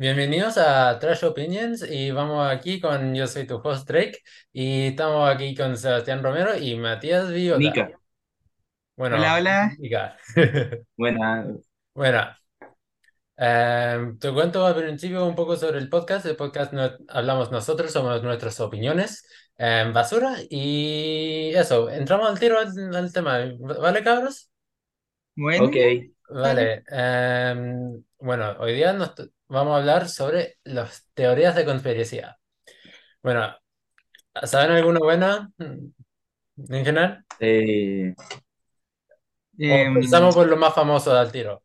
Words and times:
Bienvenidos 0.00 0.56
a 0.56 0.98
Trash 0.98 1.26
Opinions 1.26 1.84
y 1.86 2.10
vamos 2.10 2.50
aquí 2.50 2.80
con, 2.80 3.14
yo 3.14 3.26
soy 3.26 3.46
tu 3.46 3.56
host 3.56 3.86
Drake 3.86 4.20
y 4.50 4.86
estamos 4.86 5.28
aquí 5.28 5.54
con 5.54 5.76
Sebastián 5.76 6.22
Romero 6.22 6.56
y 6.56 6.74
Matías 6.78 7.30
Villota. 7.30 7.58
Nica. 7.58 7.90
Bueno, 8.96 9.16
Hola, 9.16 9.34
hola. 9.34 9.76
Nica. 9.78 10.16
Buena. 10.96 11.54
Bueno, 11.92 12.22
em, 13.36 14.18
te 14.18 14.32
cuento 14.32 14.64
al 14.66 14.74
principio 14.74 15.26
un 15.26 15.34
poco 15.34 15.54
sobre 15.54 15.76
el 15.76 15.90
podcast. 15.90 16.24
El 16.24 16.36
podcast 16.36 16.72
no, 16.72 16.90
hablamos 17.08 17.52
nosotros, 17.52 17.92
somos 17.92 18.22
nuestras 18.22 18.58
opiniones, 18.60 19.28
em, 19.58 19.92
basura 19.92 20.34
y 20.48 21.52
eso, 21.54 21.90
entramos 21.90 22.30
al 22.30 22.40
tiro 22.40 22.58
al, 22.58 22.96
al 22.96 23.12
tema, 23.12 23.38
¿vale 23.58 24.02
cabros? 24.02 24.48
Bueno, 25.36 25.66
Ok. 25.66 25.76
Vale, 26.30 26.84
em, 26.88 28.02
bueno, 28.18 28.56
hoy 28.60 28.72
día 28.72 28.94
nos 28.94 29.12
vamos 29.50 29.74
a 29.74 29.78
hablar 29.78 30.08
sobre 30.10 30.58
las 30.64 31.06
teorías 31.14 31.56
de 31.56 31.66
conspiración. 31.66 32.30
Bueno, 33.22 33.54
¿saben 34.44 34.72
alguna 34.72 35.00
buena 35.00 35.52
en 36.68 36.84
general? 36.84 37.24
O 39.66 39.74
em, 39.92 39.94
empezamos 39.94 40.34
por 40.34 40.46
lo 40.48 40.56
más 40.56 40.74
famoso 40.74 41.14
del 41.14 41.32
tiro. 41.32 41.62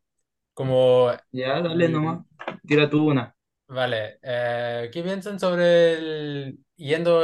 Como, 0.54 1.12
ya, 1.32 1.60
dale 1.62 1.88
nomás. 1.88 2.24
Tira 2.66 2.88
tú 2.90 3.06
una. 3.08 3.34
vale, 3.68 4.18
eh, 4.22 4.90
¿qué 4.92 5.02
piensan 5.02 5.38
sobre 5.40 5.94
el 5.94 6.58
yendo 6.76 7.22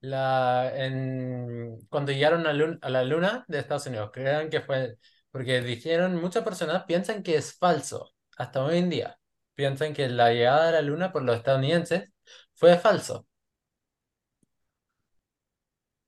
la 0.00 0.70
en 0.74 1.78
cuando 1.88 2.12
llegaron 2.12 2.46
a, 2.46 2.52
lun- 2.52 2.78
a 2.82 2.90
la 2.90 3.04
luna 3.04 3.44
de 3.48 3.58
Estados 3.58 3.86
Unidos? 3.86 4.10
¿Creen 4.12 4.50
que 4.50 4.60
fue? 4.60 4.96
Porque 5.30 5.60
dijeron, 5.60 6.16
muchas 6.20 6.44
personas 6.44 6.84
piensan 6.84 7.22
que 7.22 7.36
es 7.36 7.56
falso, 7.58 8.14
hasta 8.36 8.64
hoy 8.64 8.78
en 8.78 8.90
día. 8.90 9.18
Piensan 9.56 9.94
que 9.94 10.08
la 10.10 10.32
llegada 10.32 10.68
a 10.70 10.72
la 10.72 10.82
luna 10.82 11.12
por 11.12 11.24
los 11.24 11.36
estadounidenses 11.38 12.12
fue 12.54 12.78
falso. 12.78 13.26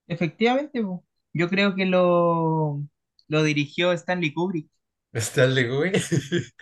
efectivamente, 0.07 0.81
po. 0.83 1.05
yo 1.33 1.49
creo 1.49 1.75
que 1.75 1.85
lo, 1.85 2.81
lo 3.27 3.43
dirigió 3.43 3.91
Stanley 3.93 4.33
Kubrick. 4.33 4.69
Stanley 5.15 5.67
Kubrick. 5.67 5.95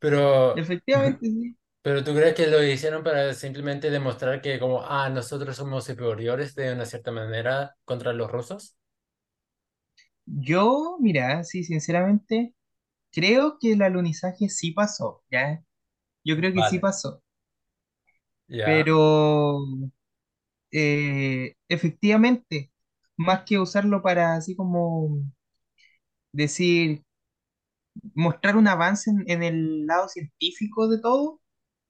Pero, 0.00 0.62
Efectivamente, 0.62 1.24
sí. 1.26 1.56
pero 1.82 2.04
¿tú 2.04 2.14
crees 2.14 2.34
que 2.34 2.46
lo 2.48 2.62
hicieron 2.62 3.02
para 3.04 3.34
simplemente 3.34 3.90
demostrar 3.90 4.40
que 4.42 4.58
como, 4.58 4.82
ah, 4.84 5.08
nosotros 5.10 5.56
somos 5.56 5.84
superiores 5.86 6.54
de 6.54 6.72
una 6.72 6.86
cierta 6.86 7.10
manera 7.12 7.76
contra 7.84 8.12
los 8.12 8.30
rusos? 8.30 8.76
Yo, 10.26 10.96
mira, 11.00 11.42
sí, 11.44 11.64
sinceramente, 11.64 12.54
creo 13.12 13.58
que 13.60 13.72
el 13.74 13.82
alunizaje 13.82 14.48
sí 14.50 14.72
pasó, 14.72 15.24
¿ya? 15.30 15.62
Yo 16.28 16.36
creo 16.36 16.52
que 16.54 16.62
sí 16.64 16.78
Vale, 16.78 16.80
pasó, 16.80 17.22
ya. 18.48 18.88
pero 18.88 19.58
eh, 20.70 21.54
efectivamente, 21.68 22.72
más 23.16 23.44
que 23.44 23.58
usarlo 23.58 24.02
para 24.02 24.34
así 24.36 24.56
como 24.56 25.20
decir, 26.32 27.02
mostrar 28.14 28.56
un 28.56 28.68
avance 28.68 29.10
en, 29.10 29.24
en 29.30 29.42
el 29.42 29.86
lado 29.86 30.08
científico 30.08 30.88
de 30.88 31.00
todo, 31.00 31.40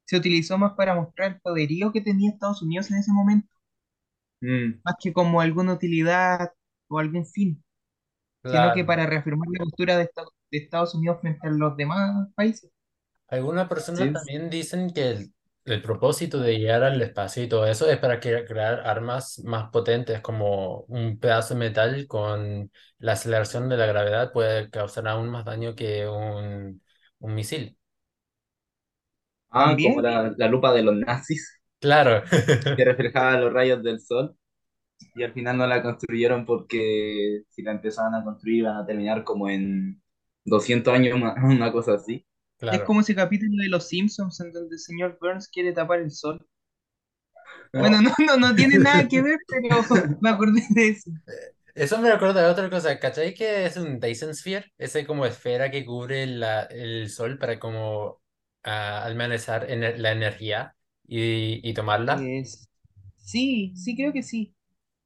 se 0.07 0.17
utilizó 0.19 0.59
más 0.59 0.75
para 0.75 0.95
mostrar 0.97 1.33
el 1.35 1.41
poderío 1.41 1.93
que 1.93 2.01
tenía 2.03 2.31
Estados 2.33 2.63
Unidos 2.63 2.91
en 2.93 2.99
ese 2.99 3.13
momento. 3.13 3.49
Mm. 4.43 4.81
más 4.85 4.97
que 5.01 5.13
como 5.13 5.41
alguna 5.41 5.75
utilidad 5.75 6.53
o 6.89 6.99
algún 6.99 7.27
fin, 7.27 7.63
sino 8.47 8.73
que 8.73 8.85
Claro. 8.85 8.87
para 8.87 9.07
reafirmar 9.07 9.49
la 9.53 9.65
postura 9.65 9.97
de, 9.99 10.05
Esta- 10.05 10.25
de 10.53 10.59
Estados 10.59 10.95
Unidos 10.97 11.21
frente 11.23 11.47
a 11.49 11.51
los 11.53 11.77
demás 11.77 12.29
países. 12.37 12.71
Algunas 13.29 13.69
personas 13.69 14.11
Sí. 14.11 14.13
también 14.13 14.51
dicen 14.51 14.91
que 14.93 15.11
el, 15.11 15.35
el 15.65 15.83
propósito 15.83 16.39
de 16.41 16.59
llegar 16.59 16.83
al 16.85 17.01
espacio 17.03 17.43
y 17.43 17.49
todo 17.49 17.67
eso 17.67 17.89
es 17.91 17.99
para 17.99 18.21
cre- 18.21 18.47
crear 18.47 18.81
armas 18.87 19.39
más 19.45 19.71
potentes, 19.71 20.21
como 20.23 20.81
un 20.89 21.19
pedazo 21.19 21.55
de 21.55 21.61
metal 21.61 22.07
con 22.07 22.73
la 22.99 23.13
aceleración 23.13 23.69
de 23.69 23.77
la 23.77 23.87
gravedad 23.87 24.33
puede 24.33 24.71
causar 24.71 25.09
aún 25.09 25.29
más 25.31 25.45
daño 25.45 25.75
que 25.75 26.07
un, 26.09 26.83
un 27.19 27.35
misil. 27.35 27.77
Ah, 29.51 29.79
como 29.83 30.01
También, 30.01 30.03
la, 30.03 30.33
la 30.37 30.49
lupa 30.49 30.73
de 30.73 30.83
los 30.83 30.95
nazis, 30.97 31.61
Claro, 31.81 32.23
que 32.77 32.85
reflejaba 32.85 33.39
los 33.41 33.53
rayos 33.53 33.83
del 33.83 34.01
sol. 34.01 34.37
Y 35.15 35.25
al 35.25 35.35
final 35.35 35.59
no 35.59 35.67
la 35.69 35.83
construyeron 35.83 36.47
porque 36.47 37.43
si 37.51 37.63
la 37.63 37.73
empezaban 37.73 38.15
a 38.17 38.25
construir 38.25 38.59
iban 38.61 38.79
a 38.79 38.87
terminar 38.87 39.25
como 39.25 39.51
en 39.51 40.03
200 40.45 40.95
años 40.95 41.21
más, 41.21 41.37
una 41.45 41.73
cosa 41.73 41.95
así. 41.97 42.27
Es 42.71 42.83
claro. 42.83 42.85
como 42.85 43.01
ese 43.03 43.15
capítulo 43.15 43.63
de 43.63 43.69
Los 43.69 43.89
Simpsons 43.89 44.41
en 44.41 44.53
donde 44.53 44.77
el 44.77 44.81
señor 44.81 45.19
Burns 45.21 45.49
quiere 45.49 45.73
tapar 45.73 46.01
el 46.01 46.11
sol. 46.13 46.47
¿no? 47.73 47.81
Bueno, 47.81 48.03
no, 48.03 48.11
no, 48.27 48.37
no 48.37 48.55
tiene 48.55 48.79
nada 48.79 49.09
que 49.09 49.23
ver, 49.23 49.39
pero 49.49 49.85
me 50.21 50.31
acordé 50.31 50.63
de 50.71 50.89
eso. 50.91 51.11
Eso 51.75 51.99
me 51.99 52.11
recuerda 52.13 52.43
de 52.43 52.49
otra 52.51 52.69
cosa, 52.71 52.99
¿cachai? 52.99 53.35
Que 53.35 53.67
es 53.67 53.77
un 53.77 54.01
Dyson 54.01 54.35
Sphere, 54.35 54.73
ese 54.79 55.07
como 55.07 55.27
esfera 55.27 55.71
que 55.71 55.85
cubre 55.85 56.27
la- 56.27 56.63
el 56.65 57.09
sol 57.11 57.39
para 57.39 57.59
como 57.61 58.21
ah, 58.65 59.05
almacenar 59.05 59.69
ener- 59.71 59.97
la 59.99 60.11
energía 60.13 60.75
y, 61.07 61.61
y 61.69 61.75
tomarla. 61.75 62.31
Es- 62.33 62.69
sí, 63.17 63.73
sí, 63.77 63.97
creo 63.97 64.13
que 64.13 64.23
sí. 64.23 64.55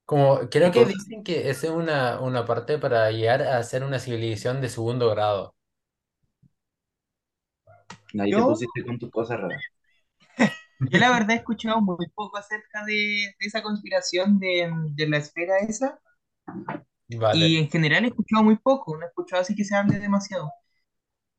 Como, 0.04 0.48
creo 0.50 0.70
¿Qué 0.72 0.84
que 0.84 0.84
dicen 0.84 1.22
que 1.24 1.48
es 1.50 1.62
una, 1.64 2.20
una 2.20 2.44
parte 2.44 2.78
para 2.78 3.10
llegar 3.10 3.42
a 3.42 3.62
ser 3.62 3.82
una 3.84 3.98
civilización 3.98 4.60
de 4.60 4.68
segundo 4.68 5.08
grado. 5.10 5.54
Ahí 8.18 8.34
te 8.34 8.42
Yo, 8.42 8.44
pusiste 8.44 8.84
con 8.84 8.98
tus 8.98 9.10
cosas 9.10 9.40
raras. 9.40 9.62
yo 10.90 10.98
la 10.98 11.10
verdad 11.10 11.30
he 11.32 11.34
escuchado 11.36 11.80
muy 11.80 12.06
poco 12.14 12.36
acerca 12.38 12.84
de, 12.84 12.92
de 12.94 13.46
esa 13.46 13.62
conspiración 13.62 14.38
de, 14.38 14.70
de 14.94 15.08
la 15.08 15.18
esfera 15.18 15.58
esa, 15.58 16.00
y 17.32 17.56
en 17.56 17.68
general 17.70 18.04
he 18.04 18.08
escuchado 18.08 18.42
muy 18.44 18.56
poco, 18.56 18.96
no 18.96 19.04
he 19.04 19.08
escuchado 19.08 19.42
así 19.42 19.54
que 19.54 19.64
se 19.64 19.76
hable 19.76 19.98
demasiado. 19.98 20.50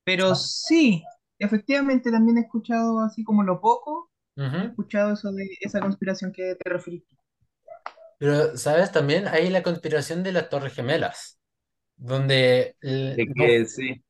Pero 0.05 0.35
sí, 0.35 1.03
efectivamente 1.39 2.11
también 2.11 2.37
he 2.37 2.41
escuchado 2.41 2.99
así 3.01 3.23
como 3.23 3.43
lo 3.43 3.59
poco, 3.61 4.11
he 4.61 4.67
escuchado 4.67 5.13
eso 5.13 5.31
de 5.33 5.49
esa 5.61 5.81
conspiración 5.81 6.31
que 6.33 6.55
te 6.55 6.69
referiste. 6.69 7.15
Pero, 8.17 8.57
¿sabes? 8.57 8.91
También 8.91 9.27
hay 9.27 9.49
la 9.49 9.63
conspiración 9.63 10.23
de 10.23 10.31
las 10.31 10.49
Torres 10.49 10.73
Gemelas, 10.73 11.39
donde... 11.97 12.77
De 13.15 13.25
no, 13.35 13.45
que 13.45 13.65
sí, 13.65 14.03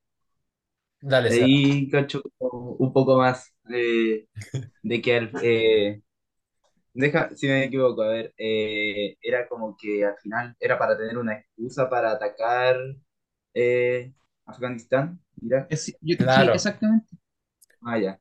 dale, 1.10 1.30
ahí 1.32 1.90
cacho 1.90 2.22
un 2.40 2.94
poco 2.94 3.18
más 3.18 3.54
eh, 3.70 4.28
de 4.84 5.02
que 5.02 5.18
al- 5.18 5.32
eh, 5.42 6.02
Deja, 6.94 7.36
si 7.36 7.48
me 7.48 7.66
equivoco, 7.66 8.04
a 8.04 8.10
ver, 8.10 8.34
eh, 8.38 9.18
era 9.22 9.48
como 9.48 9.76
que 9.78 10.06
al 10.06 10.18
final 10.18 10.56
era 10.60 10.78
para 10.78 10.98
tener 10.98 11.18
una 11.18 11.34
excusa 11.40 11.90
para 11.90 12.12
atacar 12.12 12.78
eh, 13.54 14.14
Afganistán, 14.46 15.20
Irak. 15.42 15.70
Es- 15.70 15.98
yo- 16.02 16.16
sí, 16.30 16.44
Claro. 16.44 16.54
exactamente. 16.54 17.08
Ah, 17.82 17.98
ya. 18.00 18.20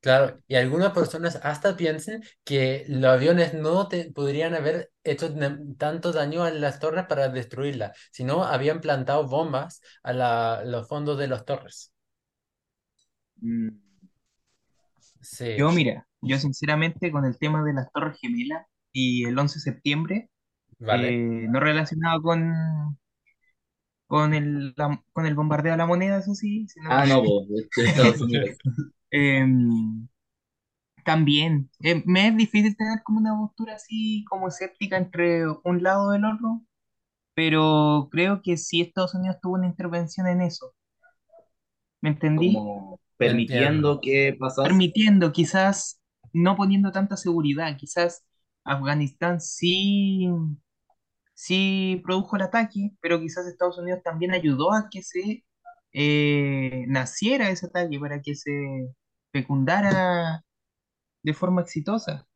Claro, 0.00 0.42
y 0.48 0.56
algunas 0.56 0.92
personas 0.92 1.38
hasta 1.44 1.76
piensan 1.76 2.22
que 2.42 2.84
los 2.88 3.04
aviones 3.12 3.54
no 3.54 3.86
te, 3.86 4.10
podrían 4.10 4.52
haber 4.54 4.90
hecho 5.04 5.32
tanto 5.78 6.10
daño 6.12 6.42
a 6.42 6.50
las 6.50 6.80
torres 6.80 7.06
para 7.06 7.28
destruirlas, 7.28 7.96
sino 8.10 8.42
habían 8.44 8.80
plantado 8.80 9.28
bombas 9.28 9.80
a 10.02 10.12
la- 10.12 10.62
los 10.64 10.88
fondos 10.88 11.18
de 11.18 11.28
las 11.28 11.44
torres. 11.44 11.91
Mm, 13.42 13.76
Sí, 15.20 15.48
Yo, 15.56 15.70
mira, 15.72 16.06
yo 16.20 16.38
sinceramente 16.38 17.10
con 17.12 17.24
el 17.24 17.38
tema 17.38 17.62
de 17.64 17.74
las 17.74 17.90
Torres 17.92 18.18
Gemelas 18.20 18.66
y 18.92 19.24
el 19.24 19.38
11 19.38 19.56
de 19.56 19.60
septiembre, 19.62 20.30
vale, 20.78 21.18
eh, 21.18 21.46
no 21.50 21.60
relacionado 21.60 22.22
con, 22.22 22.52
con 24.06 24.34
el, 24.34 24.74
la- 24.76 25.02
con 25.12 25.26
el 25.26 25.34
bombardeo 25.34 25.74
a 25.74 25.76
la 25.76 25.86
moneda, 25.86 26.18
eso 26.18 26.34
sí, 26.34 26.66
sino 26.68 26.90
Ah, 26.90 27.06
no, 27.06 27.22
Estados 27.76 28.20
Unidos. 28.22 28.58
em, 29.10 30.08
también 31.04 31.70
eh, 31.82 32.02
me 32.06 32.28
es 32.28 32.36
difícil 32.36 32.76
tener 32.76 33.02
como 33.04 33.20
una 33.20 33.36
postura 33.38 33.74
así 33.76 34.24
como 34.28 34.48
escéptica 34.48 34.96
entre 34.96 35.44
un 35.64 35.82
lado 35.82 36.12
y 36.14 36.18
el 36.18 36.24
otro, 36.24 36.62
pero 37.34 38.08
creo 38.12 38.42
que 38.42 38.56
sí 38.58 38.80
Estados 38.82 39.14
Unidos 39.14 39.38
tuvo 39.42 39.54
una 39.54 39.68
intervención 39.68 40.26
en 40.28 40.42
eso, 40.42 40.74
¿me 42.02 42.10
entendí? 42.10 42.50
Como 42.54 43.00
entiendo. 43.18 43.98
permitiendo 43.98 44.00
que 44.00 44.36
pasase. 44.38 44.68
Permitiendo, 44.68 45.32
quizás 45.32 46.00
no 46.32 46.56
poniendo 46.56 46.92
tanta 46.92 47.16
seguridad, 47.16 47.76
quizás 47.76 48.24
Afganistán 48.64 49.40
sí, 49.40 50.28
sí 51.34 52.00
produjo 52.04 52.36
el 52.36 52.42
ataque, 52.42 52.90
pero 53.00 53.20
quizás 53.20 53.46
Estados 53.46 53.78
Unidos 53.78 54.00
también 54.02 54.32
ayudó 54.32 54.72
a 54.72 54.88
que 54.90 55.02
se 55.02 55.44
eh, 55.92 56.84
naciera 56.88 57.50
ese 57.50 57.66
ataque, 57.66 57.98
para 58.00 58.22
que 58.22 58.34
se 58.34 58.52
fecundara 59.32 60.42
de 61.22 61.34
forma 61.34 61.62
exitosa. 61.62 62.26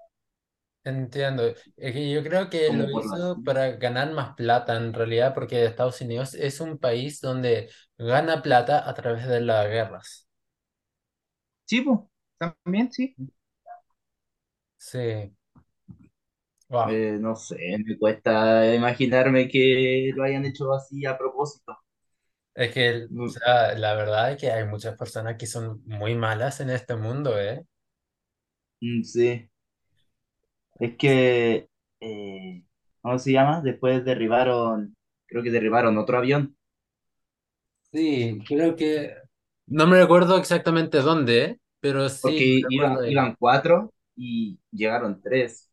Entiendo. 0.85 1.43
Es 1.77 1.93
que 1.93 2.11
yo 2.13 2.23
creo 2.23 2.49
que 2.49 2.73
lo 2.73 3.01
hizo 3.01 3.43
para 3.45 3.73
ganar 3.73 4.13
más 4.13 4.35
plata 4.37 4.77
en 4.77 4.93
realidad, 4.93 5.35
porque 5.35 5.65
Estados 5.65 6.01
Unidos 6.01 6.35
es 6.35 6.61
un 6.61 6.79
país 6.79 7.21
donde 7.21 7.71
gana 7.99 8.41
plata 8.41 8.89
a 8.89 8.95
través 8.95 9.27
de 9.27 9.41
las 9.41 9.67
guerras. 9.67 10.26
Sí, 11.67 11.83
pues, 11.83 12.01
también 12.39 12.91
sí. 12.93 13.15
Sí. 14.79 15.35
Wow. 16.69 16.89
Eh, 16.89 17.19
no 17.21 17.35
sé, 17.37 17.57
me 17.85 17.99
cuesta 17.99 18.75
imaginarme 18.75 19.49
que 19.49 20.13
lo 20.15 20.23
hayan 20.25 20.45
hecho 20.45 20.73
así 20.73 21.05
a 21.07 21.19
propósito. 21.19 21.77
Es 22.55 22.73
que, 22.75 23.07
o 23.19 23.29
sea, 23.29 23.75
la 23.77 23.95
verdad 23.95 24.33
es 24.33 24.39
que 24.41 24.51
hay 24.53 24.67
muchas 24.67 24.97
personas 24.99 25.37
que 25.39 25.47
son 25.47 25.83
muy 25.87 26.17
malas 26.17 26.61
en 26.61 26.71
este 26.71 26.97
mundo, 26.97 27.39
¿eh? 27.41 27.67
mm, 28.83 29.03
sí, 29.05 29.51
es 30.79 30.97
que, 30.97 31.69
eh, 32.01 32.65
¿cómo 33.03 33.19
se 33.19 33.33
llama? 33.33 33.61
Después 33.63 34.05
derribaron, 34.05 34.97
creo 35.27 35.43
que 35.43 35.51
derribaron 35.51 35.99
otro 35.99 36.19
avión, 36.19 36.57
Sí, 37.93 38.39
creo 38.47 38.77
que... 38.77 39.17
No 39.69 39.87
me 39.87 40.01
recuerdo 40.01 40.37
exactamente 40.39 40.99
dónde, 41.01 41.61
pero 41.81 42.09
porque 42.21 42.45
sí, 42.45 42.63
de 42.65 42.69
iban 43.05 43.35
cuatro 43.39 43.93
y 44.17 44.59
llegaron 44.73 45.21
tres. 45.23 45.71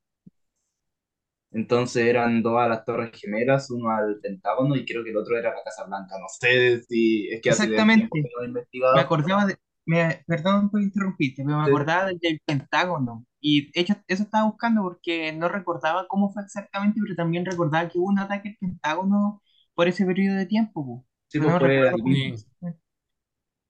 Entonces 1.51 2.05
eran 2.05 2.41
dos 2.43 2.59
a 2.59 2.67
las 2.67 2.83
Torres 2.83 3.11
Gemelas, 3.13 3.69
uno 3.71 3.89
al 3.91 4.19
Pentágono 4.19 4.75
y 4.75 4.85
creo 4.85 5.03
que 5.03 5.11
el 5.11 5.17
otro 5.17 5.37
era 5.37 5.53
la 5.53 5.63
Casa 5.63 5.85
Blanca. 5.85 6.17
No 6.19 6.27
sé 6.27 6.81
si 6.83 7.29
es 7.31 7.41
que 7.41 7.51
hace 7.51 7.85
tiempo 7.93 8.19
que 8.21 8.27
Exactamente. 8.27 8.35
no 8.35 8.43
he 8.43 8.47
Me 8.91 8.99
investigado. 8.99 9.01
acordaba 9.01 9.45
de, 9.45 9.57
me, 9.85 10.23
perdón 10.27 10.69
por 10.69 10.81
interrumpirte, 10.81 11.43
pero 11.45 11.57
me 11.59 11.63
Sí, 11.63 11.63
acordaba 11.65 12.05
del, 12.07 12.19
del 12.19 12.41
Pentágono. 12.45 13.25
Y 13.41 13.71
de 13.73 13.81
hecho, 13.81 13.95
eso 14.07 14.23
estaba 14.23 14.45
buscando 14.49 14.81
porque 14.83 15.33
no 15.33 15.49
recordaba 15.49 16.07
cómo 16.07 16.31
fue 16.33 16.43
exactamente, 16.43 16.99
pero 17.03 17.15
también 17.15 17.45
recordaba 17.45 17.89
que 17.89 17.99
hubo 17.99 18.07
un 18.09 18.19
ataque 18.19 18.49
al 18.49 18.57
Pentágono 18.59 19.41
por 19.75 19.87
ese 19.87 20.05
periodo 20.05 20.37
de 20.37 20.45
tiempo, 20.47 20.85
po. 20.85 21.05
sí, 21.27 21.39
Pero 21.39 21.49
pues 21.49 21.55
no 21.55 21.59
fue 21.59 21.59
recuerdo 21.59 21.89
ahí 21.89 22.01
cómo 22.01 22.17
mismo. 22.17 22.25
fue 22.25 22.35
Sí, 22.35 22.37
exactamente. 22.37 22.81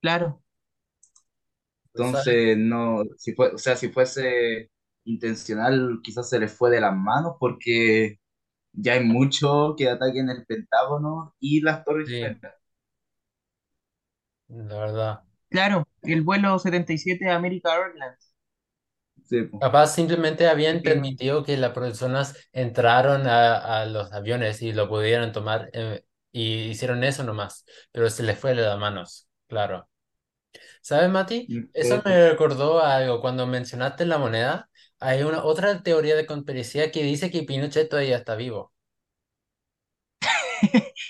Claro. 0.04 0.44
Entonces, 1.94 2.58
no, 2.58 3.04
si 3.18 3.34
fue, 3.36 3.52
o 3.54 3.58
sea, 3.58 3.76
si 3.76 3.90
fuese 3.90 4.72
intencional, 5.06 6.00
quizás 6.04 6.30
se 6.30 6.40
les 6.40 6.52
fue 6.54 6.72
de 6.72 6.82
las 6.82 6.96
manos 6.96 7.36
porque 7.40 8.20
ya 8.74 8.94
hay 8.94 9.04
mucho 9.06 9.76
que 9.78 9.90
ataquen 9.90 10.30
el 10.30 10.46
Pentágono 10.46 11.36
y 11.40 11.62
las 11.62 11.84
Torres 11.86 12.10
Sí, 12.10 12.14
Gemelas. 12.20 12.56
la 14.48 14.80
verdad. 14.80 15.24
claro, 15.50 15.88
el 16.02 16.22
vuelo 16.22 16.60
77 16.60 17.26
de 17.26 17.32
America 17.32 17.74
Airlines. 17.76 18.34
Sí, 19.24 19.44
pues. 19.44 19.64
Capaz 19.64 19.88
simplemente 19.96 20.48
habían 20.48 20.84
permitido 20.84 21.44
que 21.46 21.56
las 21.58 21.72
personas 21.72 22.36
entraron 22.52 23.28
a, 23.28 23.82
a 23.82 23.86
los 23.86 24.12
aviones 24.12 24.62
y 24.62 24.74
lo 24.74 24.90
pudieran 24.90 25.32
tomar 25.32 25.70
eh, 25.74 26.04
y 26.34 26.66
hicieron 26.72 27.04
eso 27.06 27.24
nomás, 27.24 27.66
pero 27.92 28.10
se 28.10 28.24
les 28.24 28.38
fue 28.38 28.54
de 28.56 28.62
las 28.64 28.78
manos, 28.78 29.30
claro. 29.48 29.88
¿Sabes, 30.84 31.10
Mati? 31.10 31.48
no 31.48 31.68
Eso 31.74 32.02
me 32.06 32.30
recordó 32.32 32.80
a 32.82 32.98
algo 32.98 33.22
cuando 33.22 33.48
mencionaste 33.48 34.06
la 34.06 34.18
moneda. 34.20 34.70
Hay 35.00 35.24
una 35.24 35.44
otra 35.44 35.82
teoría 35.84 36.16
de 36.16 36.26
conspiración 36.28 36.92
que 36.92 37.04
dice 37.04 37.32
que 37.32 37.44
Pinochet 37.44 37.90
todavía 37.90 38.18
está 38.18 38.36
vivo. 38.36 38.74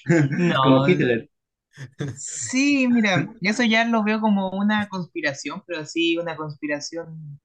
Como 0.61 0.81
No, 0.81 0.85
Hitler. 0.85 1.29
sí, 2.13 2.87
mira, 2.87 3.27
eso 3.41 3.63
ya 3.63 3.85
lo 3.85 4.03
veo 4.03 4.19
como 4.21 4.49
una 4.51 4.87
conspiración, 4.89 5.63
pero 5.67 5.85
sí 5.85 6.17
una 6.17 6.35
conspiración 6.35 7.39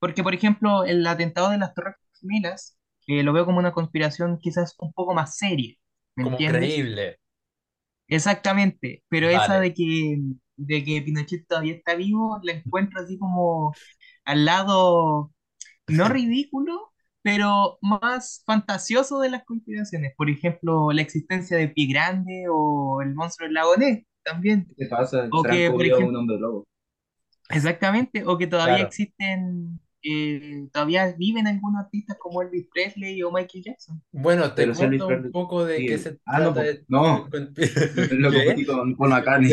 Porque, 0.00 0.22
por 0.24 0.34
ejemplo, 0.34 0.84
el 0.84 1.06
atentado 1.06 1.50
de 1.50 1.58
las 1.58 1.74
Torres 1.74 1.96
Gemelas, 2.20 2.78
eh, 3.08 3.22
lo 3.24 3.32
veo 3.32 3.46
como 3.46 3.58
una 3.58 3.72
conspiración 3.72 4.38
quizás 4.40 4.74
un 4.80 4.92
poco 4.94 5.14
más 5.14 5.36
seria, 5.38 5.74
¿me 6.16 6.24
Como 6.24 6.42
entiendes? 6.42 6.84
creíble. 6.84 7.20
Exactamente, 8.08 9.02
pero 9.08 9.28
esa 9.28 9.58
Vale. 9.58 9.60
de 9.60 9.72
que, 9.74 10.18
de 10.56 10.84
que 10.84 11.02
Pinochet 11.02 11.46
todavía 11.46 11.74
está 11.74 11.94
vivo, 11.94 12.38
la 12.42 12.52
encuentro 12.52 13.00
así 13.00 13.18
como 13.18 13.74
al 14.24 14.44
lado, 14.44 15.32
no 15.88 16.08
ridículo, 16.08 16.92
pero 17.22 17.78
más 17.82 18.42
fantasioso 18.46 19.20
de 19.20 19.30
las 19.30 19.44
conspiraciones. 19.44 20.14
Por 20.16 20.30
ejemplo, 20.30 20.92
la 20.92 21.02
existencia 21.02 21.56
de 21.58 21.68
Pie 21.68 21.88
Grande 21.88 22.46
o 22.50 23.02
el 23.02 23.14
monstruo 23.14 23.46
del 23.48 23.54
lago 23.54 23.76
Ness, 23.76 24.04
también. 24.24 24.66
¿Qué 24.76 24.86
pasa? 24.86 25.26
O 25.32 25.42
que, 25.42 25.70
por 25.70 25.80
un 25.80 25.86
ejemplo, 25.86 26.18
hombre 26.20 26.38
lobo. 26.38 26.64
Exactamente, 27.50 28.24
o 28.26 28.38
que 28.38 28.46
todavía 28.46 28.76
Claro. 28.76 28.88
existen, 28.88 29.80
eh, 30.04 30.68
todavía 30.72 31.12
viven 31.18 31.46
algunos 31.48 31.84
artistas 31.84 32.16
como 32.18 32.42
Elvis 32.42 32.68
Presley 32.72 33.22
o 33.22 33.32
Michael 33.32 33.64
Jackson. 33.64 34.02
Bueno, 34.12 34.54
te 34.54 34.62
Pero 34.62 34.74
cuento 34.74 35.08
un 35.08 35.30
poco 35.30 35.64
de 35.64 35.84
qué 35.84 35.98
sigue. 35.98 35.98
se 35.98 36.20
Ah, 36.24 36.40
no, 36.40 36.54
trata 36.54 36.54
pues. 36.54 36.70
de... 36.78 36.86
No, 36.88 37.28
lo 38.12 38.32
confundí 38.32 38.64
con 38.64 38.96
Paul 38.96 39.10
McCartney. 39.10 39.50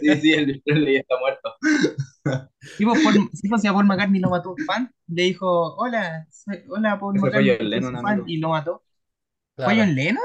Sí, 0.00 0.16
sí, 0.20 0.32
Elvis 0.32 0.62
Presley 0.64 0.96
está 0.96 1.16
muerto. 1.18 1.54
Sí, 2.76 2.84
pues, 2.84 2.98
Paul, 3.02 3.28
sí, 3.32 3.48
pues, 3.48 3.60
si 3.62 3.68
a 3.68 3.72
Paul 3.72 3.86
McCartney 3.86 4.20
lo 4.20 4.30
mató 4.30 4.52
un 4.52 4.58
fan, 4.58 4.92
le 5.08 5.22
dijo, 5.24 5.74
hola, 5.76 6.26
soy- 6.30 6.64
hola 6.68 6.98
Paul 6.98 7.18
Ese 7.18 7.30
fue 7.30 7.42
McCartney, 7.42 7.58
soy 7.60 7.66
Lennon, 7.70 7.96
fan, 8.00 8.22
amigo. 8.22 8.26
y 8.26 8.38
lo 8.38 8.50
mató. 8.50 8.84
¿Fue 9.62 9.76
Claro. 9.76 9.78
John 9.78 9.94
Lennon? 9.94 10.22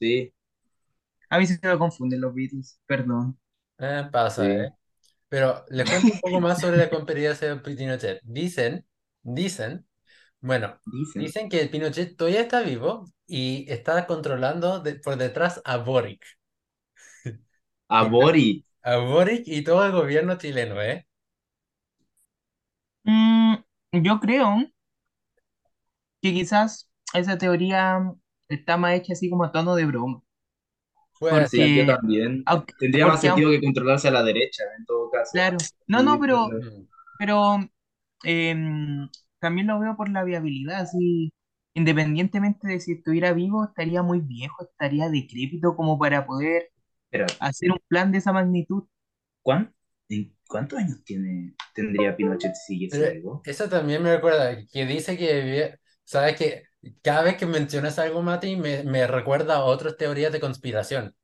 Sí, 0.00 0.32
A 1.30 1.38
mí 1.38 1.46
se 1.46 1.58
me 1.66 1.78
confunden 1.78 2.20
los 2.20 2.34
Beatles, 2.34 2.78
perdón. 2.86 3.38
Eh, 3.78 4.08
pasa, 4.12 4.46
¿eh? 4.48 4.72
Pero 5.30 5.66
les 5.70 5.88
cuento 5.88 6.14
un 6.14 6.20
poco 6.20 6.40
más 6.42 6.60
sobre 6.60 6.78
la 6.78 6.90
conspiración 6.90 7.62
de 7.64 7.76
Pinochet. 7.76 8.20
Dicen, 8.24 8.86
dicen, 9.22 9.88
bueno, 10.40 10.80
Dicen. 10.84 11.32
dicen 11.32 11.48
que 11.50 11.60
el 11.62 11.70
Pinochet 11.70 12.16
todavía 12.16 12.42
está 12.42 12.62
vivo 12.62 13.06
y 13.26 13.66
está 13.72 14.06
controlando 14.06 14.80
de- 14.80 14.96
por 14.96 15.16
detrás 15.18 15.62
a 15.66 15.78
Boric. 15.78 16.24
A 17.90 18.00
Boric. 18.10 18.64
a 18.82 18.96
Boric 18.98 19.44
y 19.46 19.62
todo 19.64 19.84
el 19.86 19.92
gobierno 19.92 20.36
chileno, 20.38 20.80
¿eh? 20.82 21.06
Mm, 23.04 23.56
yo 24.02 24.18
creo 24.20 24.56
que 26.22 26.32
quizás 26.32 26.88
esa 27.14 27.38
teoría 27.38 28.12
está 28.48 28.76
más 28.76 28.94
hecha 28.94 29.12
así 29.14 29.30
como 29.30 29.44
a 29.44 29.52
tono 29.52 29.74
de 29.76 29.86
broma, 29.86 30.22
Puede 31.20 31.46
Sí, 31.46 31.48
ser. 31.48 31.72
yo 31.74 31.84
porque, 31.86 31.86
también. 31.86 32.46
aunque, 32.46 32.74
Tendría 32.78 33.06
más 33.06 33.20
sentido 33.20 33.50
aunque, 33.50 33.50
que 33.50 33.60
controlarse 33.60 34.08
a 34.08 34.10
la 34.10 34.22
derecha, 34.24 34.64
en 34.78 34.84
todo 34.86 35.10
caso. 35.10 35.32
claro, 35.32 35.68
no, 35.86 36.02
no, 36.02 36.18
pero... 36.20 36.56
Pero 37.18 37.58
em, 38.24 39.08
también 39.40 39.68
lo 39.68 39.80
veo 39.80 39.96
por 39.96 40.10
la 40.10 40.24
viabilidad, 40.24 40.80
así, 40.82 41.32
independientemente 41.74 42.68
de 42.68 42.80
si 42.80 42.92
estuviera 42.94 43.32
vivo, 43.34 43.64
estaría 43.66 44.02
muy 44.02 44.20
viejo, 44.20 44.64
estaría 44.64 45.08
decrépito 45.10 45.76
como 45.76 45.98
para 45.98 46.26
poder 46.26 46.70
hacer 47.40 47.72
un 47.72 47.80
plan 47.88 48.12
de 48.12 48.18
esa 48.18 48.32
magnitud. 48.34 48.84
¿cuán- 49.42 49.74
en 50.08 50.34
¿cuántos 50.48 50.78
años 50.78 51.04
tiene, 51.04 51.54
tendría 51.74 52.16
Pinochet 52.16 52.54
si 52.54 52.74
siguiese 52.74 53.04
vivo? 53.06 53.42
eso 53.44 53.68
también 53.68 54.02
me 54.02 54.14
recuerda 54.14 54.56
que 54.72 54.86
dice 54.86 55.16
que, 55.16 55.76
¿sabes 56.04 56.36
que 56.36 56.64
Cada 57.02 57.22
vez 57.22 57.36
que 57.38 57.46
mencionas 57.46 57.98
algo, 57.98 58.20
Mati, 58.22 58.54
me, 58.56 58.82
me 58.84 59.06
recuerda 59.06 59.56
a 59.56 59.64
otras 59.64 59.96
teorías 59.96 60.30
de 60.32 60.40
conspiración. 60.40 61.14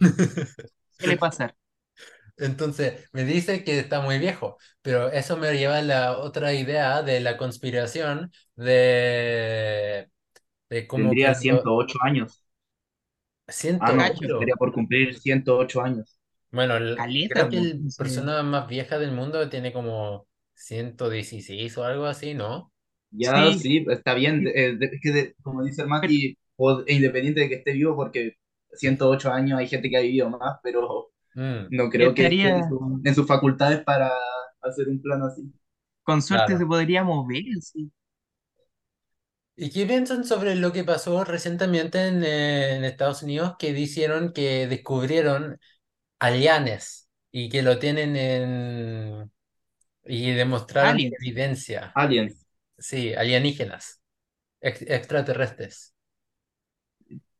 Suele 0.90 1.16
pasar. 1.18 1.56
Entonces, 2.38 3.08
me 3.12 3.24
dice 3.24 3.64
que 3.64 3.78
está 3.78 4.00
muy 4.00 4.18
viejo, 4.18 4.58
pero 4.82 5.10
eso 5.10 5.36
me 5.36 5.54
lleva 5.58 5.78
a 5.78 5.82
la 5.82 6.18
otra 6.18 6.52
idea 6.54 7.02
de 7.02 7.20
la 7.20 7.36
conspiración 7.38 8.32
de, 8.56 10.10
de 10.70 10.86
como 10.88 11.18
que 11.18 11.28
Tendría 11.28 11.34
lo 11.34 11.36
108 11.36 11.96
años. 12.02 12.44
Ah, 13.78 13.92
siento 13.92 13.92
no, 13.92 14.10
ocho. 14.10 14.52
por 14.58 14.72
cumplir 14.72 15.14
108 15.18 15.80
años. 15.82 16.18
Bueno, 16.50 16.76
el- 16.76 17.06
creo 17.28 17.48
caleta, 17.48 17.48
que 17.48 17.60
la 17.60 17.92
persona 17.96 18.42
más 18.42 18.66
vieja 18.68 18.98
del 18.98 19.12
mundo 19.12 19.48
tiene 19.48 19.72
como 19.72 20.26
116 20.54 21.76
o 21.78 21.84
algo 21.84 22.06
así, 22.06 22.34
¿no? 22.34 22.72
Ya, 23.10 23.54
sí, 23.54 23.58
sí, 23.58 23.84
está 23.90 24.14
bien. 24.14 24.46
sí, 24.46 24.54
eh, 24.54 24.76
es 24.80 25.00
que, 25.00 25.12
de- 25.12 25.34
como 25.42 25.64
dice 25.64 25.82
el 25.82 25.88
Mati, 25.88 26.36
e 26.86 26.94
independiente 26.94 27.40
de 27.40 27.48
que 27.48 27.54
esté 27.56 27.72
vivo, 27.72 27.94
porque 27.96 28.34
108 28.72 29.30
años 29.32 29.58
hay 29.58 29.68
gente 29.68 29.88
que 29.90 29.96
ha 29.96 30.00
vivido 30.00 30.28
más, 30.30 30.58
pero 30.62 31.10
Mm, 31.36 31.70
no 31.70 31.90
creo 31.90 32.14
que 32.14 32.26
esté 32.28 32.50
en, 32.50 32.62
estaría, 32.62 32.68
su- 32.68 33.00
en 33.04 33.14
sus 33.14 33.26
facultades 33.26 33.82
para 33.84 34.10
hacer 34.62 34.88
un 34.88 35.00
plan 35.02 35.22
así. 35.22 35.52
con 36.04 36.22
suerte 36.22 36.56
se 36.56 36.64
claro. 36.64 36.66
podría 36.66 37.04
mover, 37.04 37.44
sí. 37.60 37.92
¿Y 39.58 39.70
qué 39.70 39.86
piensan 39.86 40.24
sobre 40.24 40.54
lo 40.54 40.72
que 40.72 40.84
pasó 40.84 41.24
recientemente 41.24 42.06
en, 42.08 42.22
eh, 42.24 42.76
en 42.76 42.84
Estados 42.84 43.22
Unidos 43.22 43.56
que 43.58 43.72
dijeron 43.72 44.32
que 44.34 44.66
descubrieron 44.66 45.58
aliens 46.20 47.08
y 47.32 47.48
que 47.50 47.62
lo 47.62 47.78
tienen 47.78 48.16
en... 48.16 49.32
y 50.04 50.32
demostraron 50.32 50.98
Aliens. 50.98 51.20
evidencia? 51.20 51.96
Aliens. 51.96 52.45
Sí, 52.78 53.12
alienígenas, 53.14 54.02
ex- 54.62 54.82
extraterrestres. 54.82 55.94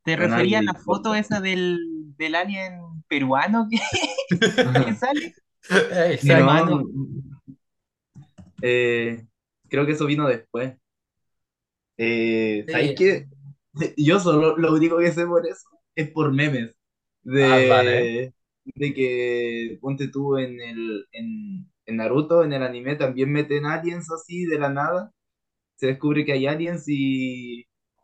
¿Te 0.05 0.16
refería 0.16 0.61
a 0.61 0.62
la 0.62 0.75
foto 0.75 1.14
esa 1.14 1.40
del, 1.40 1.78
del 2.16 2.35
alien 2.37 2.81
peruano 3.09 3.69
que, 3.71 3.78
que 4.85 4.95
sale? 4.95 5.35
Mi 6.23 6.33
Exacto. 6.33 6.35
hermano, 6.35 6.76
No, 6.76 6.88
eh, 8.61 9.26
creo 9.69 9.87
que 9.87 9.93
eso 9.93 10.07
vino 10.07 10.28
después. 10.28 10.76
Eh, 11.97 12.66
¿sabéis 12.71 12.95
Sí. 12.95 12.97
qué? 12.97 13.26
Yo 13.97 14.21
solo 14.21 14.57
lo 14.57 14.73
único 14.75 14.99
que 14.99 15.12
sé 15.12 15.26
por 15.26 15.47
eso 15.47 15.69
es 15.95 16.11
por 16.11 16.33
memes. 16.33 16.75
Ah, 17.40 17.64
vale. 17.66 17.97
De, 18.02 18.35
de 18.64 18.95
que 18.95 19.78
ponte 19.81 20.09
tú 20.09 20.38
en 20.38 20.61
el, 20.61 21.07
en, 21.12 21.71
en 21.87 21.97
Naruto, 21.97 22.45
en 22.45 22.52
el 22.52 22.62
anime, 22.62 22.97
también 22.97 23.33
meten 23.33 23.66
aliens 23.66 24.11
así 24.12 24.45
de 24.47 24.59
la 24.59 24.69
nada. 24.71 25.12
Se 25.76 25.87
descubre 25.88 26.25
que 26.25 26.33
hay 26.33 26.47
aliens 26.47 26.85
y, 26.88 27.61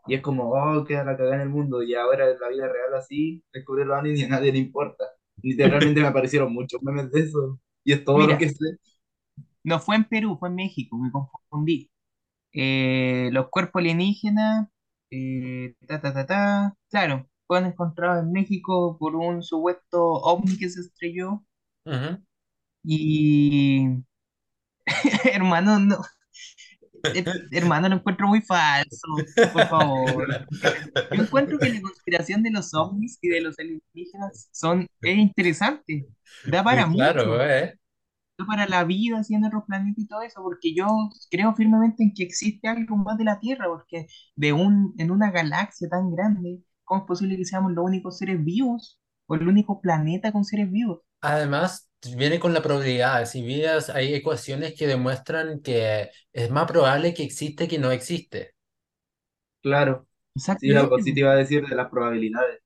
y 0.07 0.15
es 0.15 0.21
como, 0.23 0.51
oh, 0.53 0.85
queda 0.85 1.05
la 1.05 1.17
cagada 1.17 1.37
en 1.37 1.43
el 1.43 1.49
mundo. 1.51 1.83
Y 1.83 1.95
ahora 1.95 2.31
en 2.31 2.41
la 2.41 2.49
vida 2.49 2.69
real 2.69 2.95
así, 2.95 3.45
descubre 3.53 3.85
los 3.85 3.97
aliens 3.99 4.21
y 4.21 4.25
a 4.25 4.29
nadie 4.29 4.53
le 4.53 4.59
importa. 4.59 5.05
Literalmente 5.43 6.01
me 6.01 6.07
aparecieron 6.09 6.53
muchos 6.53 6.83
memes 6.83 7.11
de 7.11 7.21
eso. 7.21 7.61
Y 7.85 7.93
es 7.93 8.05
todo 8.05 8.27
lo 8.27 8.39
que 8.39 8.49
sé. 8.51 8.79
no 9.65 9.81
fue 9.81 9.97
en 9.97 10.05
Perú, 10.05 10.37
fue 10.39 10.49
en 10.49 10.57
México, 10.57 10.97
me 10.99 11.11
confundí. 11.13 11.91
Eh, 12.53 13.31
los 13.33 13.49
cuerpos 13.51 13.81
alienígenas, 13.81 14.69
eh, 15.11 15.75
ta, 15.89 16.01
ta, 16.01 16.13
ta, 16.15 16.27
ta, 16.27 16.77
claro, 16.91 17.29
fueron 17.47 17.71
encontrados 17.71 18.25
en 18.25 18.33
México 18.33 18.97
por 18.99 19.17
un 19.17 19.43
supuesto 19.43 20.03
ovni 20.05 20.59
que 20.59 20.71
se 20.71 20.81
estrelló. 20.81 21.45
Y, 22.85 24.05
hermano, 25.33 25.79
no, 25.79 25.99
hermano, 27.51 27.89
lo 27.89 27.97
encuentro 27.97 28.29
muy 28.29 28.41
falso, 28.43 29.31
por 29.51 29.67
favor. 29.69 30.29
Yo 31.13 31.23
encuentro 31.23 31.61
que 31.61 31.71
la 31.71 31.83
conspiración 31.83 32.43
de 32.43 32.51
los 32.53 32.75
ovnis 32.75 33.19
y 33.23 33.29
de 33.31 33.41
los 33.43 33.59
alienígenas 33.59 34.49
son, 34.53 34.89
es 35.03 35.19
interesante, 35.19 36.09
da 36.45 36.65
para 36.65 36.87
Claro, 36.95 37.23
mucho. 37.27 37.43
eh. 37.43 37.79
para 38.47 38.67
la 38.67 38.85
vida 38.85 39.23
en 39.31 39.45
otros 39.45 39.65
planetas 39.67 40.05
y 40.05 40.07
todo 40.09 40.23
eso, 40.23 40.43
porque 40.43 40.75
yo 40.75 40.87
creo 41.31 41.55
firmemente 41.55 42.03
en 42.03 42.13
que 42.13 42.25
existe 42.25 42.69
algo 42.69 42.97
más 42.97 43.17
de 43.19 43.25
la 43.25 43.39
Tierra, 43.41 43.67
porque 43.69 44.07
de 44.37 44.53
un, 44.53 44.95
en 44.99 45.11
una 45.11 45.31
galaxia 45.31 45.89
tan 45.89 46.11
grande, 46.15 46.63
¿cómo 46.85 47.03
es 47.03 47.07
posible 47.07 47.37
que 47.37 47.45
seamos 47.45 47.73
los 47.73 47.85
únicos 47.85 48.19
seres 48.19 48.45
vivos 48.45 49.01
o 49.27 49.35
el 49.37 49.47
único 49.49 49.81
planeta 49.81 50.33
con 50.33 50.45
seres 50.45 50.71
vivos? 50.71 51.01
Además, 51.21 51.89
viene 52.17 52.41
con 52.41 52.53
la 52.55 52.63
probabilidad. 52.63 53.27
Si 53.27 53.43
miras, 53.43 53.91
hay 53.91 54.15
ecuaciones 54.15 54.75
que 54.75 54.87
demuestran 54.87 55.61
que 55.63 56.11
es 56.33 56.51
más 56.51 56.67
probable 56.67 57.15
que 57.15 57.23
existe 57.25 57.69
que 57.69 57.79
no 57.79 57.91
existe. 57.93 58.55
Claro. 59.61 60.07
Sí, 60.57 60.73
algo 60.75 60.97
Exactamente. 60.97 60.97
así 60.97 61.13
po. 61.13 61.15
te 61.15 61.21
iba 61.21 61.33
a 61.33 61.37
decir 61.37 61.67
de 61.67 61.77
las 61.77 61.91
probabilidades. 61.91 62.61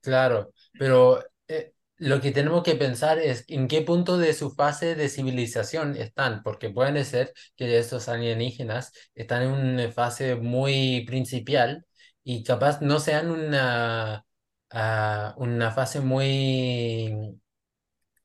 Claro, 0.00 0.52
pero 0.76 1.20
eh, 1.46 1.72
lo 1.98 2.20
que 2.20 2.32
tenemos 2.32 2.64
que 2.64 2.74
pensar 2.74 3.18
es 3.20 3.44
en 3.48 3.68
qué 3.68 3.82
punto 3.82 4.18
de 4.18 4.34
su 4.34 4.50
fase 4.52 4.96
de 4.96 5.08
civilización 5.08 5.96
están, 5.96 6.42
porque 6.42 6.70
pueden 6.70 7.04
ser 7.04 7.32
que 7.56 7.78
estos 7.78 8.08
alienígenas 8.08 8.92
están 9.14 9.42
en 9.42 9.50
una 9.52 9.92
fase 9.92 10.34
muy 10.34 11.04
principial 11.06 11.86
y 12.24 12.42
capaz 12.42 12.80
no 12.82 12.98
sean 12.98 13.30
una, 13.30 14.24
ah, 14.70 15.34
una 15.36 15.70
fase 15.70 16.00
muy 16.00 17.40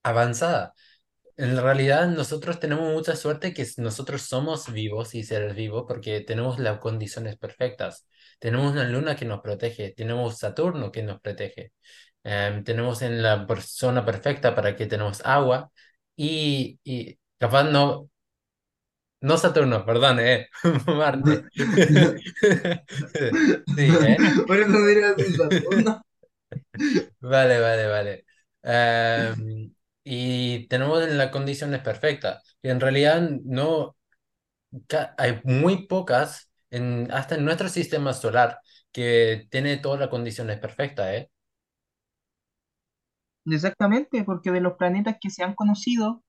avanzada. 0.04 0.74
En 1.38 1.56
realidad 1.62 2.08
nosotros 2.10 2.60
tenemos 2.60 2.92
mucha 2.94 3.16
suerte 3.16 3.54
que 3.54 3.66
nosotros 3.78 4.24
somos 4.24 4.72
vivos 4.74 5.14
y 5.16 5.24
seres 5.24 5.56
vivos 5.56 5.86
porque 5.88 6.22
tenemos 6.22 6.60
las 6.60 6.80
condiciones 6.80 7.38
perfectas. 7.38 8.08
Tenemos 8.40 8.72
una 8.74 8.84
luna 8.90 9.16
que 9.16 9.26
nos 9.26 9.42
protege, 9.42 9.94
tenemos 9.96 10.40
Saturno 10.40 10.92
que 10.92 11.04
nos 11.04 11.22
protege, 11.22 11.72
em, 12.24 12.64
tenemos 12.64 13.02
en 13.04 13.22
la 13.24 13.46
per- 13.48 13.62
zona 13.62 14.04
perfecta 14.06 14.56
para 14.56 14.76
que 14.76 14.88
tenemos 14.88 15.22
agua 15.26 15.72
y, 16.16 16.80
y 16.84 17.20
capaz 17.40 17.64
no, 17.66 18.10
no 19.22 19.38
Saturno, 19.38 19.86
perdón, 19.86 20.20
eh, 20.20 20.48
Marte. 20.88 21.46
Sí, 23.76 23.98
¿eh? 24.02 24.22
Por 24.46 24.58
eso 24.60 24.86
diría 24.86 25.16
Saturno. 25.38 26.02
Vale, 27.22 27.60
vale, 27.62 27.88
vale. 27.88 28.26
Em, 28.64 29.74
y 30.10 30.68
tenemos 30.70 31.04
en 31.04 31.18
las 31.18 31.32
condiciones 31.32 31.82
perfectas. 31.82 32.44
Y 32.62 32.70
en 32.70 32.80
realidad 32.80 33.22
no. 33.46 33.96
hay 35.18 35.42
muy 35.44 35.88
pocas, 35.88 36.52
en, 36.70 37.12
hasta 37.12 37.36
en 37.36 37.46
nuestro 37.46 37.70
sistema 37.70 38.14
solar, 38.14 38.60
que 38.92 39.48
tiene 39.52 39.78
todas 39.78 40.00
las 40.00 40.10
condiciones 40.10 40.60
perfectas, 40.60 41.08
¿eh? 41.14 41.32
Exactamente, 43.48 44.24
porque 44.24 44.52
de 44.52 44.62
los 44.62 44.74
planetas 44.78 45.18
que 45.20 45.32
se 45.32 45.44
han 45.44 45.56
conocido, 45.56 46.24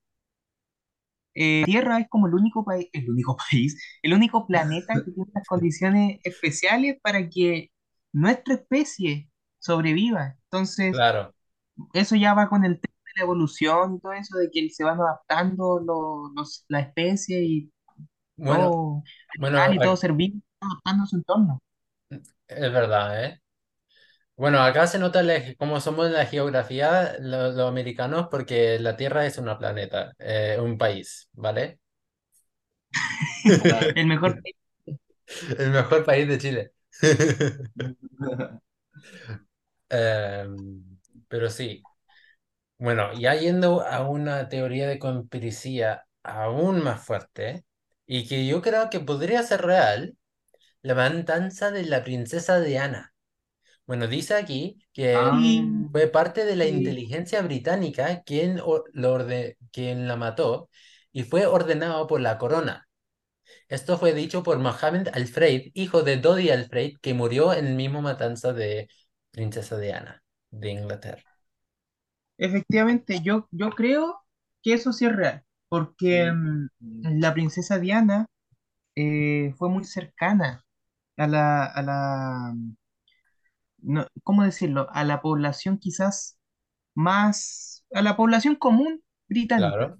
eh, 1.35 1.63
Tierra 1.65 1.99
es 1.99 2.07
como 2.09 2.27
el 2.27 2.33
único 2.35 2.63
país, 2.65 2.87
el 2.93 3.09
único 3.09 3.37
país, 3.51 3.81
el 4.01 4.13
único 4.13 4.45
planeta 4.47 5.01
que 5.03 5.11
tiene 5.11 5.31
las 5.33 5.47
condiciones 5.47 6.19
especiales 6.23 6.97
para 7.01 7.29
que 7.29 7.71
nuestra 8.13 8.55
especie 8.55 9.29
sobreviva. 9.59 10.37
Entonces, 10.45 10.97
Claro. 10.97 11.33
eso 11.93 12.15
ya 12.15 12.33
va 12.33 12.49
con 12.49 12.65
el 12.65 12.79
tema 12.81 12.95
de 13.15 13.21
la 13.21 13.23
evolución 13.25 13.95
y 13.95 13.99
todo 13.99 14.13
eso, 14.13 14.37
de 14.37 14.49
que 14.51 14.69
se 14.69 14.83
van 14.83 14.99
adaptando 15.01 15.79
los, 15.79 16.31
los- 16.35 16.65
la 16.69 16.81
especie 16.81 17.43
y 17.43 17.71
Bueno, 18.37 18.71
todo 18.73 19.03
bueno, 19.33 19.59
animal 19.59 19.73
y 19.75 19.81
todo 19.81 19.97
ser 19.97 20.13
vivo, 20.13 20.39
adaptando 20.61 21.03
a 21.05 21.07
su 21.07 21.17
entorno. 21.17 21.59
es 22.47 22.71
verdad, 22.73 23.23
¿eh? 23.25 23.41
Bueno, 24.37 24.59
acá 24.61 24.87
se 24.87 24.99
nota 24.99 25.23
cómo 25.57 25.81
somos 25.81 26.07
en 26.07 26.13
la 26.13 26.25
geografía 26.25 27.15
lo- 27.19 27.51
los, 27.51 27.69
americanos 27.69 28.27
porque 28.31 28.79
la 28.79 28.97
Tierra 28.97 29.25
es 29.25 29.37
una 29.37 29.57
planeta, 29.59 30.13
eh, 30.19 30.57
un 30.61 30.77
país, 30.77 31.29
¿vale? 31.33 31.79
El 33.95 34.07
mejor 34.07 34.39
país. 34.41 34.55
El 35.57 35.71
mejor 35.71 36.05
país 36.05 36.27
de 36.27 36.37
Chile. 36.37 36.71
Em, 39.89 40.83
pero 41.27 41.49
sí. 41.49 41.87
Bueno, 42.79 43.13
ya 43.19 43.35
yendo 43.35 43.81
a 43.85 44.07
una 44.09 44.47
teoría 44.49 44.87
de 44.87 44.99
conspiración 44.99 45.97
aún 46.23 46.81
más 46.83 47.05
fuerte, 47.05 47.65
y 48.07 48.27
que 48.27 48.47
yo 48.47 48.61
creo 48.61 48.89
que 48.89 48.99
podría 49.01 49.43
ser 49.43 49.61
real, 49.63 50.15
la 50.83 50.95
matanza 50.95 51.71
de 51.71 51.85
la 51.85 52.03
princesa 52.03 52.59
Diana. 52.61 53.13
Bueno, 53.87 54.07
dice 54.07 54.35
aquí 54.35 54.79
que 54.93 55.15
Ah, 55.15 55.39
fue 55.91 56.07
parte 56.07 56.45
de 56.45 56.55
la 56.57 56.65
inteligencia 56.67 57.41
británica 57.43 58.23
quien, 58.23 58.57
lo 58.93 59.13
orde- 59.13 59.57
quien 59.71 60.07
la 60.07 60.17
mató 60.17 60.69
y 61.13 61.23
fue 61.23 61.45
ordenado 61.47 62.07
por 62.07 62.21
la 62.21 62.37
corona. 62.39 62.87
Esto 63.69 63.97
fue 63.99 64.13
dicho 64.13 64.43
por 64.43 64.59
Mohammed 64.59 65.09
Al-Fayed, 65.13 65.71
hijo 65.75 66.03
de 66.03 66.17
Dodi 66.17 66.51
Al-Fayed, 66.51 66.97
que 67.01 67.13
murió 67.15 67.53
en 67.53 67.67
el 67.67 67.75
mismo 67.75 68.01
matanza 68.01 68.53
de 68.53 68.89
princesa 69.31 69.77
Diana 69.79 70.23
de 70.51 70.71
Inglaterra. 70.71 71.28
Efectivamente, 72.39 73.21
yo, 73.23 73.49
yo 73.51 73.71
creo 73.71 74.21
que 74.63 74.73
eso 74.75 74.93
sí 74.93 75.05
es 75.07 75.15
real, 75.17 75.45
porque 75.69 76.31
mm, 76.33 76.67
la 77.19 77.33
princesa 77.35 77.79
Diana 77.79 78.27
eh, 78.95 79.53
fue 79.57 79.69
muy 79.69 79.85
cercana 79.85 80.65
a 81.17 81.27
la, 81.27 81.65
a 81.65 81.83
la, 81.83 82.55
no, 83.81 84.07
¿cómo 84.23 84.43
decirlo? 84.43 84.87
A 84.91 85.03
la 85.03 85.21
población 85.21 85.77
quizás 85.79 86.37
más, 86.95 87.85
a 87.93 88.01
la 88.01 88.17
población 88.17 88.55
común 88.55 89.03
británica. 89.29 89.77
Claro. 89.77 89.99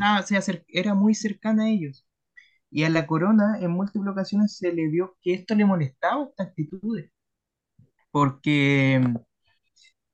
Ah, 0.00 0.22
se 0.24 0.36
acer- 0.36 0.64
era 0.68 0.94
muy 0.94 1.14
cercana 1.14 1.64
a 1.64 1.68
ellos. 1.70 2.04
Y 2.70 2.84
a 2.84 2.90
la 2.90 3.06
corona 3.06 3.58
en 3.60 3.70
múltiples 3.72 4.12
ocasiones 4.12 4.56
se 4.58 4.72
le 4.72 4.88
vio 4.88 5.16
que 5.22 5.34
esto 5.34 5.54
le 5.56 5.64
molestaba, 5.66 6.24
estas 6.26 6.48
actitudes, 6.48 7.10
porque, 8.10 9.00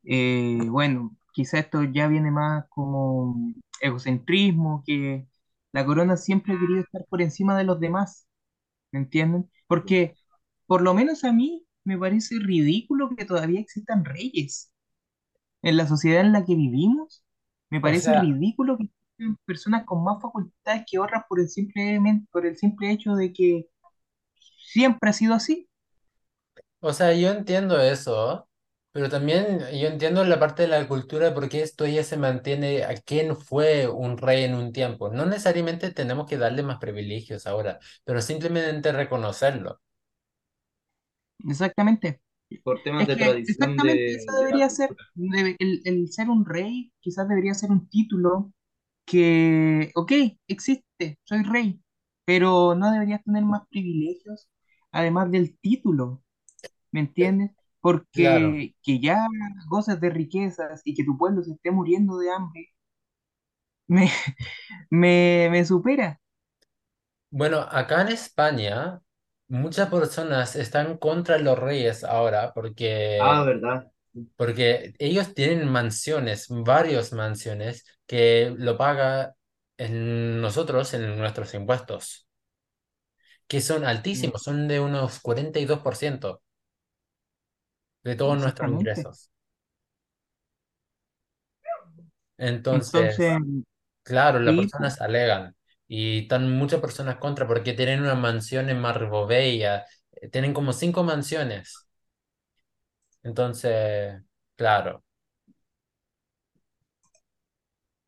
eh, 0.07 0.61
bueno, 0.69 1.17
quizá 1.33 1.59
esto 1.61 1.85
ya 1.85 2.09
viene 2.09 2.31
más 2.33 2.67
como 2.71 3.37
egocentrismo, 3.81 4.83
que 4.87 5.29
la 5.73 5.87
corona 5.87 6.17
siempre 6.19 6.55
ha 6.55 6.61
querido 6.61 6.81
estar 6.81 7.05
por 7.11 7.23
encima 7.23 7.59
de 7.59 7.65
los 7.65 7.81
demás, 7.81 8.29
¿me 8.93 9.01
entienden? 9.01 9.51
Porque 9.69 10.15
por 10.67 10.83
lo 10.83 10.95
menos 10.95 11.25
a 11.25 11.33
mí 11.33 11.67
me 11.85 11.99
parece 11.99 12.37
ridículo 12.41 13.11
que 13.17 13.25
todavía 13.27 13.61
existan 13.61 14.05
reyes. 14.05 14.73
En 15.63 15.77
la 15.77 15.87
sociedad 15.89 16.23
en 16.23 16.33
la 16.33 16.45
que 16.47 16.55
vivimos, 16.57 17.25
me 17.71 17.81
O 17.81 17.95
parece 17.95 18.15
sea, 18.17 18.21
ridículo 18.21 18.79
que 18.79 18.85
existan 18.85 19.37
personas 19.47 19.85
con 19.87 20.05
más 20.05 20.21
facultades 20.23 20.85
que 20.91 20.99
otras 20.99 21.25
por 21.29 21.41
el 21.41 21.49
simple, 21.51 22.01
por 22.33 22.47
el 22.47 22.57
simple 22.57 22.91
hecho 22.93 23.15
de 23.17 23.33
que 23.33 23.67
siempre 24.73 25.11
ha 25.11 25.13
sido 25.15 25.35
así. 25.35 25.69
O 26.81 26.93
sea, 26.93 27.13
yo 27.15 27.31
entiendo 27.31 27.79
eso, 27.81 28.46
pero 28.97 29.11
también 29.11 29.59
yo 29.79 29.89
entiendo 29.89 30.25
la 30.25 30.39
parte 30.41 30.63
de 30.63 30.69
la 30.69 30.89
cultura 30.89 31.27
de 31.29 31.33
por 31.33 31.49
qué 31.49 31.63
esto 31.63 31.87
ya 31.87 32.03
se 32.05 32.17
mantiene 32.17 32.85
a 32.85 32.95
quién 32.97 33.37
fue 33.37 33.87
un 33.89 34.17
rey 34.19 34.45
en 34.45 34.55
un 34.55 34.73
tiempo. 34.73 35.11
No 35.11 35.27
necesariamente 35.27 35.93
tenemos 35.93 36.27
que 36.29 36.39
darle 36.39 36.63
más 36.63 36.79
privilegios 36.79 37.47
ahora, 37.47 37.79
pero 38.05 38.23
simplemente 38.23 38.93
reconocerlo. 38.93 39.81
Exactamente. 41.49 42.21
Por 42.63 42.83
temas 42.83 43.07
Es 43.07 43.09
de 43.09 43.17
que 43.17 43.25
tradición 43.25 43.43
exactamente 43.47 43.77
de, 43.83 44.17
eso 44.17 44.33
de 44.39 44.47
la 44.49 44.59
debería 44.59 44.71
ser, 44.71 44.97
cultura. 44.97 45.05
debe- 45.15 45.57
el, 45.61 45.83
el 45.85 46.13
ser 46.13 46.31
un 46.31 46.45
rey 46.47 46.93
quizás 47.01 47.29
debería 47.29 47.55
ser 47.55 47.71
un 47.73 47.89
título 47.89 48.53
que, 49.07 49.93
ok, 49.97 50.13
existe, 50.49 51.19
soy 51.25 51.43
rey, 51.45 51.83
pero 52.27 52.75
no 52.77 52.93
deberías 52.93 53.25
tener 53.25 53.45
más 53.45 53.67
privilegios 53.71 54.49
además 54.93 55.31
del 55.33 55.59
título, 55.61 56.23
¿me 56.93 57.01
Eh, 57.19 57.33
entiendes? 57.91 58.09
Claro. 58.13 58.65
Porque 58.65 58.75
que 58.83 59.01
ya 59.01 59.27
goces 59.69 60.01
de 60.01 60.11
riquezas 60.11 60.83
y 60.85 60.95
que 60.95 61.05
tu 61.05 61.17
pueblo 61.19 61.43
se 61.43 61.53
esté 61.53 61.71
muriendo 61.71 62.19
de 62.19 62.31
hambre, 62.33 62.69
me, 63.89 64.09
me, 64.91 65.49
me 65.51 65.65
supera. 65.65 66.21
Bueno, 67.31 67.61
acá 67.71 68.03
en 68.03 68.09
España, 68.09 69.01
muchas 69.49 69.91
personas 69.91 70.57
están 70.57 70.97
contra 70.99 71.39
los 71.39 71.59
reyes 71.59 72.05
ahora 72.05 72.53
Ah, 73.19 73.45
porque, 73.45 73.45
¿verdad? 73.45 73.93
porque 74.37 74.95
ellos 74.99 75.35
tienen 75.35 75.69
mansiones, 75.69 76.47
varias 76.51 77.13
mansiones, 77.13 77.87
que 78.07 78.55
lo 78.59 78.79
paga 78.79 79.37
en 79.79 80.41
nosotros 80.41 80.95
en 80.95 81.19
nuestros 81.19 81.55
impuestos, 81.55 82.29
que 83.49 83.61
son 83.61 83.85
Mm, 84.15 84.31
altísimos, 84.33 84.43
son 84.43 84.69
de 84.69 84.81
unos 84.81 85.21
42% 85.21 86.43
de 88.07 88.17
todos 88.17 88.39
nuestros 88.39 88.71
ingresos. 88.71 89.31
Entonces, 92.39 93.17
Entonces, 93.19 93.41
claro, 94.03 94.41
las 94.41 94.57
personas 94.57 95.01
alegan 95.01 95.57
y 95.89 96.21
están 96.21 96.51
muchas 96.59 96.81
personas 96.81 97.19
contra 97.19 97.47
porque 97.47 97.75
tienen 97.75 98.03
una 98.03 98.15
mansión 98.15 98.69
en 98.71 98.81
Marbella, 98.81 99.87
eh, 100.13 100.29
tienen 100.31 100.55
como 100.55 100.73
cinco 100.73 101.05
mansiones. 101.05 101.89
Entonces, 103.23 104.23
claro, 104.57 105.05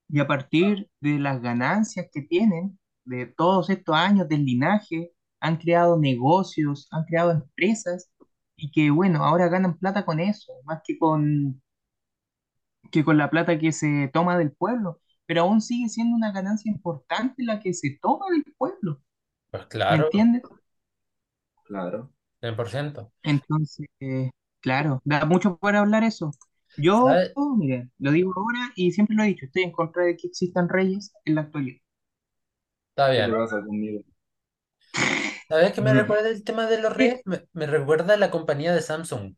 y 0.08 0.20
a 0.20 0.26
partir 0.26 0.88
de 1.00 1.18
las 1.18 1.40
ganancias 1.42 2.06
que 2.12 2.22
tienen 2.22 2.78
de 3.04 3.26
todos 3.26 3.70
estos 3.70 3.94
años 3.96 4.28
del 4.28 4.44
linaje, 4.44 5.12
han 5.40 5.56
creado 5.56 5.98
negocios, 5.98 6.88
han 6.90 7.04
creado 7.04 7.30
empresas 7.32 8.10
y 8.58 8.72
que, 8.72 8.90
bueno, 8.92 9.24
ahora 9.24 9.48
ganan 9.48 9.78
plata 9.78 10.04
con 10.06 10.20
eso, 10.20 10.52
más 10.66 10.82
que 10.86 10.98
con, 10.98 11.62
que 12.90 13.04
con 13.04 13.16
la 13.18 13.30
plata 13.30 13.58
que 13.58 13.72
se 13.72 14.08
toma 14.12 14.38
del 14.38 14.52
pueblo. 14.52 15.00
Pero 15.26 15.42
aún 15.42 15.60
sigue 15.60 15.88
siendo 15.88 16.16
una 16.16 16.32
ganancia 16.32 16.70
importante 16.70 17.44
la 17.44 17.60
que 17.60 17.74
se 17.74 17.98
toma 18.00 18.26
del 18.30 18.44
pueblo, 18.56 19.02
pues 19.50 19.66
¿me 19.88 19.96
claro, 19.96 19.98
entiendes? 19.98 20.42
Claro. 21.64 22.12
100%. 22.40 23.12
Entonces, 23.22 23.86
eh, 24.00 24.30
claro, 24.60 25.00
da 25.04 25.24
mucho 25.24 25.56
por 25.58 25.76
hablar 25.76 26.02
eso. 26.04 26.32
Yo, 26.76 27.04
¿Sabes? 27.04 27.32
mire, 27.56 27.90
lo 27.98 28.10
digo 28.12 28.32
ahora 28.36 28.72
y 28.76 28.92
siempre 28.92 29.16
lo 29.16 29.22
he 29.22 29.26
dicho, 29.28 29.46
estoy 29.46 29.62
en 29.64 29.72
contra 29.72 30.04
de 30.04 30.16
que 30.16 30.28
existan 30.28 30.68
reyes 30.68 31.12
en 31.24 31.34
la 31.36 31.42
actualidad. 31.42 31.80
Está 32.90 33.08
¿Qué 33.14 33.22
te 33.22 33.30
bien. 33.30 33.32
pasa 33.32 33.62
conmigo? 33.64 34.02
¿Sabes 35.48 35.72
qué 35.74 35.80
me 35.82 35.92
Mm, 35.92 35.94
recuerda 35.94 36.28
el 36.30 36.42
tema 36.44 36.66
de 36.66 36.80
los 36.80 36.96
reyes? 36.96 37.20
Me, 37.26 37.46
me 37.52 37.66
recuerda 37.66 38.14
a 38.14 38.16
la 38.16 38.30
compañía 38.30 38.74
de 38.74 38.80
Samsung. 38.82 39.34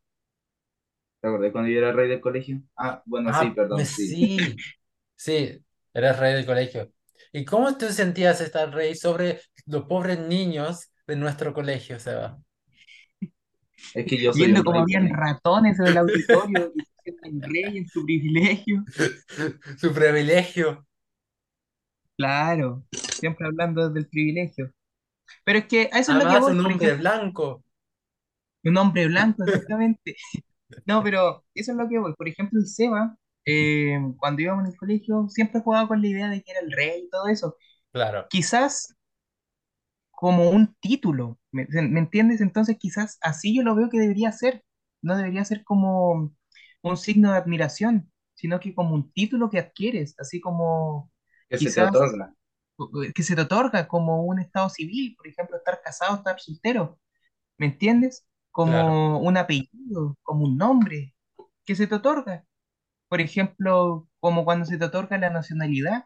¿Te 1.21 1.29
acordás 1.29 1.52
cuando 1.52 1.71
yo 1.71 1.79
era 1.79 1.93
rey 1.93 2.09
del 2.09 2.21
colegio? 2.21 2.61
Ah, 2.76 3.02
bueno, 3.07 3.33
sí, 3.33 3.50
Ah, 3.50 3.55
me- 3.71 3.85
perdón, 3.85 3.87
sí. 3.87 4.19
sí, 4.19 4.64
sí, 5.17 5.64
eres 5.95 6.19
rey 6.19 6.35
del 6.35 6.47
colegio. 6.47 6.93
¿Y 7.33 7.45
cómo 7.45 7.76
tú 7.79 7.88
sentías 7.90 8.40
estar 8.40 8.73
rey 8.75 8.95
sobre 8.97 9.40
los 9.67 9.85
pobres 9.87 10.19
niños 10.19 10.90
de 11.07 11.17
nuestro 11.17 11.55
colegio, 11.55 11.99
Seba? 12.00 12.40
Es 13.95 14.05
que 14.07 14.21
yo 14.21 14.33
soy 14.33 14.50
Viendo 14.50 14.64
un 14.64 14.64
cómo 14.64 14.81
rey 14.81 14.83
habían 14.83 15.09
también. 15.09 15.09
ratones 15.09 15.79
en 15.79 15.87
el 15.87 15.97
auditorio 15.97 16.73
y 16.75 16.83
se 16.83 16.90
sienten 17.05 17.43
rey 17.43 17.79
en 17.79 17.88
su 17.88 18.05
privilegio. 18.05 18.87
Su 19.76 19.93
privilegio. 19.93 20.87
Claro, 22.17 22.85
siempre 23.19 23.47
hablando 23.49 23.90
del 23.90 24.07
privilegio. 24.07 24.73
Pero 25.44 25.58
es 25.60 25.66
que 25.66 25.90
a 25.92 25.99
eso 26.00 26.12
es 26.12 26.18
lo 26.18 26.28
que 26.28 26.37
voy, 26.38 26.52
un 26.58 26.66
hombre 26.66 26.92
ejemplo, 26.92 26.96
blanco. 26.96 27.64
un 28.64 28.76
hombre 28.76 29.06
blanco, 29.08 29.44
exactamente. 29.44 30.16
No, 30.87 31.02
pero 31.02 31.44
eso 31.54 31.72
es 31.72 31.78
lo 31.78 31.88
que 31.88 31.99
voy. 31.99 32.14
Por 32.16 32.28
ejemplo, 32.28 32.60
el 32.60 32.66
Seba, 32.68 33.16
eh, 33.44 33.99
cuando 34.18 34.42
íbamos 34.42 34.64
en 34.66 34.72
el 34.72 34.78
colegio, 34.78 35.28
siempre 35.28 35.60
jugaba 35.62 35.88
con 35.88 36.02
la 36.02 36.08
idea 36.08 36.28
de 36.30 36.42
que 36.42 36.52
era 36.52 36.60
el 36.60 36.72
rey 36.72 37.04
y 37.06 37.10
todo 37.10 37.28
eso. 37.28 37.56
Claro. 37.92 38.28
Quizás 38.28 38.96
como 40.10 40.50
un 40.50 40.75
título, 40.80 41.38
¿me, 41.52 41.66
me 41.71 42.00
entiendes? 42.00 42.40
Entonces 42.40 42.76
quizás 42.78 43.19
así 43.23 43.54
yo 43.56 43.62
lo 43.62 43.75
veo 43.75 43.88
que 43.90 43.99
debería 44.00 44.32
ser. 44.32 44.64
No 45.02 45.16
debería 45.16 45.45
ser 45.45 45.64
como 45.64 46.34
un 46.82 46.97
signo 46.97 47.32
de 47.32 47.38
admiración, 47.38 48.12
sino 48.34 48.60
que 48.60 48.75
como 48.75 48.95
un 48.95 49.12
título 49.12 49.49
que 49.50 49.58
adquieres, 49.58 50.14
así 50.19 50.40
como 50.40 51.10
Que 51.49 51.58
se 51.58 51.73
te 51.73 51.80
quizás 51.80 51.82
otorga. 51.82 52.34
Que 53.14 53.23
se 53.23 53.34
te 53.34 53.43
otorga 53.43 53.88
como 53.88 54.25
un 54.25 54.40
estado 54.40 54.69
civil, 54.69 55.14
por 55.16 55.26
ejemplo, 55.26 55.56
estar 55.56 55.80
casado, 55.82 56.16
estar 56.16 56.40
soltero, 56.40 56.99
¿me 57.58 57.66
entiendes? 57.66 58.26
Claro. 58.52 58.88
Como 58.88 59.21
un 59.21 59.36
apellido, 59.36 60.16
como 60.23 60.45
un 60.45 60.56
nombre 60.56 61.14
que 61.64 61.75
se 61.75 61.86
te 61.86 61.95
otorga. 61.97 62.45
Por 63.08 63.21
ejemplo, 63.21 64.08
como 64.21 64.45
cuando 64.45 64.64
se 64.64 64.78
te 64.78 64.84
otorga 64.84 65.19
la 65.19 65.30
nacionalidad. 65.30 66.04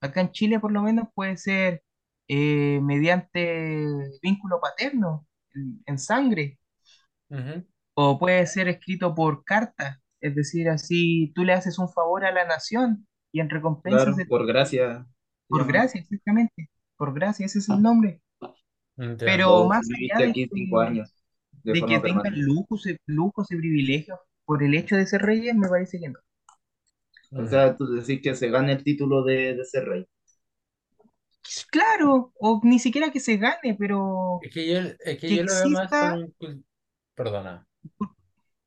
Acá 0.00 0.20
en 0.20 0.32
Chile, 0.32 0.60
por 0.60 0.72
lo 0.72 0.82
menos, 0.82 1.08
puede 1.14 1.36
ser 1.36 1.82
eh, 2.28 2.80
mediante 2.82 3.86
vínculo 4.22 4.60
paterno, 4.60 5.26
en, 5.54 5.82
en 5.86 5.98
sangre, 5.98 6.58
o 7.94 8.18
puede 8.18 8.46
ser 8.46 8.68
escrito 8.68 9.14
por 9.14 9.44
carta. 9.44 10.00
Es 10.20 10.34
decir, 10.34 10.68
así 10.68 11.32
tú 11.34 11.44
le 11.44 11.52
haces 11.52 11.78
un 11.78 11.88
favor 11.88 12.24
a 12.24 12.32
la 12.32 12.44
nación 12.44 13.06
y 13.32 13.40
en 13.40 13.50
recompensa 13.50 13.98
Claro, 13.98 14.14
se 14.14 14.26
por 14.26 14.46
gracia 14.46 15.06
por 15.48 15.66
gracia, 15.66 16.00
exactamente. 16.00 16.70
Por 16.96 17.14
gracia, 17.14 17.46
ese 17.46 17.58
es 17.60 17.68
el 17.68 17.82
nombre. 17.82 18.20
Entiendo. 18.98 19.50
Pero 19.50 19.64
O 19.64 19.66
más 19.66 19.88
allá 19.92 20.22
de 20.22 20.30
aquí 20.30 20.48
cinco 20.50 20.80
que, 20.80 20.80
años 20.80 21.14
de 21.64 21.76
de 21.76 21.84
que 21.84 21.98
tengan 22.00 22.32
lujos, 22.34 22.86
y- 22.86 22.96
lujos 23.06 23.50
y 23.50 23.56
privilegios 23.56 24.18
por 24.46 24.62
el 24.62 24.74
hecho 24.74 24.96
de 24.96 25.06
ser 25.06 25.20
reyes, 25.22 25.54
me 25.54 25.68
parece 25.68 26.00
que 26.00 26.08
no. 26.08 26.18
O 27.30 27.46
sea, 27.46 27.76
tú 27.76 27.86
decís 27.86 28.20
que 28.20 28.34
se 28.34 28.48
gane 28.50 28.72
el 28.72 28.82
título 28.82 29.22
de, 29.22 29.54
de 29.54 29.64
ser 29.64 29.84
rey. 29.84 30.06
Claro, 31.70 32.32
o 32.40 32.60
ni 32.64 32.78
siquiera 32.78 33.10
que 33.12 33.20
se 33.20 33.36
gane, 33.36 33.74
pero 33.78 33.98
Es 34.40 34.50
que 34.52 34.66
yo, 34.66 34.78
es 35.00 35.18
que 35.20 35.26
que 35.26 35.36
yo 35.36 35.44
lo 35.44 35.52
veo 35.54 35.68
más 35.70 36.00
un... 36.00 36.32
cul- 36.38 36.64
Perdona. 37.14 37.66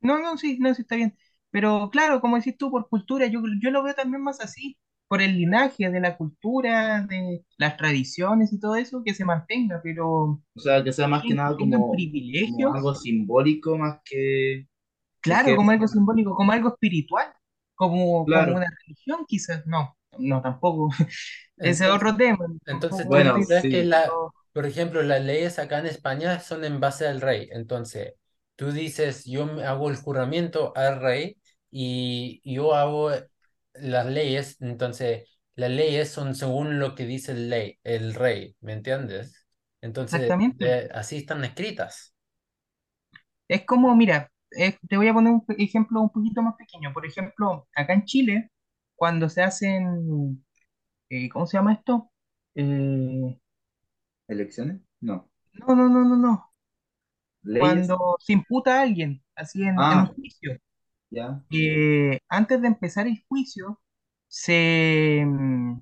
No, 0.00 0.18
no, 0.18 0.36
sí, 0.38 0.58
no, 0.58 0.74
sí 0.74 0.82
está 0.82 0.96
bien. 0.96 1.16
Pero 1.50 1.90
claro, 1.90 2.20
como 2.20 2.36
decís 2.36 2.56
tú, 2.56 2.70
por 2.70 2.88
cultura, 2.88 3.26
yo, 3.26 3.40
yo 3.60 3.70
lo 3.70 3.82
veo 3.82 3.94
también 3.94 4.22
más 4.22 4.40
así, 4.40 4.78
por 5.10 5.22
el 5.22 5.36
linaje 5.38 5.90
de 5.90 6.00
la 6.00 6.16
cultura, 6.18 7.02
de 7.08 7.44
las 7.58 7.76
tradiciones 7.78 8.54
y 8.54 8.60
todo 8.60 8.76
eso, 8.76 9.04
que 9.04 9.14
se 9.14 9.26
mantenga, 9.26 9.82
pero 9.84 10.42
O 10.54 10.60
sea, 10.60 10.82
que 10.84 10.92
sea 10.92 11.08
más 11.08 11.24
que 11.26 11.34
que 11.34 11.34
nada 11.34 11.56
como, 11.56 11.90
como 11.90 11.90
privilegios, 11.90 12.72
algo 12.74 12.94
simbólico 12.94 13.76
más 13.78 14.00
que, 14.04 14.66
claro, 15.20 15.54
que- 15.56 15.56
como 15.56 15.70
algo 15.70 15.86
simbólico, 15.88 16.34
como 16.34 16.52
algo 16.52 16.68
espiritual, 16.70 17.32
como, 17.74 18.30
como 18.30 18.52
Claro. 18.52 18.56
una 18.56 18.66
religión 18.82 19.24
quizás, 19.26 19.66
no, 19.66 19.96
no, 20.18 20.42
tampoco, 20.42 20.90
ese 21.62 21.84
es 21.86 21.90
Entonces, 21.90 21.90
otro 21.90 22.16
tema, 22.16 22.38
entonces 22.66 23.10
tú 23.10 23.18
Bueno, 23.18 23.44
de 23.46 23.46
dices 23.46 23.68
que 23.68 23.84
sí. 23.84 23.84
la, 23.84 24.18
por 24.52 24.66
ejemplo, 24.66 25.02
las 25.02 25.22
leyes 25.24 25.58
acá 25.58 25.78
en 25.80 25.86
España 25.86 26.40
son 26.40 26.64
en 26.64 26.80
base 26.80 27.06
al 27.06 27.20
rey. 27.20 27.48
Entonces, 27.52 28.14
tú 28.56 28.72
dices, 28.72 29.24
yo 29.26 29.46
me 29.46 29.64
hago 29.64 29.90
el 29.90 29.96
juramento 29.96 30.72
al 30.76 31.00
rey 31.00 31.38
y 31.70 32.40
yo 32.54 32.74
hago 32.74 33.10
las 33.74 34.06
leyes. 34.06 34.56
Entonces, 34.60 35.28
las 35.54 35.70
leyes 35.70 36.10
son 36.10 36.34
según 36.34 36.78
lo 36.78 36.94
que 36.94 37.04
dice 37.06 37.32
el 37.32 37.50
ley, 37.50 37.78
el 37.84 38.14
rey, 38.14 38.56
¿me 38.60 38.72
entiendes? 38.74 39.46
Entonces, 39.80 40.36
exactamente. 40.36 40.58
de- 40.58 40.90
así 40.94 41.18
están 41.18 41.44
escritas. 41.44 42.14
Es 43.48 43.64
como, 43.66 43.94
mira, 43.96 44.30
eh, 44.56 44.76
te 44.88 44.96
voy 44.96 45.08
a 45.08 45.14
poner 45.14 45.32
un 45.32 45.44
ejemplo 45.58 46.00
un 46.00 46.10
poquito 46.10 46.42
más 46.42 46.54
pequeño. 46.56 46.92
Por 46.92 47.06
ejemplo, 47.06 47.68
acá 47.74 47.92
en 47.94 48.04
Chile, 48.04 48.50
cuando 48.96 49.28
se 49.28 49.42
hacen 49.42 50.44
eh, 51.10 51.28
¿cómo 51.30 51.46
se 51.46 51.58
llama 51.58 51.74
esto? 51.74 52.10
Eh, 52.54 53.38
¿Elecciones? 54.28 54.80
No. 55.00 55.30
no, 55.52 55.74
no, 55.76 55.88
no, 55.88 56.04
no, 56.04 56.16
no. 56.16 56.52
¿Leyes? 57.42 57.96
Cuando 57.96 58.16
se 58.20 58.32
imputa 58.32 58.78
a 58.78 58.82
alguien, 58.82 59.22
así 59.36 59.62
en, 59.62 59.86
en 59.88 60.00
un 60.00 60.06
Ah, 60.06 60.14
juicio, 60.14 60.56
ya. 61.10 61.42
eh, 61.50 62.20
antes 62.28 62.60
de 62.62 62.68
empezar 62.68 63.06
el 63.06 63.24
juicio, 63.28 63.80
se, 64.28 65.24
mm, 65.26 65.80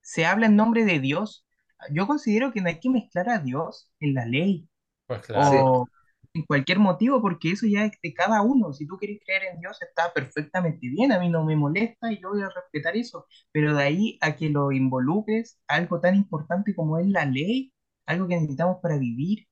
se 0.00 0.26
habla 0.26 0.46
en 0.46 0.56
nombre 0.56 0.84
de 0.84 1.00
Dios. 1.00 1.46
Yo 1.90 2.06
considero 2.06 2.52
que 2.52 2.60
no 2.60 2.68
hay 2.68 2.78
que 2.80 2.90
mezclar 2.90 3.28
a 3.28 3.38
Dios 3.38 3.90
en 4.00 4.14
la 4.14 4.26
ley 4.26 4.68
Pues 5.06 5.22
claro. 5.22 5.62
O 5.72 5.86
en 6.34 6.44
cualquier 6.44 6.78
motivo, 6.80 7.22
porque 7.22 7.52
eso 7.52 7.66
ya 7.66 7.86
es 7.86 7.92
de 8.02 8.14
cada 8.14 8.42
uno. 8.42 8.72
Si 8.72 8.86
tú 8.86 8.98
quieres 8.98 9.20
creer 9.24 9.44
en 9.54 9.60
Dios, 9.60 9.80
está 9.82 10.12
perfectamente 10.14 10.88
bien, 10.90 11.12
a 11.12 11.20
mí 11.20 11.28
no 11.30 11.44
me 11.44 11.56
molesta 11.56 12.12
y 12.12 12.20
yo 12.20 12.30
voy 12.30 12.42
a 12.42 12.50
respetar 12.50 12.96
eso. 12.96 13.26
Pero 13.52 13.74
de 13.76 13.82
ahí 13.84 14.18
a 14.22 14.36
que 14.36 14.50
lo 14.50 14.72
involucres, 14.72 15.58
algo 15.68 16.00
tan 16.00 16.16
importante 16.16 16.74
como 16.74 16.98
es 16.98 17.06
la 17.08 17.26
ley, 17.26 17.72
algo 18.06 18.28
que 18.28 18.36
necesitamos 18.36 18.78
para 18.82 18.98
vivir, 18.98 19.48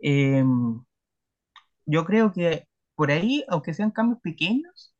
eh, 0.00 0.44
yo 1.86 2.04
creo 2.04 2.32
que 2.32 2.66
por 2.96 3.10
ahí, 3.10 3.44
aunque 3.48 3.74
sean 3.74 3.90
cambios 3.90 4.20
pequeños, 4.20 4.94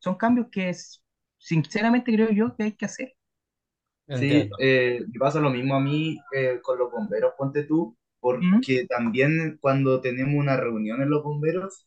son 0.00 0.16
cambios 0.16 0.48
que 0.50 0.70
es- 0.70 1.02
sinceramente 1.38 2.12
creo 2.12 2.30
yo 2.32 2.56
que 2.56 2.64
hay 2.64 2.72
que 2.72 2.86
hacer. 2.86 3.14
Sí, 4.10 4.50
eh, 4.58 5.04
pasa 5.18 5.38
lo 5.40 5.50
mismo 5.50 5.76
a 5.76 5.80
mí 5.80 6.18
eh, 6.34 6.60
con 6.62 6.78
los 6.78 6.90
bomberos, 6.90 7.34
ponte 7.38 7.64
tú, 7.64 7.96
¿Mm? 8.40 8.62
porque 8.62 8.86
también 8.88 9.58
cuando 9.60 10.00
tenemos 10.00 10.34
una 10.34 10.56
reunión 10.56 11.02
en 11.02 11.10
los 11.10 11.22
bomberos, 11.22 11.86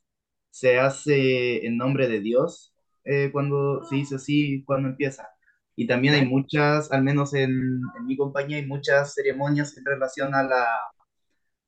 se 0.50 0.80
hace 0.80 1.66
en 1.66 1.78
nombre 1.78 2.08
de 2.08 2.22
Dios 2.22 2.74
eh, 3.04 3.30
cuando 3.32 3.84
se 3.86 3.98
hizo 3.98 4.16
así, 4.18 4.64
cuando 4.66 4.90
empieza. 4.90 5.28
Y 5.76 5.88
también 5.88 6.14
hay 6.14 6.26
muchas, 6.26 6.92
al 6.92 7.04
menos 7.04 7.34
en, 7.34 7.52
en 7.98 8.06
mi 8.06 8.16
compañía, 8.18 8.58
hay 8.58 8.66
muchas 8.66 9.14
ceremonias 9.16 9.76
en 9.78 9.86
relación 9.86 10.34
a 10.36 10.44
la, 10.44 10.66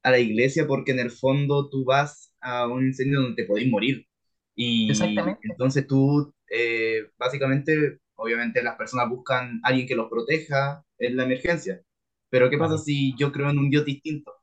a 0.04 0.12
la 0.12 0.20
iglesia, 0.20 0.68
porque 0.68 0.92
en 0.92 1.00
el 1.00 1.12
fondo 1.12 1.70
tú 1.70 1.86
vas 1.86 2.33
a 2.44 2.68
un 2.68 2.86
incendio 2.88 3.22
donde 3.22 3.44
te 3.44 3.48
podés 3.48 3.68
morir. 3.70 4.06
Y 4.56 4.88
Exactamente. 4.88 5.48
entonces 5.50 5.88
tú, 5.88 6.34
eh, 6.50 7.10
básicamente, 7.18 8.00
obviamente 8.16 8.64
las 8.64 8.78
personas 8.78 9.10
buscan 9.10 9.60
a 9.64 9.70
alguien 9.70 9.88
que 9.88 9.96
los 9.96 10.10
proteja 10.10 10.86
en 11.00 11.18
la 11.18 11.24
emergencia. 11.26 11.82
Pero 12.30 12.50
¿qué 12.50 12.58
pasa 12.58 12.78
si 12.78 13.16
yo 13.18 13.32
creo 13.32 13.50
en 13.50 13.60
un 13.60 13.70
Dios 13.70 13.86
distinto? 13.86 14.34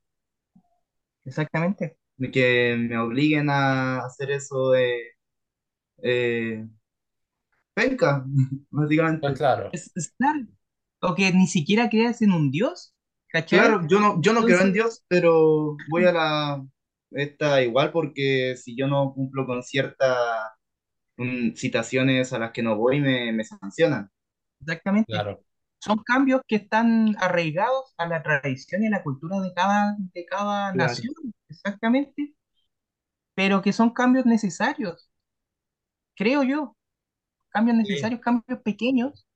Exactamente. 1.24 1.96
Que 2.32 2.76
me 2.78 2.98
obliguen 2.98 3.48
a 3.50 4.00
hacer 4.04 4.30
eso 4.30 4.70
de 4.72 5.00
eh, 6.02 6.66
penca, 7.74 8.24
Pues 9.20 9.34
básicamente. 9.34 9.34
claro, 9.36 9.70
Es, 9.72 9.90
es 9.96 10.12
claro. 10.18 10.46
O 11.00 11.14
que 11.14 11.32
ni 11.32 11.46
siquiera 11.46 11.88
creas 11.90 12.22
en 12.22 12.32
un 12.32 12.50
Dios, 12.50 12.94
¿cachai? 13.28 13.58
Claro, 13.58 13.86
yo 13.88 14.00
no, 14.00 14.20
yo 14.22 14.32
no 14.32 14.44
creo 14.44 14.60
en 14.62 14.72
Entonces, 14.72 14.72
Dios, 14.72 15.04
pero 15.08 15.76
voy 15.84 16.04
a 16.04 16.12
la 16.12 16.66
esta 17.12 17.62
igual 17.62 17.92
porque 17.92 18.56
si 18.56 18.76
yo 18.76 18.86
no 18.88 19.12
cumplo 19.14 19.46
con 19.46 19.62
ciertas 19.62 20.16
mm, 21.16 21.54
citaciones 21.54 22.32
a 22.32 22.38
las 22.40 22.52
que 22.52 22.62
no 22.62 22.76
voy, 22.76 23.00
me, 23.00 23.32
me 23.32 23.44
sancionan. 23.44 24.10
exactamente. 24.60 25.06
claro, 25.06 25.42
Son 25.80 25.98
cambios 26.04 26.42
que 26.48 26.56
están 26.56 27.16
arraigados 27.20 27.94
a 27.98 28.06
la 28.08 28.22
tradición 28.22 28.84
y 28.84 28.88
a 28.88 28.90
la 28.90 29.02
cultura 29.02 29.40
de 29.40 29.52
cada, 29.54 29.96
de 30.14 30.26
cada 30.26 30.72
Claro. 30.72 30.74
nación, 30.74 31.14
exactamente, 31.48 32.34
pero 33.34 33.62
que 33.62 33.72
son 33.72 33.90
cambios 33.90 34.26
necesarios, 34.26 35.10
creo 36.16 36.42
yo, 36.42 36.76
cambios 37.50 37.76
sí, 37.82 38.14
necesarios, 38.16 38.20
cambios 38.22 38.60
pequeños 38.62 39.26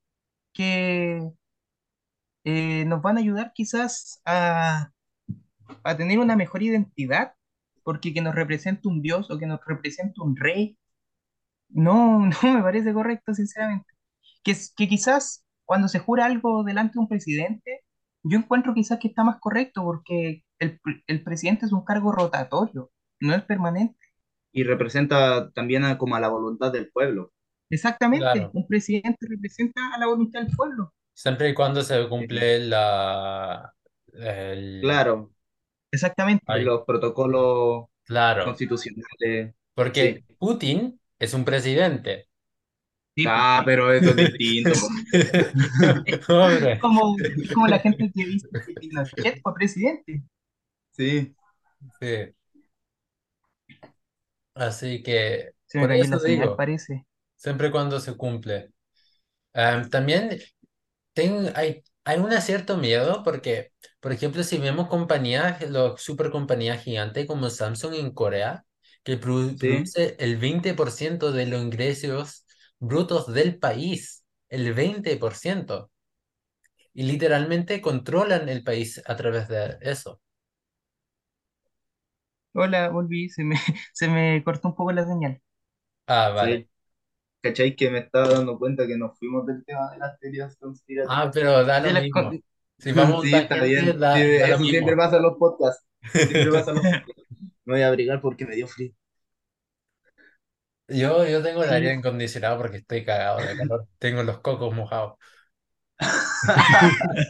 que 0.53 1.21
eh, 2.43 2.85
nos 2.85 3.01
van 3.01 3.17
a 3.17 3.19
ayudar 3.21 3.51
quizás 3.53 4.21
a, 4.25 4.91
a 5.83 5.97
tener 5.97 6.19
una 6.19 6.35
mejor 6.35 6.63
identidad, 6.63 7.35
porque 7.85 8.13
que 8.15 8.21
nos 8.23 8.35
represente 8.35 8.89
un 8.89 9.01
dios 9.03 9.31
o 9.31 9.39
que 9.39 9.47
nos 9.47 9.61
represente 9.67 10.21
un 10.21 10.37
rey, 10.37 10.77
no, 11.69 12.19
no 12.43 12.53
me 12.55 12.61
parece 12.63 12.93
correcto, 12.93 13.33
sinceramente. 13.33 13.87
Que, 14.43 14.55
que 14.77 14.87
quizás 14.87 15.45
cuando 15.65 15.87
se 15.87 15.99
jura 15.99 16.25
algo 16.25 16.63
delante 16.63 16.93
de 16.95 16.99
un 17.01 17.07
presidente, 17.09 17.81
yo 18.23 18.37
encuentro 18.39 18.73
quizás 18.73 18.99
que 18.99 19.07
está 19.09 19.23
más 19.23 19.37
correcto, 19.39 19.83
porque 19.83 20.43
el, 20.59 20.79
el 21.07 21.23
presidente 21.23 21.65
es 21.65 21.73
un 21.73 21.85
cargo 21.85 22.11
rotatorio, 22.11 22.91
no 23.21 23.35
es 23.35 23.43
permanente. 23.43 23.97
Y 24.51 24.63
representa 24.63 25.51
también 25.51 25.83
a- 25.83 25.97
como 25.99 26.15
a 26.15 26.19
la 26.19 26.29
voluntad 26.29 26.71
del 26.71 26.89
pueblo. 26.91 27.31
Exactamente, 27.69 28.49
claro. 28.49 28.51
un 28.53 28.65
presidente 28.67 29.27
representa 29.29 29.93
a 29.93 29.99
la 29.99 30.07
voluntad 30.07 30.41
del 30.41 30.55
pueblo. 30.55 30.93
Siempre 31.13 31.49
y 31.49 31.53
cuando 31.53 31.81
se 31.81 32.07
Eh, 32.19 32.29
cumple 32.29 32.59
la, 32.59 33.73
el, 34.13 34.81
claro, 34.81 35.33
Exactamente, 35.91 36.45
ay, 36.45 36.63
los 36.63 36.83
protocolos 36.85 37.85
claro, 38.03 38.43
constitucionales, 38.43 39.55
sí. 39.93 40.23
porque 40.23 40.25
Putin 40.39 40.99
es 41.19 41.33
un 41.33 41.45
presidente. 41.45 42.27
sí. 43.15 43.23
Ah, 43.27 43.63
pero 43.65 43.91
eso 43.93 44.11
es 44.11 44.15
distinto. 44.17 44.79
Es 46.03 46.19
como, 46.79 47.25
es 47.41 47.51
como 47.51 47.67
la 47.67 47.79
gente 47.79 48.11
que 48.13 48.25
dice 48.25 48.47
que 48.65 48.73
Pinochet 48.75 49.41
fue 49.41 49.53
presidente. 49.53 50.23
Sí, 50.91 51.35
sí. 51.99 52.35
Así 54.53 55.03
que, 55.03 55.51
Se 55.67 55.77
me 55.79 55.85
por 55.85 55.91
cayó 55.91 56.05
eso 56.05 56.09
la 56.09 56.19
señal, 56.19 56.55
digo, 56.55 56.55
parece. 56.55 57.05
siempre 57.35 57.69
y 57.69 57.71
cuando 57.71 57.99
se 57.99 58.17
cumple. 58.17 58.71
Em, 59.53 59.89
también 59.89 60.39
ten- 61.13 61.51
hay, 61.55 61.83
hay 62.05 62.19
un 62.19 62.31
cierto 62.41 62.77
miedo 62.77 63.23
porque, 63.23 63.73
por 64.05 64.13
ejemplo, 64.13 64.43
si 64.43 64.59
vemos 64.59 64.87
compañías, 64.89 65.67
los 65.69 65.99
super 66.01 66.29
compañías 66.31 66.83
gigantes 66.83 67.25
como 67.27 67.49
Samsung 67.49 67.95
en 67.95 68.11
Corea, 68.13 68.65
que 69.03 69.19
produ- 69.19 69.57
sí. 69.59 69.93
produce 69.97 70.15
el 70.19 70.37
20% 70.37 71.31
de 71.31 71.47
los 71.47 71.61
ingresos 71.63 72.45
brutos 72.79 73.33
del 73.33 73.57
país, 73.59 74.23
el 74.49 74.73
20%, 74.75 75.91
y 76.93 77.03
literalmente 77.03 77.81
controlan 77.81 78.49
el 78.49 78.63
país 78.63 79.01
a 79.07 79.15
través 79.17 79.47
de 79.49 79.77
eso. 79.81 80.21
Hola, 82.53 82.89
volví, 82.89 83.29
se 83.29 83.43
me, 83.43 83.55
se 83.93 84.07
me 84.07 84.43
cortó 84.43 84.69
un 84.69 84.75
poco 84.75 84.91
la 84.91 85.05
señal. 85.05 85.41
Ah, 86.07 86.29
vale. 86.31 86.63
Sí, 86.63 86.69
¿cachai? 87.41 87.75
Que 87.75 87.89
me 87.91 87.99
estaba 87.99 88.29
dando 88.29 88.57
cuenta 88.59 88.87
que 88.87 88.97
nos 88.97 89.17
fuimos 89.19 89.45
del 89.47 89.65
tema 89.65 89.91
de 89.91 89.99
las 89.99 90.19
teorías 90.19 90.57
Ah, 91.03 91.29
conspirativas. 91.31 91.33
pero 91.33 91.63
da 91.63 91.79
lo 91.79 91.91
mismo. 91.93 92.27
con- 92.27 92.43
Si 92.77 92.91
vamos 92.91 93.23
Sí, 93.23 93.35
está 93.35 93.63
bien. 93.63 93.85
Sí, 94.07 94.19
da, 94.39 94.47
lo 94.47 94.53
eso 94.53 94.63
siempre 94.69 94.95
pasa 94.95 95.17
en 95.17 95.23
los 95.23 95.37
podcasts. 95.37 95.85
Siempre 96.25 96.51
pasa 96.51 96.71
en 96.71 96.77
los 96.77 96.85
podcasts. 96.89 97.21
Me 97.65 97.73
voy 97.75 97.81
a 97.83 97.87
abrigar 97.89 98.21
porque 98.21 98.45
me 98.45 98.55
dio 98.55 98.67
frío. 98.67 98.91
Yo, 100.87 101.25
yo 101.27 101.41
tengo 101.43 101.63
el 101.63 101.73
aire 101.73 101.89
Sí, 101.89 101.93
acondicionado 101.93 102.57
porque 102.59 102.77
estoy 102.77 103.03
cagado 103.03 103.43
de 103.43 103.55
calor. 103.55 103.87
Tengo 103.97 104.21
los 104.23 104.39
cocos 104.39 104.73
mojados. 104.73 105.15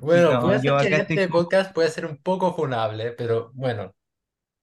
Bueno, 0.00 0.32
no, 0.32 0.38
puede 0.38 0.60
ser 0.60 0.76
que 0.78 0.96
estoy 0.96 1.16
este 1.16 1.28
podcast 1.28 1.74
puede 1.74 1.90
ser 1.90 2.06
un 2.06 2.16
poco 2.22 2.54
funable, 2.54 3.12
pero 3.12 3.50
bueno, 3.54 3.94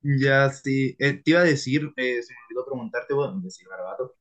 Ya, 0.01 0.49
sí. 0.51 0.95
Eh, 0.99 1.21
te 1.23 1.31
iba 1.31 1.39
a 1.41 1.43
decir, 1.43 1.91
eh, 1.97 2.21
se 2.21 2.33
me 2.33 2.39
olvidó 2.49 2.65
preguntarte, 2.65 3.13
¿podemos 3.15 3.43
decir 3.43 3.67
garabato? 3.69 4.15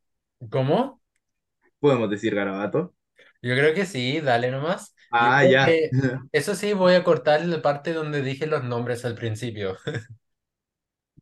¿cómo? 0.50 1.00
¿Podemos 1.80 2.08
decir 2.08 2.34
garabato? 2.34 2.94
Yo 3.42 3.54
creo 3.54 3.74
que 3.74 3.86
sí, 3.86 4.20
dale 4.20 4.50
nomás. 4.50 4.94
Yo 5.18 5.30
Ah, 5.30 5.42
creo 5.42 5.50
ya. 5.50 5.64
que 5.64 5.90
eso 6.32 6.54
sí, 6.54 6.72
voy 6.74 6.94
a 6.94 7.04
cortar 7.04 7.44
la 7.44 7.60
parte 7.62 7.92
donde 7.92 8.22
dije 8.22 8.46
los 8.46 8.64
nombres 8.64 9.04
al 9.04 9.14
principio. 9.16 9.76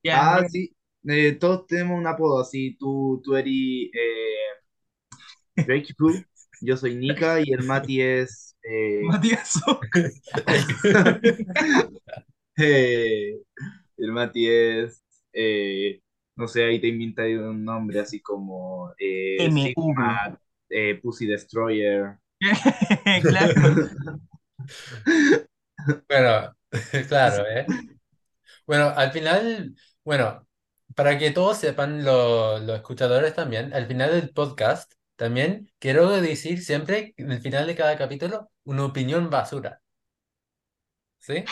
Ya, 0.03 0.21
Ah, 0.23 0.45
sí. 0.49 0.75
Eh, 1.09 1.33
todos 1.39 1.67
tenemos 1.67 1.99
un 1.99 2.07
apodo 2.07 2.41
así. 2.41 2.77
Tú, 2.79 3.21
tú 3.25 3.37
eres 3.37 3.53
eh, 3.55 3.91
Drake 5.65 5.95
Poo, 5.97 6.25
yo 6.61 6.77
soy 6.77 6.97
Nika 6.97 7.41
y 7.41 7.53
el 7.53 7.63
Mati 7.65 8.01
es... 8.03 8.57
eh, 8.63 9.09
Matías. 9.09 9.61
eh, 12.57 13.35
el 13.99 14.13
Mati 14.13 14.49
es... 14.49 15.05
eh, 15.33 16.03
no 16.37 16.49
sé, 16.49 16.65
ahí 16.65 16.81
te 16.81 16.89
inventas 16.89 17.27
un 17.29 17.65
nombre 17.65 18.01
así 18.01 18.21
como 18.23 18.93
eh, 18.99 19.51
MV. 19.51 19.75
Sigma, 19.75 20.41
eh, 20.71 21.01
Pussy 21.03 21.27
Destroyer. 21.27 22.19
Claro. 23.27 23.55
Bueno, 26.09 26.55
claro, 27.09 27.47
¿eh? 27.49 27.67
Bueno, 28.67 28.87
al 28.97 29.13
final, 29.13 29.75
bueno, 30.05 30.47
para 30.95 31.19
que 31.19 31.31
todos 31.31 31.59
sepan, 31.59 32.05
lo- 32.05 32.59
los 32.61 32.77
escuchadores 32.77 33.35
también, 33.35 33.73
al 33.75 33.87
final 33.87 34.11
del 34.13 34.31
podcast, 34.33 34.93
también 35.17 35.71
quiero 35.79 36.11
decir 36.21 36.63
siempre, 36.63 37.15
en 37.17 37.33
el 37.33 37.41
final 37.41 37.67
de 37.67 37.77
cada 37.77 37.97
capítulo, 37.99 38.51
una 38.65 38.85
opinión 38.87 39.31
basura, 39.31 39.81
¿sí? 41.19 41.45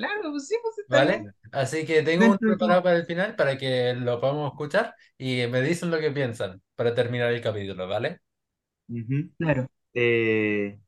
Claro, 0.00 0.30
pues 0.32 0.48
sí, 0.48 0.56
pues 0.62 0.78
está 0.78 0.98
¿Vale? 0.98 1.24
bien. 1.24 1.34
Así 1.52 1.86
que 1.86 2.02
tengo 2.02 2.26
uno 2.28 2.38
preparado 2.38 2.82
para 2.82 2.96
el 2.96 3.06
final 3.06 3.36
para 3.36 3.56
que 3.58 3.94
lo 3.94 4.20
podamos 4.20 4.50
escuchar 4.52 4.94
y 5.18 5.46
me 5.46 5.62
dicen 5.62 5.90
lo 5.90 5.98
que 6.00 6.10
piensan 6.10 6.60
para 6.74 6.94
terminar 6.94 7.32
el 7.32 7.40
capítulo, 7.42 7.86
¿vale? 7.88 8.20
Ujú. 8.88 9.30
Claro. 9.38 9.68
Eh, 9.94 10.80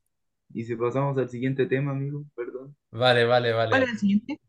y 0.53 0.65
si 0.65 0.75
pasamos 0.77 1.17
al 1.19 1.29
siguiente 1.29 1.65
tema, 1.67 1.91
amigo, 1.91 2.25
perdón. 2.35 2.75
Vale, 2.91 3.25
vale, 3.25 3.51
¿Cuál 3.67 3.83
es 3.83 3.89
vale. 3.89 3.91
el 3.91 3.99
siguiente? 3.99 4.39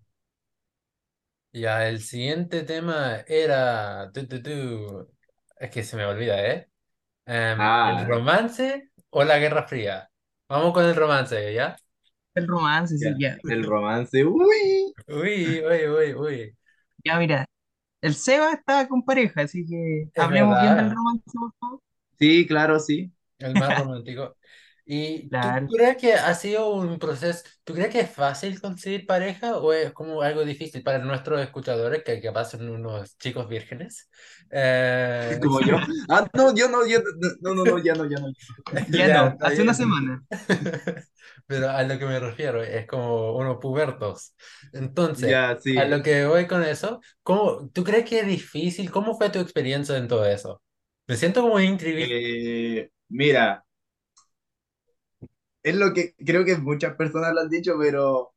Ya, 1.52 1.88
el 1.88 2.02
siguiente 2.02 2.64
tema 2.64 3.18
era... 3.28 4.10
tu, 4.12 4.26
tu, 4.26 4.42
tu. 4.42 5.08
Es 5.58 5.70
que 5.70 5.84
se 5.84 5.96
me 5.96 6.04
olvida, 6.04 6.44
¿eh? 6.46 6.68
¿el 7.82 8.06
Ah, 8.06 8.06
romance 8.06 8.90
o 9.10 9.24
la 9.24 9.38
Guerra 9.38 9.66
Fría? 9.68 10.10
Vamos 10.48 10.72
con 10.72 10.84
el 10.84 10.96
romance, 10.96 11.52
¿ya? 11.54 11.76
El 12.34 12.48
romance, 12.48 12.98
sí, 12.98 13.14
ya. 13.16 13.16
ya. 13.18 13.38
El 13.50 13.64
romance. 13.64 14.24
Uy. 14.24 14.94
Uy, 15.08 15.62
uy, 15.64 15.88
uy, 15.88 16.14
uy. 16.14 16.56
Ya, 17.04 17.18
mira, 17.18 17.46
el 18.02 18.14
Seba 18.14 18.52
está 18.52 18.88
con 18.88 19.04
pareja, 19.04 19.42
así 19.42 19.66
que 19.66 20.10
hablemos 20.20 20.60
bien 20.60 20.76
del 20.76 20.90
romance, 20.90 21.24
por 21.34 21.52
favor. 21.60 21.80
Sí, 22.18 22.46
claro, 22.46 22.78
sí. 22.78 23.12
el 23.38 23.54
más 23.54 23.78
romántico. 23.84 24.36
¿Y 24.86 25.30
tú 25.38 25.50
Claro. 25.50 25.74
crees 25.74 25.96
que 25.96 26.12
ha 26.14 26.34
sido 26.34 26.70
un 26.74 26.98
proceso, 26.98 27.42
tú 27.64 27.72
crees 27.74 27.90
que 27.90 28.00
es 28.00 28.10
fácil 28.10 28.60
conseguir 28.60 29.06
pareja 29.06 29.56
o 29.58 29.72
es 29.72 29.92
como 29.92 30.20
algo 30.22 30.44
difícil 30.44 30.82
para 30.82 30.98
nuestros 30.98 31.40
escuchadores 31.40 32.02
que 32.04 32.20
capaz 32.20 32.50
son 32.50 32.68
unos 32.68 33.16
chicos 33.18 33.48
vírgenes? 33.48 34.10
Eh, 34.50 35.38
Como 35.42 35.60
yo. 35.62 35.76
Ah, 36.08 36.26
no, 36.34 36.54
yo 36.54 36.68
no, 36.68 36.86
yo 36.86 36.98
no, 37.40 37.54
no, 37.54 37.64
no, 37.66 37.78
ya 37.78 37.94
no, 37.94 38.04
ya 38.08 38.18
no. 38.18 38.28
Ya 38.88 39.08
ya, 39.08 39.08
no, 39.08 39.36
está 39.38 39.46
hace 39.46 39.62
una 39.62 39.74
bien. 39.74 39.74
semana. 39.74 40.22
Pero 41.46 41.70
a 41.70 41.82
lo 41.82 41.98
que 41.98 42.06
me 42.06 42.18
refiero 42.20 42.62
es 42.62 42.86
como 42.86 43.36
unos 43.36 43.58
pubertos. 43.58 44.34
Entonces, 44.72 45.32
Ya, 45.32 45.58
a 45.74 45.84
sí. 45.84 45.84
lo 45.84 46.02
que 46.02 46.26
voy 46.26 46.46
con 46.46 46.62
eso, 46.62 47.00
¿cómo, 47.22 47.68
tú 47.70 47.84
crees 47.84 48.08
que 48.08 48.20
es 48.20 48.26
difícil? 48.26 48.90
¿Cómo 48.90 49.16
fue 49.16 49.30
tu 49.30 49.38
experiencia 49.40 49.96
en 49.96 50.08
todo 50.08 50.24
eso? 50.26 50.62
Me 51.06 51.16
siento 51.16 51.42
como 51.42 51.60
inscribir. 51.60 52.06
Eh, 52.06 52.90
mira, 53.08 53.63
es 55.64 55.76
lo 55.76 55.92
que 55.94 56.14
creo 56.24 56.44
que 56.44 56.56
muchas 56.58 56.94
personas 56.96 57.34
lo 57.34 57.40
han 57.40 57.48
dicho, 57.50 57.74
pero 57.78 58.34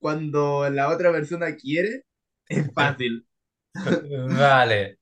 cuando 0.00 0.68
la 0.70 0.90
otra 0.90 1.12
persona 1.12 1.56
quiere, 1.56 2.04
es 2.48 2.72
fácil. 2.74 3.26
Vale, 4.38 4.98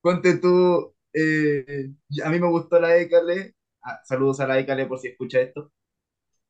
Ponte 0.00 0.38
tú, 0.38 0.94
eh, 1.12 1.90
a 2.24 2.30
mí 2.30 2.38
me 2.38 2.48
gustó 2.48 2.80
la 2.80 2.96
Écale, 2.96 3.54
ah, 3.82 4.00
saludos 4.04 4.40
a 4.40 4.46
la 4.46 4.58
Écale 4.58 4.86
por 4.86 4.98
si 4.98 5.08
escucha 5.08 5.40
esto. 5.40 5.72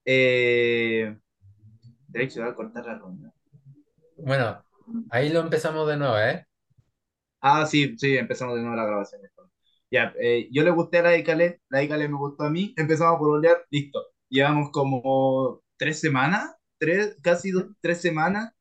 Eh, 0.05 1.17
de 2.09 2.23
hecho, 2.23 2.41
voy 2.41 2.51
a 2.51 2.55
cortar 2.55 2.87
la 2.87 2.99
ronda. 2.99 3.33
bueno, 4.17 4.65
ahí 5.11 5.31
lo 5.31 5.41
empezamos 5.41 5.89
de 5.89 5.97
nuevo, 5.97 6.19
¿eh? 6.19 6.47
Ah, 7.41 7.67
sí, 7.67 7.97
sí, 7.99 8.17
empezamos 8.17 8.57
de 8.57 8.63
nuevo 8.63 8.77
la 8.77 8.87
grabación. 8.87 9.23
Ya, 9.91 10.15
eh, 10.21 10.49
yo 10.51 10.65
le 10.65 10.71
gusté 10.71 10.99
a 10.99 11.03
la 11.03 11.15
Écale, 11.15 11.63
la 11.71 11.83
Écale 11.83 12.09
me 12.09 12.17
gustó 12.17 12.45
a 12.45 12.51
mí, 12.51 12.75
empezamos 12.77 13.17
a 13.17 13.19
pololear, 13.19 13.67
listo. 13.71 14.01
Llevamos 14.29 14.71
como 14.73 15.63
tres 15.77 16.01
semanas, 16.01 16.55
tres, 16.79 17.17
casi 17.23 17.51
dos, 17.51 17.67
tres 17.81 18.01
semanas, 18.01 18.53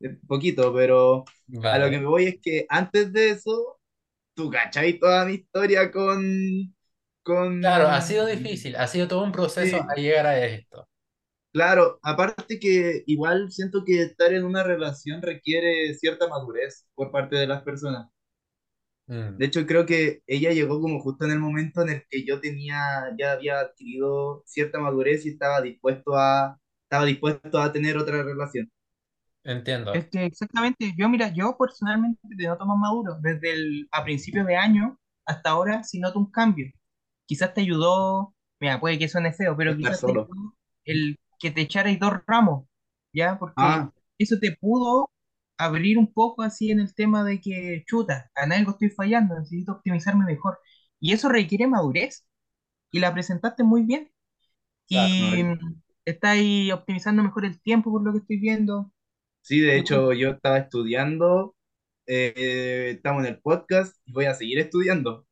eh, 0.00 0.18
poquito, 0.28 0.72
pero 0.74 1.24
a 1.62 1.78
lo 1.78 1.90
que 1.90 1.98
me 2.00 2.06
voy 2.06 2.26
es 2.26 2.40
que 2.42 2.66
antes 2.68 3.12
de 3.12 3.30
eso, 3.30 3.80
tú 4.34 4.50
cachai 4.50 4.98
toda 5.00 5.26
mi 5.26 5.34
historia 5.34 5.90
con, 5.92 6.74
Claro, 7.60 7.88
ha 7.88 8.00
con, 8.00 8.02
sido 8.02 8.26
difícil, 8.26 8.76
ha 8.76 8.86
sido 8.86 9.08
todo 9.08 9.22
un 9.24 9.32
proceso 9.32 9.76
a 9.88 9.94
sí, 9.94 10.00
llegar 10.00 10.26
a 10.26 10.38
esto. 10.44 10.88
claro, 11.52 11.98
aparte 12.02 12.58
que 12.58 13.02
igual 13.06 13.50
siento 13.52 13.84
que 13.84 14.02
estar 14.02 14.32
en 14.32 14.44
una 14.44 14.62
relación 14.62 15.22
requiere 15.22 15.94
cierta 15.94 16.28
madurez 16.28 16.86
por 16.94 17.10
parte 17.10 17.36
de 17.36 17.46
las 17.46 17.62
personas. 17.62 18.08
Mm, 19.06 19.36
De 19.38 19.46
hecho, 19.46 19.66
creo 19.66 19.84
que 19.86 20.22
ella 20.26 20.52
llegó 20.52 20.80
como 20.80 21.00
justo 21.00 21.24
en 21.24 21.32
el 21.32 21.38
momento 21.40 21.82
en 21.82 21.90
el 21.90 22.02
que 22.08 22.24
yo 22.24 22.40
tenía, 22.40 22.78
ya 23.18 23.32
había 23.32 23.60
adquirido 23.60 24.42
cierta 24.46 24.78
madurez 24.80 25.26
y 25.26 25.30
estaba 25.30 25.60
dispuesto 25.60 26.16
a, 26.16 26.58
estaba 26.84 27.04
dispuesto 27.04 27.58
a 27.60 27.72
tener 27.72 27.96
otra 27.98 28.22
relación. 28.22 28.70
entiendo, 29.44 29.92
Es 29.92 30.08
que 30.10 30.24
exactamente, 30.24 30.92
yo 30.98 31.08
mira, 31.08 31.32
yo 31.32 31.56
personalmente 31.56 32.20
te 32.36 32.46
noto 32.46 32.66
más 32.66 32.78
maduro. 32.78 33.16
Desde 33.20 33.52
el, 33.52 33.88
a 33.92 34.02
principios 34.04 34.46
de 34.46 34.56
año 34.56 34.98
hasta 35.24 35.50
ahora 35.50 35.82
sí 35.84 36.00
noto 36.00 36.18
un 36.18 36.30
cambio. 36.30 36.66
Quizás 37.26 37.54
te 37.54 37.62
ayudó, 37.62 38.34
mira, 38.60 38.80
puede 38.80 38.98
que 38.98 39.08
suene 39.08 39.32
feo, 39.32 39.56
pero 39.56 39.74
Estar 39.74 39.76
quizás 39.76 40.04
te 40.04 40.12
solo. 40.12 40.30
ayudó 40.30 40.54
el 40.84 41.18
que 41.38 41.50
te 41.52 41.62
echarais 41.62 42.00
dos 42.00 42.14
ramos, 42.26 42.66
¿ya? 43.12 43.38
Porque 43.38 43.52
Ah, 43.56 43.92
eso 44.18 44.38
te 44.40 44.52
pudo 44.60 45.10
abrir 45.58 45.98
un 45.98 46.12
poco 46.12 46.42
así 46.42 46.70
en 46.70 46.80
el 46.80 46.94
tema 46.94 47.24
de 47.24 47.40
que, 47.40 47.84
chuta, 47.86 48.30
en 48.36 48.52
algo 48.52 48.72
estoy 48.72 48.90
fallando, 48.90 49.38
necesito 49.38 49.72
optimizarme 49.72 50.24
mejor. 50.26 50.58
Y 51.00 51.12
eso 51.12 51.28
requiere 51.28 51.66
madurez 51.66 52.26
y 52.92 53.00
la 53.00 53.12
presentaste 53.14 53.64
muy 53.64 53.84
bien. 53.84 54.10
claro. 54.90 55.14
no, 55.18 55.30
Y 55.34 55.44
mm, 55.44 55.82
estáis 56.06 56.72
optimizando 56.72 57.22
mejor 57.22 57.44
el 57.46 57.60
tiempo 57.62 57.90
por 57.92 58.04
lo 58.04 58.12
que 58.12 58.18
estoy 58.20 58.38
viendo. 58.40 58.92
sí, 59.42 59.60
de 59.60 59.76
hecho, 59.78 60.12
yo 60.12 60.30
estaba 60.30 60.58
estudiando, 60.58 61.54
eh, 62.06 62.92
estamos 62.96 63.24
en 63.24 63.34
el 63.34 63.40
podcast 63.40 63.96
y 64.04 64.12
voy 64.12 64.26
a 64.26 64.34
seguir 64.34 64.58
estudiando. 64.58 65.26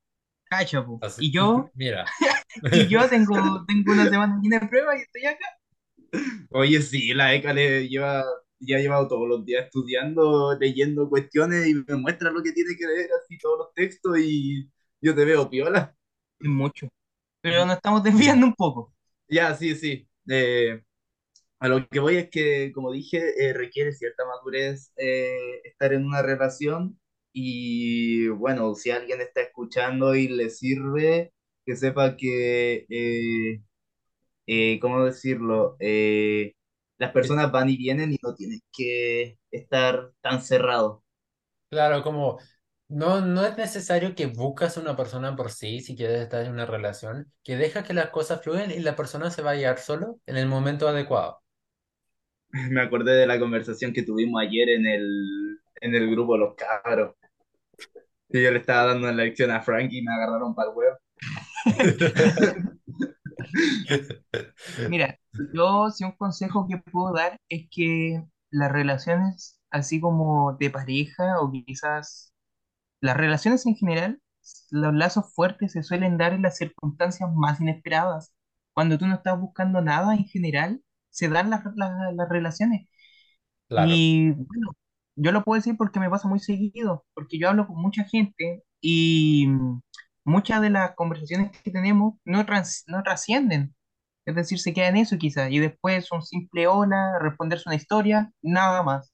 Cacha, 0.45 0.85
po. 0.85 1.01
Así- 1.01 1.23
Y 1.25 1.33
yo, 1.33 1.71
mira, 1.75 2.05
y 2.71 2.89
yo 2.89 3.09
tengo, 3.09 3.65
tengo 3.67 3.93
una 3.93 4.09
semana 4.09 4.39
llena 4.43 4.61
de 4.61 4.69
pruebas 4.69 4.99
y 4.99 5.03
estoy 5.03 5.27
acá. 5.27 5.47
Oye, 6.51 6.81
sí, 6.83 7.15
la 7.15 7.35
ECA 7.35 7.53
le 7.55 7.89
lleva, 7.89 8.25
ya 8.67 8.79
llevado 8.79 9.09
todos 9.09 9.29
los 9.29 9.45
días 9.45 9.65
estudiando, 9.67 10.57
leyendo 10.59 11.09
cuestiones 11.09 11.67
y 11.69 11.75
me 11.75 11.97
muestra 11.97 12.31
lo 12.31 12.43
que 12.43 12.53
tiene 12.53 12.77
que 12.79 12.87
leer, 12.87 13.11
así 13.23 13.39
todos 13.39 13.59
los 13.59 13.75
textos 13.75 14.19
y 14.19 14.71
yo 15.01 15.15
te 15.15 15.25
veo 15.25 15.49
piola. 15.51 15.95
Mucho. 16.41 16.89
Pero 17.41 17.65
nos 17.67 17.77
estamos 17.77 18.03
desviando 18.03 18.47
un 18.47 18.55
poco. 18.55 18.95
Ya, 19.29 19.55
sí, 19.55 19.75
sí. 19.75 20.09
Eh, 20.29 20.83
A 21.61 21.69
lo 21.69 21.87
que 21.89 22.01
voy 22.01 22.17
es 22.17 22.31
que, 22.31 22.73
como 22.75 22.93
dije, 22.93 23.21
eh, 23.49 23.53
requiere 23.55 23.93
cierta 23.93 24.25
madurez 24.27 24.93
eh, 24.97 25.61
estar 25.65 25.93
en 25.93 26.07
una 26.07 26.23
relación 26.23 27.01
y 27.33 28.29
bueno, 28.29 28.75
si 28.75 28.91
alguien 28.91 29.21
está 29.21 29.43
escuchando 29.43 30.15
y 30.17 30.29
le 30.29 30.51
sirve, 30.51 31.33
que 31.67 31.77
sepa 31.77 32.17
que, 32.17 32.87
eh, 34.47 34.79
¿cómo 34.81 35.05
decirlo? 35.05 35.77
Eh, 35.81 36.55
las 37.03 37.11
personas 37.11 37.51
van 37.51 37.69
y 37.69 37.77
vienen 37.77 38.13
y 38.13 38.17
no 38.23 38.33
tienes 38.33 38.61
que 38.73 39.37
estar 39.51 40.13
tan 40.21 40.41
cerrado. 40.41 41.03
claro, 41.69 42.05
como 42.05 42.39
no, 42.87 43.21
no 43.21 43.45
es 43.45 43.57
necesario 43.57 44.15
que 44.15 44.27
buscas 44.27 44.77
una 44.77 44.95
persona 44.95 45.35
por 45.35 45.51
sí 45.51 45.81
si 45.81 45.97
quieres 45.97 46.21
estar 46.21 46.45
en 46.45 46.53
una 46.53 46.65
relación, 46.65 47.33
que 47.43 47.57
deja 47.57 47.83
que 47.83 47.93
las 47.93 48.11
cosas 48.11 48.41
fluyan 48.41 48.71
y 48.71 48.79
la 48.79 48.95
persona 48.95 49.33
se 49.33 49.43
va 49.43 49.51
a 49.51 49.55
hallar 49.55 49.81
solo 49.81 50.21
en 50.27 50.37
el 50.37 50.47
momento 50.47 50.87
adecuado. 50.87 51.43
Me 52.71 52.81
acordé 52.81 53.15
de 53.15 53.27
la 53.27 53.41
conversación 53.41 53.93
que 53.93 54.05
tuvimos 54.05 54.41
ayer 54.41 54.69
en 54.69 54.87
el, 54.87 55.59
en 55.81 55.95
el 55.97 56.09
grupo 56.09 56.37
Los 56.37 56.55
Cabros. 56.55 57.17
Y 58.29 58.43
yo 58.45 58.51
le 58.53 58.59
estaba 58.61 58.93
dando 58.93 59.09
la 59.09 59.25
lección 59.25 59.51
a 59.51 59.61
Frank 59.61 59.91
y 59.93 60.03
me 60.03 60.13
agarraron 60.15 60.55
para 60.55 60.71
el 60.71 60.77
huevo. 60.77 60.99
Mira, 64.89 65.19
yo 65.55 65.91
si 65.91 66.05
un 66.05 66.13
consejo 66.13 66.67
que 66.69 66.79
puedo 66.79 67.13
dar 67.15 67.39
es 67.49 67.69
que 67.71 68.25
las 68.51 68.71
relaciones 68.73 69.61
así 69.71 70.01
como 70.01 70.55
de 70.59 70.71
pareja 70.71 71.41
o 71.41 71.51
quizás 71.53 72.33
las 73.01 73.17
relaciones 73.17 73.67
en 73.67 73.77
general, 73.77 74.23
los 74.71 74.95
lazos 74.95 75.35
fuertes 75.35 75.73
se 75.73 75.83
suelen 75.83 76.19
dar 76.19 76.33
en 76.35 76.43
las 76.43 76.57
circunstancias 76.59 77.31
más 77.35 77.61
inesperadas. 77.61 78.35
Cuando 78.75 78.99
tú 78.99 79.07
no 79.07 79.15
estás 79.17 79.39
buscando 79.41 79.83
nada 79.83 80.15
en 80.15 80.25
general, 80.27 80.83
se 81.11 81.29
dan 81.29 81.51
las, 81.51 81.63
las, 81.77 82.15
las 82.15 82.29
relaciones. 82.29 82.89
Claro, 83.69 83.97
Y 83.99 84.31
bueno, 84.33 84.77
yo 85.17 85.33
lo 85.33 85.43
puedo 85.45 85.59
decir 85.61 85.77
porque 85.77 86.01
me 86.01 86.11
pasa 86.11 86.29
muy 86.29 86.41
seguido, 86.41 87.05
porque 87.15 87.39
yo 87.39 87.49
hablo 87.51 87.67
con 87.67 87.81
mucha 87.81 88.05
gente 88.05 88.63
y 88.81 89.49
muchas 90.25 90.61
de 90.63 90.71
las 90.71 90.95
conversaciones 90.95 91.51
que 91.63 91.71
tenemos 91.71 92.15
no, 92.25 92.45
trans- 92.47 92.85
no 92.87 93.03
trascienden. 93.03 93.75
Es 94.27 94.35
decir, 94.37 94.59
se 94.61 94.73
queda 94.75 94.89
en 94.89 94.97
eso 94.99 95.19
quizás, 95.19 95.51
y 95.51 95.59
después 95.59 96.11
un 96.13 96.23
simple 96.23 96.67
hola, 96.69 97.19
responderse 97.21 97.69
una 97.69 97.77
historia, 97.77 98.33
nada 98.43 98.83
más. 98.83 99.13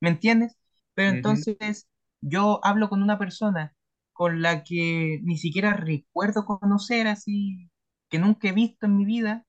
¿Me 0.00 0.10
entiendes? 0.10 0.56
Pero 0.94 1.08
Ujú, 1.08 1.44
entonces 1.50 1.88
yo 2.20 2.60
hablo 2.64 2.88
con 2.88 3.02
una 3.02 3.18
persona 3.18 3.74
con 4.12 4.42
la 4.42 4.64
que 4.64 5.20
ni 5.24 5.38
siquiera 5.38 5.74
recuerdo 5.74 6.44
conocer, 6.46 7.08
así, 7.08 7.70
que 8.10 8.18
nunca 8.18 8.48
he 8.48 8.52
visto 8.52 8.86
en 8.86 8.96
mi 8.98 9.04
vida, 9.06 9.46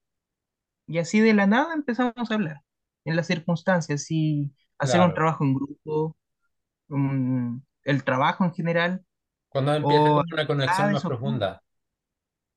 y 0.86 0.98
así 0.98 1.20
de 1.20 1.34
la 1.34 1.46
nada 1.46 1.74
empezamos 1.74 2.30
a 2.30 2.34
hablar 2.34 2.62
en 3.04 3.16
las 3.16 3.26
circunstancias 3.28 4.06
y 4.10 4.54
hacer 4.78 5.00
un 5.02 5.12
claro. 5.12 5.14
trabajo 5.14 5.44
en 5.44 5.54
grupo, 5.54 6.16
el 7.84 8.04
trabajo 8.04 8.44
en 8.44 8.52
general 8.54 9.04
Cuando 9.48 9.74
empieza 9.74 10.08
o 10.10 10.20
como 10.20 10.22
una 10.32 10.46
conexión 10.46 10.88
actividades 10.88 10.92
más 10.92 11.04
o 11.04 11.10
profunda. 11.10 11.60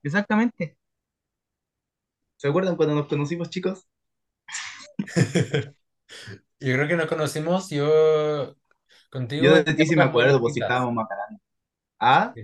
Exactamente. 0.04 0.78
¿Se 2.39 2.47
acuerdan 2.47 2.75
cuando 2.75 2.95
nos 2.95 3.06
conocimos, 3.08 3.52
chicos? 3.52 3.88
Yo 6.60 6.73
creo 6.75 6.88
que 6.88 6.95
nos 6.97 7.08
conocimos 7.08 7.69
yo 7.69 8.56
Yo 9.38 9.52
contigo 9.52 9.56
en 9.58 9.65
de 9.65 9.73
ti 9.73 9.86
sí 9.88 9.95
me 9.95 10.04
acuerdo, 10.04 10.39
pues 10.39 10.54
si 10.54 10.60
estábamos 10.62 10.93
más 10.93 11.08
grandes. 11.10 11.41
Ah. 11.99 12.38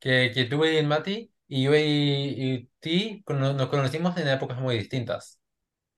Que, 0.00 0.30
que 0.34 0.44
tú 0.44 0.64
y 0.64 0.76
el 0.76 0.86
Mati 0.86 1.32
y 1.48 1.64
yo 1.64 1.74
y, 1.74 1.80
y 1.80 2.70
ti 2.80 3.24
nos 3.28 3.68
conocimos 3.68 4.16
en 4.18 4.28
épocas 4.28 4.58
muy 4.60 4.76
distintas. 4.78 5.40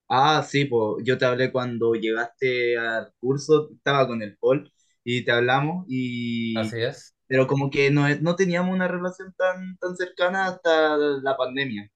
ah, 0.08 0.42
sí, 0.48 0.64
pues 0.66 1.04
yo 1.04 1.18
te 1.18 1.24
hablé 1.24 1.52
cuando 1.52 1.94
llegaste 1.94 2.76
al 2.78 3.12
curso, 3.20 3.70
estaba 3.74 4.06
con 4.06 4.22
el 4.22 4.36
Paul 4.38 4.72
y 5.04 5.24
te 5.24 5.32
hablamos, 5.32 5.86
y 5.88 6.54
Así 6.54 6.80
es. 6.80 7.14
pero 7.26 7.46
como 7.46 7.70
que 7.70 7.90
no, 7.90 8.08
no 8.20 8.36
teníamos 8.36 8.74
una 8.74 8.88
relación 8.88 9.34
tan, 9.36 9.76
tan 9.78 9.96
cercana 9.96 10.46
hasta 10.48 10.96
la 10.98 11.36
pandemia. 11.36 11.90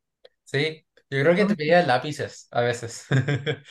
Sí, 0.44 0.84
yo 1.16 1.22
creo 1.22 1.34
que 1.36 1.44
te 1.46 1.56
pedía 1.56 1.84
lápices 1.86 2.48
a 2.50 2.60
veces. 2.62 3.06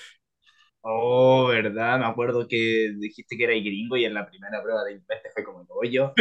Oh, 0.86 1.48
¿verdad? 1.48 2.00
Me 2.00 2.06
acuerdo 2.06 2.48
que 2.48 2.92
dijiste 3.00 3.38
que 3.38 3.46
era 3.46 3.54
gringo 3.54 3.96
y 3.98 4.06
en 4.06 4.14
la 4.14 4.26
primera 4.28 4.62
prueba 4.62 4.84
de 4.84 4.94
inglés 4.94 5.22
te 5.24 5.32
fue 5.32 5.44
como 5.44 5.62
el 5.62 5.68
hoyo. 5.70 6.14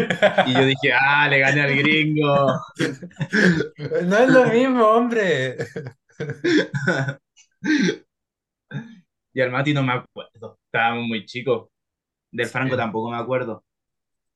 Y 0.45 0.55
yo 0.55 0.65
dije, 0.67 0.93
ah, 0.99 1.29
le 1.29 1.41
gané 1.41 1.63
al 1.63 1.77
gringo. 1.77 2.47
No 4.05 4.19
es 4.19 4.29
lo 4.31 4.47
mismo, 4.47 4.87
hombre. 4.87 5.57
Y 9.33 9.41
al 9.41 9.51
Mati 9.51 9.73
no 9.75 9.83
me 9.83 9.93
acuerdo, 9.93 10.59
estábamos 10.67 11.07
muy 11.07 11.25
chicos. 11.27 11.69
Del 12.33 12.49
Franco 12.49 12.77
Sí. 12.77 12.79
tampoco 12.79 13.11
me 13.11 13.19
acuerdo. 13.19 13.65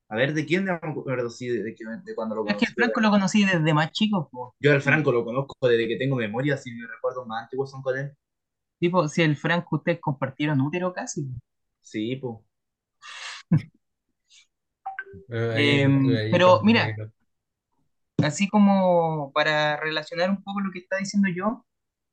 A 0.09 0.17
ver, 0.17 0.35
¿de 0.35 0.47
quién 0.47 0.65
me 0.65 0.71
acuerdo? 0.73 1.31
Sí, 1.31 1.49
de, 1.49 1.63
de, 1.63 2.15
cuando 2.15 2.37
lo 2.37 2.47
Es 2.47 2.57
que 2.57 2.65
el 2.67 2.73
conocí. 2.73 2.75
Franco 2.75 3.01
lo 3.01 3.11
conocí 3.11 3.45
desde 3.45 3.75
más 3.75 3.91
chico, 3.93 4.29
po. 4.31 4.55
Yo 4.61 4.73
al 4.73 4.81
Franco 4.81 5.11
lo 5.11 5.25
conozco 5.25 5.55
desde 5.69 5.89
que 5.89 5.97
tengo 5.97 6.17
memoria, 6.17 6.57
si 6.57 6.71
me 6.73 6.87
recuerdo 6.87 7.27
más 7.27 7.45
antiguos 7.45 7.71
son 7.71 7.83
con 7.83 7.99
él. 7.99 8.13
Tipo, 8.79 9.09
si 9.09 9.23
el 9.23 9.37
Franco 9.37 9.77
ustedes 9.77 10.01
compartieron 10.01 10.61
útero 10.61 10.93
casi. 10.93 11.25
po. 11.25 11.35
Sí, 11.81 12.17
pues. 12.17 12.39
Pero 15.29 16.61
mira, 16.63 16.95
así 18.23 18.49
como 18.49 19.33
para 19.33 19.77
relacionar 19.77 20.31
un 20.31 20.43
poco 20.43 20.61
lo 20.61 20.71
que 20.73 20.81
está 20.81 20.97
diciendo 20.99 21.29
yo, 21.35 21.65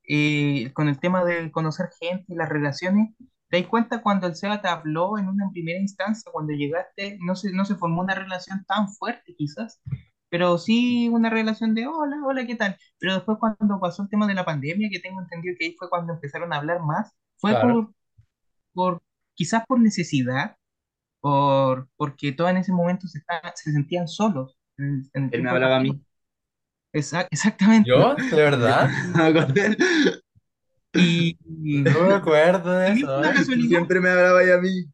eh, 0.07 0.71
con 0.73 0.89
el 0.89 0.99
tema 0.99 1.23
de 1.25 1.51
conocer 1.51 1.87
gente 1.99 2.25
y 2.29 2.35
las 2.35 2.49
relaciones, 2.49 3.15
¿te 3.53 3.61
das 3.61 3.69
cuenta 3.69 4.01
cuando 4.01 4.27
el 4.27 4.35
Seba 4.35 4.61
te 4.61 4.67
habló 4.69 5.17
en 5.19 5.27
una 5.29 5.49
primera 5.51 5.79
instancia, 5.79 6.31
cuando 6.33 6.53
llegaste, 6.53 7.19
no 7.21 7.35
se, 7.35 7.53
no 7.53 7.65
se 7.65 7.75
formó 7.75 8.01
una 8.01 8.15
relación 8.15 8.65
tan 8.65 8.89
fuerte 8.89 9.35
quizás, 9.37 9.81
pero 10.29 10.57
sí 10.57 11.09
una 11.09 11.29
relación 11.29 11.75
de 11.75 11.87
hola, 11.87 12.17
hola, 12.25 12.45
¿qué 12.47 12.55
tal? 12.55 12.77
Pero 12.99 13.15
después 13.15 13.37
cuando 13.39 13.79
pasó 13.79 14.03
el 14.03 14.09
tema 14.09 14.27
de 14.27 14.33
la 14.35 14.45
pandemia, 14.45 14.89
que 14.91 14.99
tengo 14.99 15.21
entendido 15.21 15.55
que 15.59 15.65
ahí 15.67 15.75
fue 15.77 15.89
cuando 15.89 16.13
empezaron 16.13 16.53
a 16.53 16.57
hablar 16.57 16.81
más, 16.81 17.11
fue 17.37 17.51
Claro. 17.51 17.73
por, 17.75 17.93
por 18.73 19.01
quizás 19.35 19.65
por 19.67 19.79
necesidad, 19.81 20.57
por, 21.21 21.89
porque 21.97 22.31
todos 22.33 22.51
en 22.51 22.57
ese 22.57 22.73
momento 22.73 23.07
se, 23.07 23.19
estaban- 23.19 23.53
se 23.55 23.71
sentían 23.73 24.07
solos. 24.09 24.57
En, 24.77 25.09
en 25.15 25.31
Él 25.31 25.41
me 25.43 25.49
hablaba 25.49 25.77
a 25.77 25.79
mí. 25.81 26.01
Exa- 26.93 27.27
exactamente. 27.31 27.89
¿Yo? 27.89 28.15
¿De 28.15 28.41
verdad? 28.41 28.89
Y, 30.93 31.37
No 31.93 32.03
me 32.07 32.13
acuerdo 32.13 32.71
de 32.77 32.91
eso, 32.93 33.23
¿eh? 33.25 33.33
casualidad. 33.33 33.67
Siempre 33.67 33.99
me 33.99 34.09
hablaba 34.09 34.39
ahí 34.39 34.51
a 34.51 34.57
mí. 34.59 34.85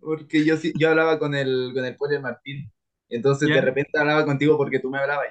Porque 0.00 0.44
yo, 0.44 0.56
sí- 0.56 0.72
yo 0.78 0.90
hablaba 0.90 1.18
con 1.18 1.34
el, 1.34 1.72
con 1.74 1.84
el 1.84 1.96
Poli 1.96 2.18
Martín. 2.18 2.72
Entonces 3.08 3.50
¿Ya? 3.50 3.54
de 3.54 3.60
repente 3.60 3.98
hablaba 3.98 4.24
contigo 4.24 4.56
porque 4.56 4.78
tú 4.80 4.90
me 4.90 4.98
hablabas. 4.98 5.28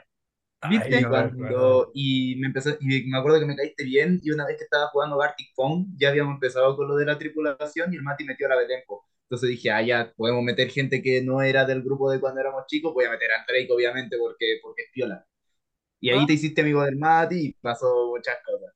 Ay, 0.62 0.70
¿Viste? 0.70 1.00
no 1.00 1.10
me 1.12 1.20
acuerdo. 1.22 1.68
Cuando, 1.68 1.92
y 1.96 2.36
me 2.38 2.48
empezó, 2.48 2.72
y 2.80 3.06
me 3.10 3.18
acuerdo 3.18 3.40
que 3.40 3.46
me 3.48 3.56
caíste 3.58 3.84
bien, 3.86 4.20
y 4.24 4.32
una 4.32 4.46
vez 4.48 4.58
que 4.58 4.66
estaba 4.66 4.88
jugando 4.90 5.18
Gartic 5.18 5.48
Phone, 5.56 5.88
ya 5.98 6.10
habíamos 6.10 6.36
empezado 6.36 6.76
con 6.78 6.88
lo 6.88 6.96
de 6.98 7.06
la 7.06 7.18
tripulación 7.18 7.94
y 7.94 7.98
el 7.98 8.04
Mati 8.04 8.26
metió 8.26 8.48
a 8.48 8.52
la 8.52 8.58
Belén. 8.58 8.82
po. 8.88 9.06
Entonces 9.26 9.50
dije, 9.50 9.72
ah, 9.72 9.82
ya, 9.84 10.14
podemos 10.18 10.44
meter 10.44 10.70
gente 10.70 11.02
que 11.04 11.22
no 11.24 11.42
era 11.44 11.66
del 11.66 11.84
grupo 11.84 12.12
de 12.12 12.20
cuando 12.20 12.42
éramos 12.42 12.66
chicos, 12.68 12.94
voy 12.94 13.06
a 13.06 13.12
meter 13.12 13.32
a 13.32 13.46
Drake, 13.48 13.70
obviamente, 13.72 14.18
porque, 14.20 14.60
porque 14.64 14.84
es 14.84 14.90
piola. 14.94 15.26
Y 16.02 16.10
ahí 16.12 16.26
Ah, 16.26 16.28
te 16.28 16.34
hiciste 16.34 16.62
amigo 16.62 16.84
del 16.84 16.98
Mati 16.98 17.48
y 17.50 17.54
pasó 17.54 18.08
muchas 18.10 18.38
cosas. 18.46 18.74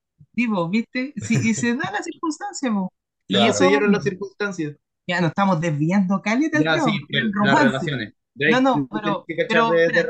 Vos, 0.47 0.69
¿viste? 0.69 1.13
Sí, 1.17 1.39
y 1.43 1.53
se 1.53 1.75
da 1.75 1.91
la 1.91 2.01
circunstancia, 2.03 2.69
vos. 2.71 2.89
Y 3.27 3.35
Claro. 3.35 3.53
Se 3.53 3.63
eso, 3.63 3.69
dieron 3.69 3.91
las 3.91 4.03
circunstancias. 4.03 4.75
ya 5.07 5.21
nos 5.21 5.29
estamos 5.29 5.59
desviando 5.61 6.21
caleta 6.21 6.59
Ya, 6.61 6.73
tema, 6.75 6.85
sí, 6.85 6.99
el 7.09 7.31
las 7.43 7.63
relaciones. 7.63 8.13
No, 8.35 8.59
no, 8.61 8.87
pero, 8.91 9.23
pero 9.47 9.69
de, 9.71 9.87
de 9.87 10.05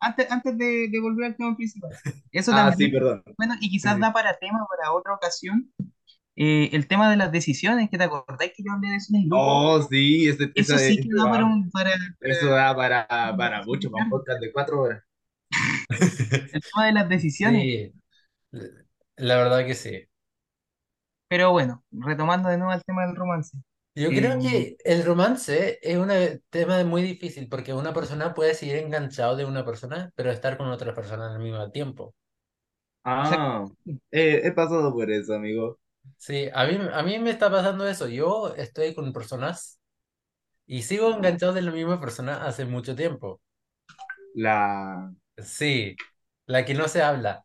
antes, 0.00 0.30
antes 0.30 0.56
de, 0.58 0.88
de 0.90 1.00
volver 1.00 1.26
al 1.26 1.36
tema 1.36 1.54
principal. 1.56 1.90
Eso 2.32 2.52
Ah, 2.52 2.70
también 2.70 2.90
sí, 2.90 2.94
perdón. 2.96 3.22
bueno 3.36 3.54
y 3.60 3.68
quizás 3.70 3.98
da 4.00 4.12
para 4.12 4.38
tema 4.38 4.60
para 4.70 4.92
otra 4.92 5.14
ocasión. 5.14 5.70
eh, 6.36 6.70
el 6.72 6.86
tema 6.86 7.10
de 7.10 7.16
las 7.16 7.32
decisiones, 7.32 7.90
que 7.90 7.98
te 7.98 8.04
acordáis 8.04 8.52
que 8.56 8.62
yo 8.64 8.72
hablé 8.72 8.90
de 8.90 8.96
eso 8.96 9.12
en 9.14 9.22
el 9.22 9.28
grupo. 9.28 9.42
Oh, 9.44 9.82
sí, 9.82 10.28
ese, 10.28 10.44
Eso 10.54 10.74
esa- 10.74 10.78
sí 10.78 10.96
que 11.00 11.08
da 11.16 11.24
para 11.30 11.44
un, 11.44 11.68
para, 11.70 11.90
eso 12.20 12.46
da 12.46 12.74
para, 12.76 13.06
para 13.36 13.62
mucho, 13.64 13.90
para 13.90 14.04
un 14.04 14.10
podcast 14.10 14.40
de 14.40 14.52
cuatro 14.52 14.80
horas. 14.82 15.02
el 16.52 16.60
tema 16.62 16.86
de 16.86 16.92
las 16.92 17.08
decisiones. 17.08 17.62
Sí, 17.62 17.92
la 19.18 19.36
verdad 19.36 19.66
que 19.66 19.74
sí. 19.74 20.08
Pero 21.28 21.52
bueno, 21.52 21.84
retomando 21.92 22.48
de 22.48 22.56
nuevo 22.58 22.72
el 22.72 22.82
tema 22.84 23.06
del 23.06 23.16
romance. 23.16 23.56
Yo 23.94 24.12
Eh, 24.12 24.14
creo 24.14 24.38
que 24.38 24.76
el 24.84 25.04
romance 25.04 25.78
es 25.82 25.96
un 25.98 26.10
tema 26.50 26.82
muy 26.84 27.02
difícil 27.02 27.48
porque 27.48 27.74
una 27.74 27.92
persona 27.92 28.32
puede 28.34 28.54
seguir 28.54 28.76
enganchado 28.76 29.36
de 29.36 29.44
una 29.44 29.64
persona, 29.64 30.12
pero 30.14 30.30
estar 30.30 30.56
con 30.56 30.68
otra 30.68 30.94
persona 30.94 31.32
al 31.34 31.40
mismo 31.40 31.70
tiempo. 31.70 32.14
Ah, 33.04 33.66
eh, 34.10 34.40
he 34.44 34.52
pasado 34.52 34.92
por 34.92 35.10
eso, 35.10 35.34
amigo. 35.34 35.78
Sí, 36.16 36.48
a 36.52 36.64
mí, 36.66 36.78
a 36.92 37.02
mí 37.02 37.18
me 37.18 37.30
está 37.30 37.50
pasando 37.50 37.86
eso. 37.88 38.08
Yo 38.08 38.54
estoy 38.56 38.94
con 38.94 39.12
personas 39.12 39.80
y 40.66 40.82
sigo 40.84 41.10
enganchado 41.14 41.52
de 41.54 41.62
la 41.62 41.72
misma 41.72 42.00
persona 42.00 42.46
hace 42.46 42.64
mucho 42.66 42.96
tiempo. 42.96 43.40
La 44.34 45.12
Sí, 45.38 46.00
la 46.46 46.64
que 46.64 46.74
no 46.74 46.88
se 46.88 47.02
habla. 47.02 47.44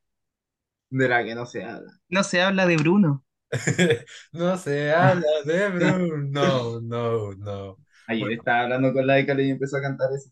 De 0.94 1.10
la 1.10 1.24
que 1.26 1.36
no 1.36 1.46
se 1.46 1.64
habla. 1.64 1.92
no 2.10 2.24
se 2.24 2.42
habla 2.42 2.66
de 2.66 2.78
Bruno. 2.78 3.26
No 4.34 4.58
se 4.58 4.92
habla 4.94 5.28
de 5.46 5.70
Bruno. 5.70 6.18
No, 6.30 6.82
no, 6.82 7.34
no. 7.36 7.80
Ayer 8.08 8.32
Bueno. 8.32 8.34
estaba 8.34 8.62
hablando 8.62 8.94
con 8.94 9.06
la 9.08 9.20
Icale 9.20 9.44
y 9.44 9.50
empezó 9.52 9.76
a 9.78 9.82
cantar 9.82 10.10
eso. 10.14 10.30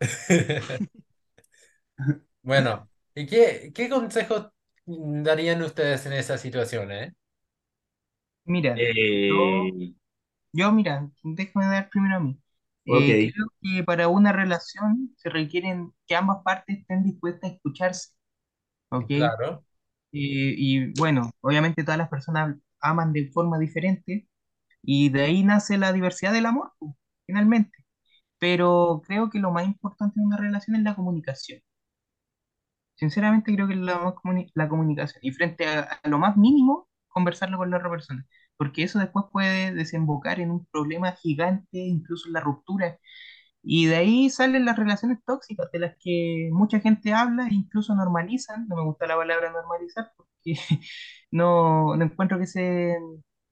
Bueno, 2.42 2.90
¿y 3.14 3.26
qué, 3.26 3.72
qué 3.74 3.88
consejos 3.88 4.48
darían 4.86 5.62
ustedes 5.62 6.06
en 6.06 6.12
esa 6.14 6.38
situación, 6.38 6.90
eh? 6.92 7.14
Mira, 8.44 8.84
yo, 9.28 9.34
Eh, 9.34 9.94
yo, 10.52 10.72
mira, 10.72 11.10
déjame 11.24 11.66
dar 11.68 11.90
primero 11.90 12.16
a 12.16 12.20
mí. 12.20 12.40
Eh, 12.86 13.16
ok, 13.16 13.34
creo 13.34 13.48
que 13.62 13.84
para 13.84 14.08
una 14.08 14.32
relación 14.32 15.14
se 15.18 15.30
requieren 15.30 15.92
que 16.06 16.16
ambas 16.16 16.42
partes 16.44 16.80
estén 16.80 17.04
dispuestas 17.04 17.52
a 17.52 17.54
escucharse, 17.54 18.10
¿ok? 18.90 19.10
Claro. 19.14 19.64
Y, 20.12 20.92
bueno, 21.00 21.30
obviamente 21.40 21.84
todas 21.84 21.98
las 21.98 22.08
personas 22.10 22.56
aman 22.80 23.12
de 23.12 23.30
forma 23.32 23.58
diferente 23.58 24.28
y 24.82 25.10
de 25.10 25.22
ahí 25.24 25.44
nace 25.44 25.78
la 25.78 25.92
diversidad 25.92 26.32
del 26.34 26.46
amor, 26.46 26.72
finalmente. 27.26 27.86
Pero 28.38 29.02
creo 29.06 29.30
que 29.30 29.40
lo 29.40 29.52
más 29.52 29.66
importante 29.66 30.20
en 30.20 30.26
una 30.26 30.38
relación 30.38 30.76
es 30.76 30.82
la 30.84 30.96
comunicación. 30.96 31.60
Sinceramente 32.94 33.52
creo 33.54 33.66
que 33.68 33.74
es 33.74 33.80
la, 33.80 34.14
la 34.54 34.68
comunicación. 34.68 35.20
Y 35.22 35.32
frente 35.32 35.66
a, 35.66 35.80
a 36.02 36.08
lo 36.08 36.18
más 36.18 36.36
mínimo, 36.36 36.88
conversarlo 37.08 37.58
con 37.58 37.70
la 37.70 37.78
otra 37.78 37.90
persona. 37.90 38.24
Porque 38.56 38.84
eso 38.84 38.98
después 38.98 39.26
puede 39.32 39.74
desembocar 39.74 40.40
en 40.40 40.50
un 40.50 40.66
problema 40.66 41.12
gigante, 41.12 41.78
incluso 41.78 42.28
en 42.28 42.34
la 42.34 42.40
ruptura. 42.40 42.98
Y 43.62 43.86
de 43.86 43.96
ahí 43.96 44.30
salen 44.30 44.64
las 44.64 44.76
relaciones 44.78 45.18
tóxicas, 45.24 45.70
de 45.72 45.78
las 45.80 45.96
que 46.00 46.48
mucha 46.52 46.80
gente 46.80 47.12
habla 47.14 47.46
e 47.48 47.54
incluso 47.54 47.94
normalizan. 47.94 48.66
No 48.68 48.76
me 48.76 48.82
gusta 48.84 49.06
la 49.06 49.16
palabra 49.16 49.52
normalizar 49.52 50.12
porque 50.16 50.54
no, 51.30 51.96
no 51.96 52.04
encuentro 52.04 52.38
que 52.38 52.46
se, 52.46 52.96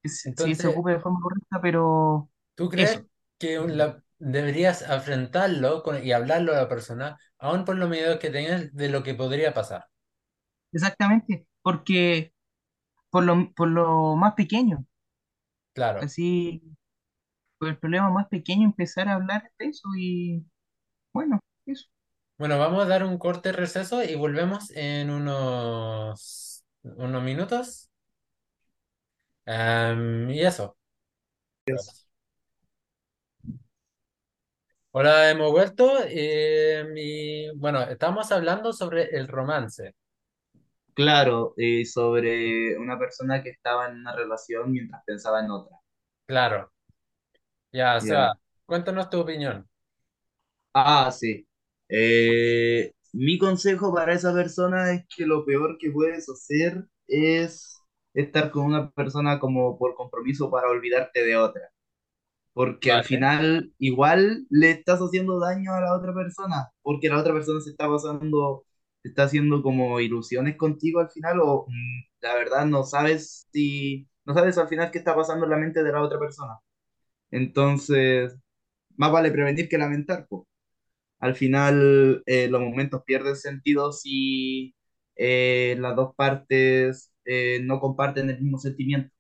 que 0.03 0.09
se, 0.09 0.33
sí, 0.37 0.55
se 0.55 0.67
Entonces, 0.67 0.69
ocupe 0.69 0.93
de 0.93 1.01
forma 1.01 1.21
correcta, 1.23 1.61
pero 1.63 2.31
¿tú 2.55 2.69
crees 2.69 2.97
eso, 2.97 3.07
que 3.39 3.59
la- 3.61 4.03
deberías 4.19 4.83
enfrentarlo 4.83 5.83
con- 5.83 6.05
y 6.05 6.13
hablarlo 6.13 6.53
a 6.53 6.57
la 6.57 6.69
persona, 6.69 7.19
aún 7.39 7.65
por 7.65 7.77
los 7.77 7.89
miedos 7.91 8.19
que 8.19 8.31
tengas 8.31 8.73
de 8.75 8.89
lo 8.89 9.03
que 9.03 9.15
podría 9.15 9.55
pasar? 9.55 9.87
exactamente. 10.73 11.47
Porque 11.63 12.33
por 13.11 13.25
lo, 13.25 13.53
por 13.55 13.69
lo 13.71 14.17
más 14.17 14.35
pequeño, 14.35 14.87
Claro. 15.73 16.13
así, 16.13 16.63
el 17.69 17.79
problema 17.79 18.11
más 18.11 18.29
pequeño, 18.29 18.65
empezar 18.67 19.09
a 19.09 19.15
hablar 19.15 19.51
de 19.59 19.67
eso 19.67 19.89
y 19.99 20.45
bueno, 21.15 21.41
eso. 21.67 21.89
Bueno, 22.39 22.59
vamos 22.59 22.85
a 22.85 22.89
dar 22.89 23.05
un 23.05 23.19
corte 23.19 23.53
receso 23.53 24.03
y 24.03 24.15
volvemos 24.15 24.71
en 24.75 25.11
unos, 25.11 26.65
unos 26.83 27.23
minutos. 27.23 27.91
Y 30.29 30.41
eso. 30.41 30.77
Hola, 34.93 35.31
hemos 35.31 35.51
vuelto. 35.53 35.99
em, 36.07 36.95
y 36.97 37.51
bueno, 37.57 37.83
estamos 37.83 38.31
hablando 38.33 38.73
sobre 38.73 39.05
el 39.17 39.27
romance. 39.29 39.95
claro, 40.95 41.55
eh, 41.57 41.85
sobre 41.85 42.77
una 42.79 42.99
persona 42.99 43.43
que 43.43 43.51
estaba 43.51 43.89
en 43.89 43.97
una 43.97 44.15
relación 44.15 44.71
mientras 44.73 45.03
pensaba 45.05 45.41
en 45.41 45.51
otra. 45.51 45.77
Claro. 46.27 46.73
Ya, 47.73 47.97
o 47.97 48.01
sea, 48.01 48.33
cuéntanos 48.67 49.11
tu 49.11 49.21
opinión. 49.21 49.69
Ah, 50.75 51.11
sí. 51.11 51.47
Eh, 51.89 52.93
mi 53.13 53.39
consejo 53.39 53.93
para 53.93 54.15
esa 54.15 54.33
persona 54.33 54.93
es 54.93 55.05
que 55.15 55.27
lo 55.27 55.45
peor 55.45 55.79
que 55.79 55.91
puedes 55.91 56.29
hacer 56.29 56.87
es 57.09 57.85
estar 58.15 58.51
con 58.51 58.67
una 58.67 58.91
persona 58.93 59.41
como 59.41 59.77
por 59.79 59.95
compromiso 59.95 60.51
para 60.51 60.69
olvidarte 60.69 61.25
de 61.25 61.37
otra. 61.37 61.63
Porque 62.55 62.93
al 62.93 63.05
Vale. 63.05 63.09
final 63.09 63.75
igual 63.79 64.47
le 64.51 64.71
estás 64.73 65.01
haciendo 65.01 65.41
daño 65.41 65.75
a 65.75 65.81
la 65.81 65.97
otra 65.97 66.15
persona, 66.15 66.71
porque 66.83 67.09
la 67.09 67.21
otra 67.21 67.33
persona 67.35 67.61
se 67.61 67.71
está 67.71 67.89
pasando, 67.89 68.65
se 69.03 69.11
está 69.11 69.25
haciendo 69.25 69.63
como 69.63 70.01
ilusiones 70.01 70.57
contigo 70.57 71.01
al 71.01 71.11
final, 71.11 71.41
o 71.43 71.67
mm, 71.69 72.01
la 72.23 72.35
verdad 72.35 72.67
no 72.67 72.85
sabes 72.85 73.49
si, 73.53 74.09
no 74.25 74.35
sabes 74.35 74.59
al 74.59 74.69
final 74.69 74.91
qué 74.91 74.99
está 74.99 75.15
pasando 75.17 75.45
en 75.47 75.51
la 75.53 75.59
mente 75.59 75.83
de 75.85 75.93
la 75.93 76.03
otra 76.03 76.19
persona. 76.19 76.55
Entonces, 77.31 78.37
más 78.97 79.13
vale 79.13 79.31
prevenir 79.33 79.69
que 79.69 79.79
lamentar, 79.79 80.27
po. 80.29 80.49
Al 81.21 81.35
final, 81.37 82.23
eh, 82.27 82.49
los 82.49 82.61
momentos 82.63 83.03
pierden 83.07 83.37
sentido 83.37 83.93
si 83.93 84.75
eh, 85.17 85.77
las 85.81 85.97
dos 85.97 86.15
partes 86.17 87.13
eh, 87.27 87.61
no 87.65 87.81
comparten 87.81 88.31
el 88.31 88.41
mismo 88.43 88.59
sentimiento. 88.59 89.15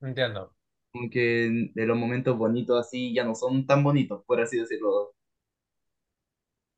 Entiendo, 0.00 0.54
Como 0.92 1.10
que 1.10 1.70
de 1.74 1.86
los 1.86 1.94
momentos 1.98 2.38
bonitos 2.38 2.80
así 2.86 3.12
ya 3.14 3.22
no 3.24 3.34
son 3.34 3.66
tan 3.66 3.84
bonitos, 3.84 4.24
por 4.26 4.40
así 4.40 4.58
decirlo. 4.58 5.12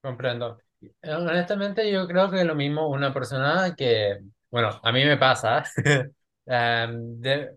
comprendo. 0.00 0.58
Honestamente, 1.02 1.90
yo 1.90 2.06
creo 2.06 2.30
que 2.30 2.44
lo 2.44 2.54
mismo 2.54 2.88
una 2.88 3.12
persona 3.12 3.74
que, 3.76 4.18
bueno, 4.50 4.80
a 4.82 4.92
mí 4.92 5.04
me 5.04 5.16
pasa, 5.16 5.64
em, 6.46 7.20
de- 7.20 7.56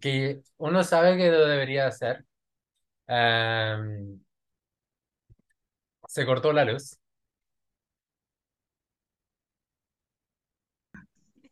que 0.00 0.42
uno 0.58 0.82
sabe 0.84 1.16
que 1.16 1.30
lo 1.30 1.46
debería 1.46 1.86
hacer. 1.86 2.24
Se 6.08 6.26
cortó 6.26 6.52
la 6.52 6.64
luz. 6.64 6.98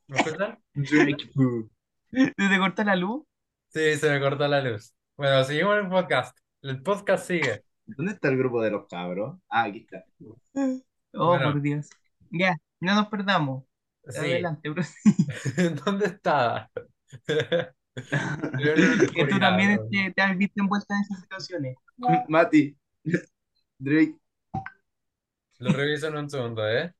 ¿Me 0.06 0.18
escuchan? 0.18 0.58
¿Se 2.10 2.32
te 2.36 2.58
cortó 2.58 2.84
la 2.84 2.96
luz? 2.96 3.24
Sí, 3.68 3.96
se 3.96 4.10
me 4.10 4.20
cortó 4.20 4.46
la 4.46 4.60
luz. 4.60 4.94
Bueno, 5.16 5.44
seguimos 5.44 5.76
el 5.78 5.88
podcast. 5.88 6.36
El 6.62 6.82
podcast 6.82 7.26
sigue. 7.26 7.64
¿Dónde 7.86 8.12
está 8.12 8.28
el 8.28 8.38
grupo 8.38 8.62
de 8.62 8.70
los 8.70 8.86
cabros? 8.86 9.38
Ah, 9.48 9.64
aquí 9.64 9.80
está. 9.80 10.04
Oh, 11.12 11.28
Bueno, 11.28 11.52
por 11.52 11.60
Dios. 11.60 11.88
Ya, 12.30 12.56
no 12.80 12.94
nos 12.94 13.08
perdamos. 13.08 13.64
sí. 14.08 14.18
Adelante, 14.18 14.68
bro. 14.70 14.82
¿Dónde 15.84 16.06
estaba? 16.06 16.70
Que 19.14 19.26
tú 19.26 19.38
también 19.38 19.76
bro. 19.76 19.88
te, 19.90 20.12
te 20.12 20.22
has 20.22 20.36
visto 20.36 20.62
envuelta 20.62 20.94
en 20.94 21.00
esas 21.02 21.20
situaciones. 21.20 21.76
Mati, 22.28 22.76
Drake, 23.78 24.18
Lo 25.58 25.72
reviso 25.72 26.06
en 26.08 26.16
un 26.16 26.30
segundo, 26.30 26.68
¿eh? 26.68 26.92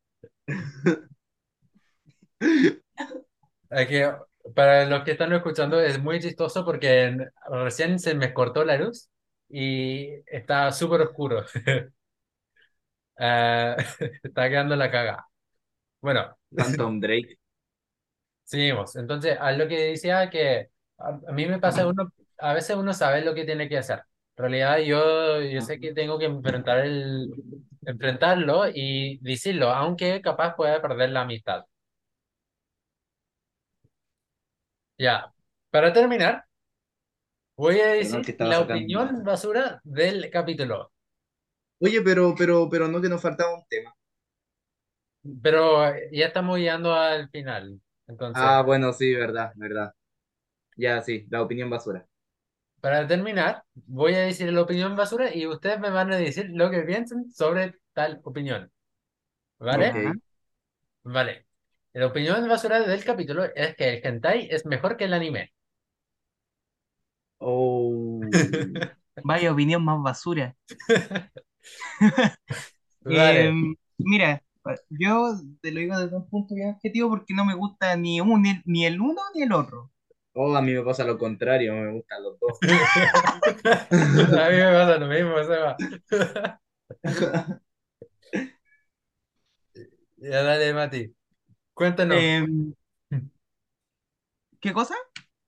Que 3.70 4.12
para 4.54 4.86
los 4.86 5.02
que 5.04 5.12
están 5.12 5.32
escuchando 5.32 5.80
es 5.80 6.00
muy 6.00 6.20
chistoso 6.20 6.64
porque 6.64 7.16
recién 7.50 7.98
se 7.98 8.14
me 8.14 8.32
cortó 8.32 8.64
la 8.64 8.76
luz 8.76 9.10
y 9.48 10.08
está 10.26 10.70
súper 10.72 11.00
oscuro. 11.02 11.44
Eh, 13.18 13.76
está 14.22 14.48
quedando 14.48 14.76
la 14.76 14.90
caga. 14.90 15.26
Bueno, 16.00 16.36
Phantom 16.54 17.00
Drake. 17.00 17.38
Seguimos. 18.46 18.96
Entonces, 18.96 19.38
a 19.40 19.52
lo 19.52 19.68
que 19.68 19.78
decía 19.92 20.30
que 20.30 20.70
a, 20.98 21.20
a 21.28 21.32
mí 21.32 21.46
me 21.46 21.60
pasa 21.60 21.88
uno, 21.88 22.12
a 22.38 22.54
veces 22.54 22.76
uno 22.76 22.94
sabe 22.94 23.22
lo 23.22 23.34
que 23.34 23.46
tiene 23.46 23.68
que 23.70 23.78
hacer. 23.78 24.00
En 24.36 24.44
realidad 24.44 24.78
yo, 24.80 25.42
yo 25.42 25.62
sé 25.62 25.80
que 25.80 25.94
tengo 25.94 26.18
que 26.20 26.26
enfrentar 26.26 26.80
el, 26.80 27.28
enfrentarlo 27.86 28.64
y 28.74 29.18
decirlo, 29.22 29.70
aunque 29.70 30.22
capaz 30.22 30.56
pueda 30.56 30.82
perder 30.82 31.10
la 31.10 31.22
amistad. 31.22 31.64
Ya, 34.98 35.32
para 35.70 35.92
terminar. 35.92 36.46
Voy 37.56 37.80
a 37.80 37.88
Perdón 37.98 38.22
decir 38.22 38.24
que 38.24 38.30
estaba 38.32 38.52
la 38.52 38.54
sacando. 38.54 38.88
opinión 38.88 39.22
basura 39.24 39.80
del 39.84 40.30
capítulo, 40.30 40.92
Oye, 41.80 42.02
pero, 42.02 42.34
pero, 42.36 42.68
pero 42.70 42.86
no 42.88 43.00
que 43.00 43.08
nos 43.08 43.22
faltaba 43.22 43.54
un 43.54 43.64
tema. 43.68 43.94
pero 45.42 45.92
ya 46.12 46.26
estamos 46.26 46.58
llegando 46.58 46.92
al 46.94 47.28
final. 47.30 47.80
Entonces, 48.08 48.42
Ah, 48.42 48.62
bueno, 48.64 48.92
sí, 48.92 49.14
verdad, 49.14 49.52
verdad. 49.56 49.92
Ya, 50.76 51.02
sí, 51.02 51.26
la 51.30 51.42
opinión 51.42 51.70
basura. 51.70 52.06
para 52.80 53.06
terminar, 53.06 53.64
voy 53.74 54.14
a 54.14 54.20
decir 54.20 54.52
la 54.52 54.62
opinión 54.62 54.96
basura 54.96 55.34
y 55.34 55.46
ustedes 55.46 55.80
me 55.80 55.90
van 55.90 56.12
a 56.12 56.16
decir 56.16 56.50
lo 56.52 56.70
que 56.70 56.82
piensan 56.82 57.30
sobre 57.32 57.74
tal 57.92 58.20
opinión. 58.24 58.70
¿Vale? 59.58 60.00
Vale. 61.04 61.46
La 61.94 62.06
opinión 62.06 62.46
basura 62.48 62.80
del 62.80 63.02
capítulo 63.04 63.44
es 63.54 63.74
que 63.76 63.88
el 63.94 64.06
hentai 64.06 64.48
es 64.50 64.66
mejor 64.66 64.96
que 64.98 65.04
el 65.04 65.14
anime. 65.14 65.52
Oh. 67.40 68.20
Vaya 69.22 69.52
opinión 69.52 69.84
más 69.84 70.02
basura. 70.02 70.56
Vale. 73.04 73.48
Eh, 73.48 73.52
mira, 73.98 74.42
yo 74.90 75.34
te 75.60 75.72
lo 75.72 75.80
digo 75.80 75.98
desde 75.98 76.16
un 76.16 76.28
punto 76.28 76.54
bien 76.54 76.70
objetivo 76.70 77.10
porque 77.10 77.34
no 77.34 77.44
me 77.44 77.54
gusta 77.54 77.96
ni, 77.96 78.20
un, 78.20 78.42
ni, 78.42 78.60
ni 78.64 78.86
el 78.86 79.00
uno 79.00 79.20
ni 79.34 79.42
el 79.42 79.52
otro. 79.52 79.90
Oh, 80.32 80.54
a 80.54 80.60
mí 80.60 80.72
me 80.72 80.82
pasa 80.82 81.04
lo 81.04 81.16
contrario, 81.16 81.72
me 81.74 81.92
gustan 81.92 82.22
los 82.22 82.38
dos. 82.38 82.58
A 83.90 84.50
mí 84.50 84.56
me 84.56 84.72
pasa 84.72 84.98
lo 84.98 85.06
mismo, 85.06 85.42
Seba. 85.44 85.76
Ya 90.18 90.42
dale, 90.42 90.72
Mati. 90.72 91.14
Cuéntanos. 91.74 92.18
Eh, 92.18 92.46
¿qué 94.60 94.72
cosa? 94.72 94.94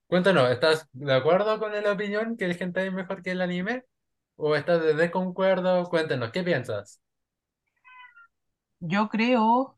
Cuéntanos, 0.06 0.50
¿estás 0.50 0.88
de 0.92 1.14
acuerdo 1.14 1.58
con 1.58 1.72
la 1.72 1.92
opinión 1.92 2.36
que 2.36 2.44
el 2.44 2.56
hentai 2.60 2.88
es 2.88 2.92
mejor 2.92 3.22
que 3.22 3.30
el 3.30 3.40
anime? 3.40 3.84
¿O 4.36 4.54
estás 4.54 4.82
de 4.82 4.94
desacuerdo? 4.94 5.84
Cuéntanos, 5.88 6.30
¿qué 6.30 6.42
piensas? 6.42 7.00
Yo 8.80 9.08
creo, 9.08 9.76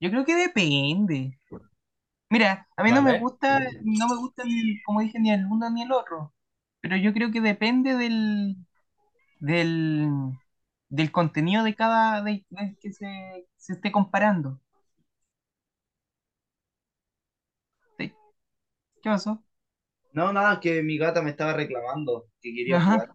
yo 0.00 0.10
creo 0.10 0.24
que 0.26 0.36
depende. 0.36 1.38
Mira, 2.30 2.68
a 2.76 2.82
mí 2.84 2.92
no 2.92 3.02
me 3.02 3.12
¿Vale? 3.12 3.18
gusta, 3.18 3.60
no 3.82 4.08
me 4.08 4.16
gusta 4.16 4.44
ni, 4.44 4.80
como 4.82 5.00
dije, 5.00 5.18
ni 5.20 5.32
el 5.32 5.46
uno 5.46 5.70
ni 5.70 5.82
el 5.82 5.92
otro. 5.92 6.34
Pero 6.80 6.96
yo 6.96 7.12
creo 7.14 7.30
que 7.32 7.40
depende 7.40 7.96
del, 7.96 8.56
del, 9.40 10.08
del 10.90 11.12
contenido 11.12 11.64
de 11.64 11.74
cada, 11.76 12.22
de, 12.22 12.46
del 12.50 12.78
que 12.80 12.92
se, 12.92 13.48
se 13.56 13.74
esté 13.74 13.92
comparando. 13.92 14.60
Sí. 17.98 18.10
¿Qué 19.02 19.10
pasó? 19.10 19.42
No, 20.12 20.32
nada, 20.32 20.60
que 20.60 20.82
mi 20.82 20.98
gata 20.98 21.22
me 21.22 21.30
estaba 21.30 21.54
reclamando 21.54 22.26
que 22.42 22.52
quería 22.54 22.78
Ajá. 22.78 22.98
jugar. 22.98 23.14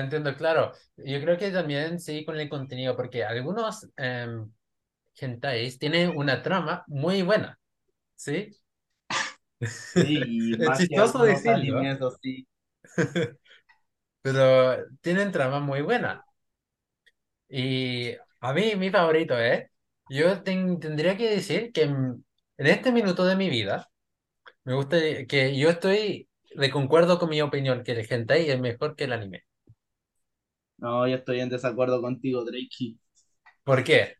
Entiendo, 0.00 0.34
claro. 0.36 0.72
Yo 0.96 1.20
creo 1.20 1.38
que 1.38 1.50
también 1.50 2.00
sí 2.00 2.24
con 2.24 2.36
el 2.38 2.48
contenido, 2.48 2.96
porque 2.96 3.24
algunos 3.24 3.88
em, 3.96 4.50
hentais 5.20 5.78
tienen 5.78 6.16
una 6.16 6.42
trama 6.42 6.84
muy 6.88 7.22
buena, 7.22 7.58
¿sí? 8.16 8.56
Sí, 9.92 10.56
Es 10.58 10.72
chistoso 10.72 11.22
decirlo, 11.22 11.90
así. 12.08 12.46
pero 14.22 14.76
tienen 15.02 15.32
trama 15.32 15.60
muy 15.60 15.82
buena. 15.82 16.26
Y 17.48 18.12
a 18.40 18.52
mí, 18.52 18.74
mi 18.76 18.90
favorito 18.90 19.38
es, 19.38 19.70
yo 20.08 20.42
ten- 20.42 20.80
tendría 20.80 21.16
que 21.16 21.30
decir 21.30 21.72
que 21.72 21.82
en 21.82 22.24
en 22.56 22.68
este 22.68 22.92
minuto 22.92 23.24
de 23.24 23.34
mi 23.36 23.50
vida, 23.50 23.90
Me 24.64 24.74
gusta 24.74 24.98
que 25.28 25.56
yo 25.58 25.70
estoy 25.70 26.28
de 26.56 26.70
concuerdo 26.70 27.18
con 27.18 27.30
mi 27.30 27.42
opinión, 27.42 27.84
que 27.84 27.92
el 27.92 28.06
hentai 28.10 28.50
es 28.50 28.60
mejor 28.60 28.96
que 28.96 29.04
el 29.04 29.12
anime. 29.14 29.44
No, 30.78 31.06
yo 31.08 31.16
estoy 31.16 31.40
en 31.40 31.48
desacuerdo 31.48 32.00
contigo, 32.00 32.44
Drake. 32.44 32.96
¿Por 33.64 33.84
qué? 33.84 34.14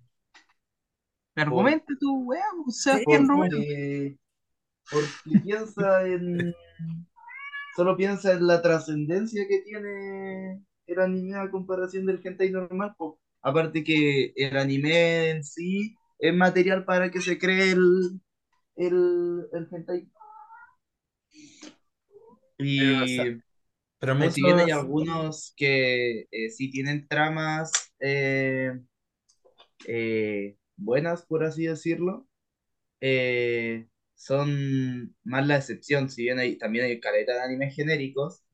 Argumenta 1.37 1.93
tu 2.01 2.25
weá, 2.25 2.45
Sí, 2.69 2.73
Sebastián 2.73 3.29
Romero. 3.29 3.59
Porque, 3.59 4.19
porque 4.91 5.41
piensa 5.43 6.07
en. 6.07 6.55
Solo 7.77 7.97
piensa 7.97 8.33
en 8.33 8.47
la 8.47 8.63
trascendencia 8.63 9.47
que 9.49 9.61
tiene 9.63 10.63
el 10.87 11.01
anime 11.01 11.37
a 11.37 11.51
comparación 11.51 12.07
del 12.07 12.21
hentai 12.25 12.51
normal. 12.51 12.95
po. 12.97 13.21
Aparte 13.43 13.85
que 13.85 14.33
el 14.37 14.57
anime 14.57 15.31
en 15.31 15.45
sí 15.45 15.95
es 16.19 16.35
material 16.35 16.85
para 16.85 17.11
que 17.11 17.21
se 17.21 17.39
cree 17.39 17.73
el, 17.73 18.21
el, 18.77 19.47
el 19.53 19.69
hentai. 19.73 20.09
Pero, 22.77 22.93
o 23.05 23.07
sea, 23.09 23.27
Y 23.29 23.43
pero 24.07 24.31
si 24.31 24.43
bien 24.43 24.59
hay 24.59 24.71
algunos 24.71 25.55
que 25.57 26.27
eh, 26.31 26.51
sí 26.51 26.71
tienen 26.71 27.07
tramas 27.09 27.73
eh, 28.01 28.73
eh, 29.87 30.57
buenas, 30.77 31.25
por 31.27 31.45
así 31.45 31.67
decirlo, 31.67 32.27
eh, 33.01 33.89
son 34.15 35.17
más 35.25 35.47
la 35.47 35.57
excepción, 35.57 36.11
si 36.11 36.25
bien 36.25 36.39
hay, 36.39 36.57
también 36.59 36.87
hay 36.87 37.01
caleta 37.01 37.35
de 37.35 37.43
animes 37.43 37.75
genéricos, 37.75 38.45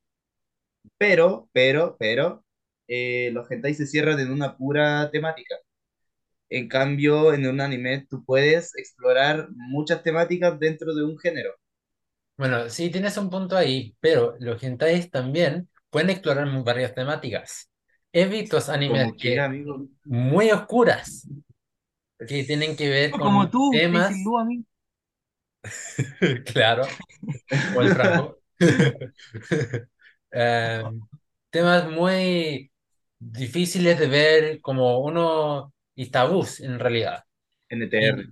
pero, 0.98 1.48
pero, 1.52 1.96
pero, 1.98 2.44
los 3.32 3.50
hentai 3.50 3.74
se 3.74 3.86
cierran 3.86 4.18
en 4.20 4.32
una 4.32 4.56
pura 4.56 5.10
temática. 5.10 5.56
En 6.48 6.68
cambio, 6.68 7.32
en 7.32 7.46
un 7.46 7.60
anime 7.60 8.06
tú 8.10 8.24
puedes 8.24 8.76
explorar 8.76 9.48
muchas 9.52 10.02
temáticas 10.02 10.58
dentro 10.58 10.94
de 10.94 11.04
un 11.04 11.18
género. 11.18 11.54
Bueno, 12.40 12.70
sí 12.70 12.90
tienes 12.90 13.16
un 13.18 13.28
punto 13.28 13.54
ahí, 13.56 13.94
pero 14.00 14.34
los 14.40 14.62
hentais 14.62 15.10
también 15.10 15.68
pueden 15.90 16.10
explorar 16.10 16.48
varias 16.64 16.94
temáticas. 16.94 17.70
He 18.12 18.24
visto 18.26 18.58
animes 18.68 19.08
Como 19.08 19.16
que, 19.16 19.34
que 19.34 19.40
amigo, 19.40 19.86
muy 20.04 20.50
oscuras, 20.50 21.28
que 22.26 22.44
tienen 22.44 22.76
que 22.76 22.88
ver 22.88 23.10
Como 23.10 23.44
con 23.44 23.50
tú, 23.50 23.70
temas, 23.72 24.14
amigo. 24.38 24.64
claro, 26.52 26.84
o 27.76 27.82
el 27.82 27.90
Franco, 27.90 28.38
Em, 30.32 31.00
temas 31.50 31.90
muy 31.90 32.70
difíciles 33.18 33.98
de 33.98 34.06
ver, 34.08 34.60
como 34.60 35.00
uno 35.00 35.72
y 35.94 36.10
tabús 36.10 36.60
en 36.60 36.78
realidad. 36.78 37.24
NTR. 37.70 38.24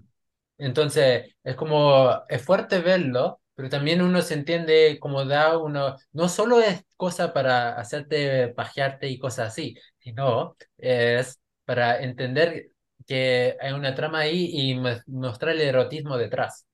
Y 0.58 0.64
entonces 0.66 1.34
es 1.44 1.56
como, 1.56 2.10
es 2.28 2.42
fuerte 2.44 2.80
verlo, 2.80 3.37
pero 3.58 3.70
también 3.70 4.02
uno 4.02 4.22
se 4.22 4.34
entiende 4.34 4.98
como 5.00 5.26
da 5.26 5.58
uno, 5.58 5.96
no 6.12 6.30
solo 6.30 6.60
es 6.60 6.84
cosa 6.96 7.34
para 7.34 7.74
hacerte 7.78 8.48
pajearte 8.50 9.08
y 9.10 9.18
cosas 9.18 9.48
así, 9.50 9.76
sino 9.98 10.56
es 10.78 11.40
para 11.66 12.00
entender 12.02 12.70
que 13.06 13.56
hay 13.60 13.72
una 13.74 13.94
trama 13.96 14.20
ahí 14.20 14.50
y 14.52 14.76
mo- 14.76 14.90
mostrar 15.08 15.56
el 15.56 15.62
erotismo 15.62 16.18
detrás. 16.18 16.66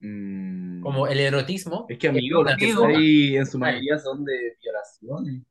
Mm, 0.00 0.80
Como 0.80 1.06
el 1.06 1.20
erotismo 1.20 1.94
Es 1.94 1.98
que 1.98 2.08
amigos, 2.08 2.54
que 2.56 2.66
ahí 2.86 3.36
en 3.36 3.46
su 3.46 3.58
Ay. 3.60 3.82
mayoría 3.82 3.98
son 3.98 4.24
de 4.24 4.56
violaciones. 4.62 5.42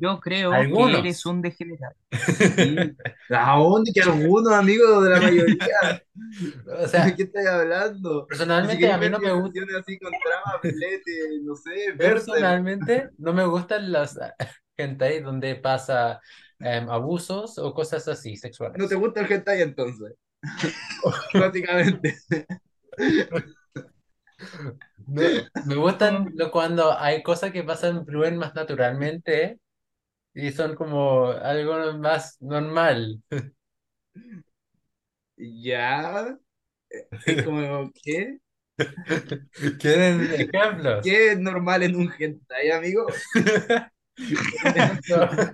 Yo 0.00 0.20
creo 0.20 0.52
Algunos. 0.52 0.92
que 0.92 0.98
eres 1.00 1.26
un 1.26 1.42
degenerado. 1.42 1.94
Sí. 2.56 2.76
¿A 3.30 3.56
dónde 3.58 3.92
que 3.92 4.02
algunos 4.02 4.52
amigos 4.52 5.02
de 5.04 5.10
la 5.10 5.20
mayoría? 5.20 6.02
O 6.84 6.86
sea, 6.88 7.06
¿De 7.06 7.16
qué 7.16 7.22
estás 7.24 7.46
hablando? 7.46 8.26
personalmente 8.26 8.90
a 8.90 8.98
mí 8.98 9.08
no 9.08 9.18
me 9.18 9.32
gusta. 9.32 9.52
violaciones 9.52 9.74
así 9.82 9.98
con 9.98 10.12
trama, 10.22 10.60
pelete, 10.60 11.12
no 11.42 11.54
sé, 11.56 11.92
verse. 11.96 11.96
Personalmente, 12.26 13.10
no 13.18 13.32
me 13.32 13.44
gustan 13.46 13.90
las 13.92 14.18
hentai 14.76 15.20
donde 15.20 15.56
pasa 15.56 16.20
em, 16.58 16.88
abusos 16.90 17.58
o 17.58 17.72
cosas 17.74 18.06
así 18.08 18.36
sexuales. 18.36 18.76
No 18.78 18.88
te 18.88 18.94
gusta 18.94 19.20
el 19.20 19.32
hentai 19.32 19.62
entonces. 19.62 20.14
Básicamente. 21.34 22.16
Me, 25.06 25.48
me 25.66 25.74
gustan 25.76 26.30
lo- 26.34 26.50
cuando 26.50 26.96
hay 26.98 27.22
cosas 27.22 27.50
que 27.52 27.62
pasan 27.64 28.06
fluyen 28.06 28.36
más 28.38 28.54
naturalmente 28.54 29.58
y 30.34 30.52
son 30.52 30.74
como 30.76 31.28
algo 31.30 31.92
más 31.98 32.36
normal. 32.40 33.22
Ya. 35.36 36.38
Es 37.26 37.40
como, 37.42 37.92
¿qué? 38.02 38.38
¿Quieren 39.78 40.30
ejemplos? 40.32 41.04
¿Qué 41.04 41.32
es 41.32 41.38
normal 41.38 41.82
en 41.82 41.96
un 41.96 42.12
hentai, 42.18 42.70
amigo? 42.70 43.06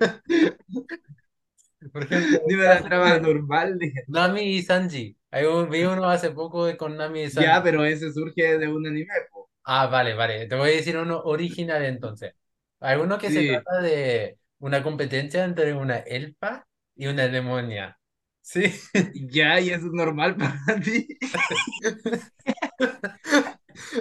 Por 1.92 2.02
ejemplo, 2.04 2.40
Dime 2.46 2.64
la 2.64 2.82
trama 2.82 3.18
normal 3.20 3.78
de 3.78 3.92
Nami 4.08 4.42
y 4.56 4.62
Sanji. 4.62 5.16
Hay 5.30 5.44
un, 5.44 5.68
vi 5.70 5.84
uno 5.84 6.08
hace 6.08 6.30
poco 6.30 6.64
de- 6.66 6.76
con 6.76 6.96
Nami 6.96 7.22
y 7.24 7.30
Sanji. 7.30 7.52
Ya, 7.52 7.62
pero 7.62 7.84
ese 7.84 8.12
surge 8.12 8.58
de 8.58 8.68
un 8.68 8.86
anime, 8.86 9.12
po. 9.30 9.48
Ah, 9.64 9.86
vale, 9.86 10.14
vale. 10.14 10.46
Te 10.46 10.54
voy 10.56 10.70
a 10.70 10.72
decir 10.72 10.96
uno 10.96 11.20
original 11.24 11.84
entonces. 11.84 12.34
Hay 12.80 12.96
uno 12.98 13.18
que 13.18 13.30
se 13.30 13.42
trata 13.44 13.80
de 13.82 14.38
una 14.58 14.82
competencia 14.82 15.44
entre 15.44 15.74
una 15.74 15.98
elfa 15.98 16.66
y 16.94 17.06
una 17.06 17.28
demonia. 17.28 17.98
Sí. 18.42 18.64
Ya, 19.30 19.60
y 19.60 19.70
eso 19.70 19.86
es 19.86 19.92
normal 19.92 20.36
para 20.36 20.58
ti. 20.84 21.06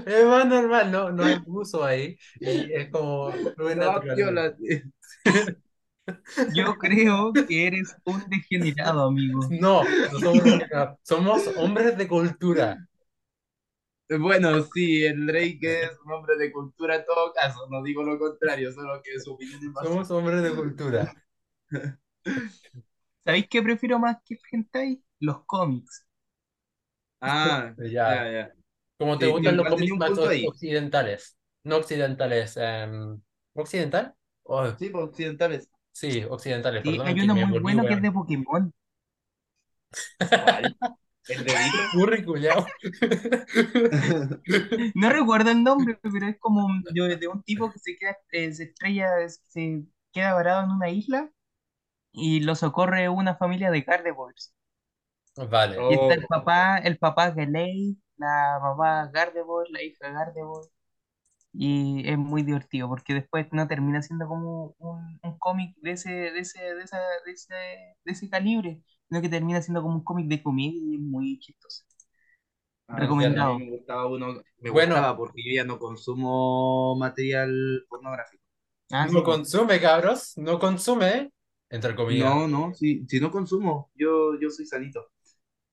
Es 0.05 0.25
más 0.25 0.47
normal, 0.47 0.91
no, 0.91 1.11
no 1.11 1.23
hay 1.23 1.33
abuso 1.35 1.83
ahí. 1.83 2.17
Y 2.39 2.73
es 2.73 2.89
como 2.89 3.31
No. 3.31 4.01
Yo 6.53 6.75
creo 6.77 7.33
que 7.47 7.67
eres 7.67 7.95
un 8.05 8.23
degenerado, 8.29 9.07
amigo. 9.07 9.41
No, 9.49 9.83
no 10.11 10.19
somos, 10.19 10.43
somos 11.03 11.47
hombres 11.57 11.97
de 11.97 12.07
cultura. 12.07 12.87
Bueno, 14.09 14.63
sí, 14.73 15.05
el 15.05 15.25
Drake 15.27 15.59
es 15.83 15.91
un 16.05 16.11
hombre 16.13 16.35
de 16.37 16.51
cultura 16.51 16.95
en 16.95 17.05
todo 17.05 17.31
caso, 17.33 17.67
no 17.69 17.83
digo 17.83 18.03
lo 18.03 18.17
contrario, 18.19 18.71
solo 18.71 19.01
que 19.03 19.19
su 19.19 19.33
opinión 19.33 19.59
es 19.63 19.71
más... 19.71 19.85
Somos 19.85 20.11
hombres 20.11 20.43
de 20.43 20.53
cultura. 20.55 21.13
¿Sabéis 23.23 23.47
qué 23.49 23.61
prefiero 23.61 23.99
más 23.99 24.17
que 24.25 24.39
hentai? 24.51 25.03
Los 25.19 25.45
cómics. 25.45 26.03
Ah, 27.21 27.73
Ya. 27.77 28.25
ya, 28.25 28.31
ya. 28.31 28.53
Como 28.97 29.17
te 29.19 29.25
Sí, 29.25 29.27
gustan 29.27 29.57
los 29.57 29.67
cómics 29.67 29.95
más 29.97 30.17
occidentales. 30.17 31.37
No 31.63 31.77
occidentales. 31.77 32.57
em, 32.57 33.21
¿occidental? 33.53 34.15
Oh, 34.45 34.65
Sí, 34.77 34.89
pues 34.89 35.03
occidentales. 35.05 35.69
sí, 35.91 36.23
occidentales, 36.29 36.83
Sí, 36.83 36.85
perdón, 36.85 37.07
hay 37.07 37.19
uno 37.21 37.35
muy 37.35 37.59
bueno 37.59 37.85
que 37.85 37.93
es 37.93 38.01
de 38.01 38.11
Pokémon. 38.11 38.73
¿El 41.28 41.43
dedito? 41.45 41.89
Curry, 41.91 42.23
culiao. 42.25 42.65
No 44.93 45.09
recuerdo 45.09 45.51
el 45.51 45.63
nombre, 45.63 45.99
pero 46.01 46.28
es 46.28 46.38
como 46.39 46.65
un- 46.65 46.84
de, 46.84 47.15
de 47.17 47.28
un 47.28 47.43
tipo 47.43 47.71
que 47.71 47.80
se 47.80 47.95
queda, 47.97 48.17
eh, 48.32 48.53
se 48.53 48.63
estrella, 48.65 49.09
se 49.30 49.84
queda 50.11 50.34
varado 50.34 50.63
en 50.65 50.71
una 50.71 50.89
isla 50.89 51.32
y 52.13 52.41
lo 52.41 52.55
socorre 52.55 53.09
una 53.09 53.36
familia 53.38 53.71
de 53.71 53.82
Gardevoirs. 53.82 54.53
Vale. 55.49 55.78
Y 55.88 55.93
está 55.95 56.13
el 56.15 56.25
Oh, 56.25 56.28
papá, 56.28 56.78
el 56.80 56.97
papá 56.97 57.32
Gelei, 57.34 57.97
la 58.17 58.59
mamá 58.61 59.07
Gardevoir, 59.11 59.67
la 59.69 59.82
hija 59.84 60.09
Gardevoir. 60.09 60.65
Y 61.53 62.07
es 62.09 62.17
muy 62.17 62.43
divertido 62.43 62.89
porque 62.89 63.13
después 63.15 63.47
no 63.51 63.67
termina 63.67 64.01
siendo 64.03 64.28
como 64.28 64.75
un, 64.80 65.19
un 65.23 65.39
cómic 65.39 65.75
de 65.82 65.91
ese, 65.93 66.11
de 66.11 66.39
ese, 66.39 66.61
de 66.75 66.84
esa, 66.84 66.99
de 67.25 67.32
ese, 67.34 67.53
de 68.05 68.11
ese 68.13 68.30
calibre, 68.30 68.82
sino 69.09 69.21
que 69.21 69.29
termina 69.29 69.61
siendo 69.61 69.81
como 69.81 69.95
un 69.95 70.03
cómic 70.03 70.27
de 70.27 70.43
comedia 70.43 70.79
y 70.81 70.95
es 70.95 71.01
muy 71.01 71.39
chistoso. 71.39 71.83
ah, 72.87 72.97
Recomendado. 72.97 73.57
Me 73.57 73.69
gustaba 73.69 74.07
uno, 74.07 74.41
me 74.59 74.69
Bueno. 74.69 74.95
gustaba 74.95 75.15
porque 75.17 75.41
yo 75.45 75.53
ya 75.55 75.63
no 75.65 75.79
consumo 75.79 76.95
material 76.97 77.85
pornográfico. 77.89 78.43
Ah, 78.91 79.07
No 79.09 79.23
pues. 79.23 79.23
consume, 79.23 79.79
cabros. 79.79 80.33
No 80.37 80.59
consume. 80.59 81.31
Entre 81.69 81.95
comillas. 81.95 82.35
No, 82.35 82.47
no, 82.47 82.73
si, 82.73 83.05
si 83.07 83.19
no 83.19 83.31
consumo, 83.31 83.91
yo, 83.95 84.39
yo 84.39 84.49
soy 84.49 84.65
sanito. 84.65 85.07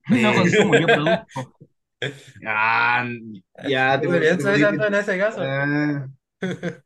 No 0.08 0.34
Eh, 0.34 0.34
consumo, 0.34 0.76
yo 0.76 0.88
produzco. 0.90 1.54
Ah, 2.46 3.04
ya 3.66 4.00
te 4.00 4.08
bien, 4.08 4.40
soy 4.40 4.58
santo 4.58 4.86
en 4.86 4.94
ese 4.94 5.18
caso. 5.18 5.42
Ah. 5.42 6.08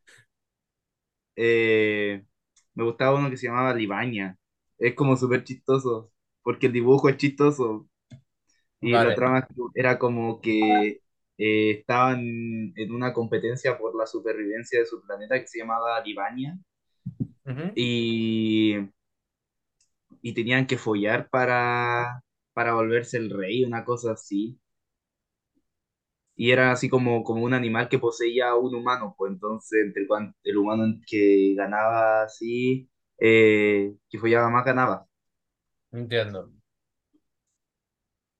Eh, 1.37 2.25
me 2.75 2.85
gustaba 2.85 3.17
uno 3.19 3.31
que 3.31 3.37
se 3.37 3.47
llamaba 3.47 3.75
Libaña. 3.75 4.37
Es 4.79 4.95
como 4.95 5.17
súper 5.17 5.45
chistoso, 5.45 6.13
porque 6.49 6.67
el 6.69 6.73
dibujo 6.73 7.11
es 7.11 7.19
chistoso. 7.19 7.87
Y 8.81 8.99
Vale. 8.99 9.15
la 9.15 9.15
trama 9.15 9.49
era 9.75 9.99
como 9.99 10.41
que 10.41 11.03
eh, 11.39 11.71
estaban 11.81 12.21
en 12.77 12.93
una 12.93 13.13
competencia 13.13 13.79
por 13.79 13.97
la 13.97 14.07
supervivencia 14.07 14.81
de 14.81 14.87
su 14.87 15.03
planeta 15.03 15.41
que 15.41 15.47
se 15.49 15.59
llamaba. 15.61 16.03
Ujú. 17.47 17.75
Y, 17.75 18.77
y 20.23 20.35
tenían 20.35 20.67
que 20.67 20.79
follar 20.79 21.29
para, 21.31 22.23
para 22.53 22.75
volverse 22.75 23.17
el 23.19 23.31
rey, 23.31 23.65
una 23.65 23.85
cosa 23.85 24.13
así. 24.13 24.59
Y 26.37 26.53
era 26.53 26.71
así 26.73 26.89
como, 26.89 27.25
como 27.25 27.45
un 27.45 27.53
animal 27.55 27.89
que 27.89 27.99
poseía 27.99 28.51
a 28.51 28.57
un 28.57 28.75
humano, 28.75 29.15
pues 29.19 29.33
entonces 29.33 29.85
entre 29.87 30.07
cuan- 30.07 30.35
el 30.45 30.57
humano 30.59 30.85
que 31.07 31.55
ganaba 31.57 32.23
así, 32.25 32.89
eh, 33.19 33.95
que 34.09 34.19
follaba 34.19 34.49
más 34.51 34.65
ganaba. 34.65 35.08
Entiendo. 35.93 36.51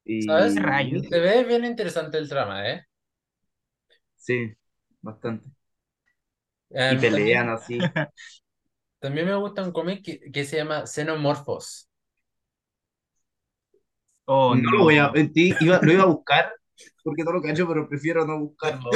Y 0.05 0.23
¿Sabes? 0.27 0.55
Rayos. 0.57 1.03
Se 1.09 1.19
ve 1.21 1.43
bien 1.45 1.65
interesante 1.65 2.19
el 2.19 2.29
trama, 2.29 2.69
¿eh? 2.71 2.87
sí, 4.17 4.55
bastante. 5.01 5.51
Y 6.89 6.97
Em, 6.97 6.99
pelean 6.99 7.49
también, 7.49 7.51
así. 7.51 7.79
también 9.01 9.27
me 9.27 9.35
gusta 9.37 9.63
un 9.65 9.73
cómic 9.73 10.05
que, 10.05 10.31
que 10.33 10.45
se 10.45 10.57
llama 10.59 10.87
Xenomorphos. 10.87 11.89
Oh, 14.27 14.55
No 14.55 14.71
lo 14.73 14.85
voy 14.85 14.99
a 14.99 15.11
iba, 15.61 15.81
lo 15.83 15.93
iba 15.93 16.03
a 16.03 16.07
buscar 16.07 16.53
porque 17.03 17.25
no 17.25 17.33
lo 17.33 17.43
cacho, 17.43 17.67
pero 17.67 17.89
prefiero 17.89 18.27
no 18.27 18.39
buscarlo. 18.41 18.91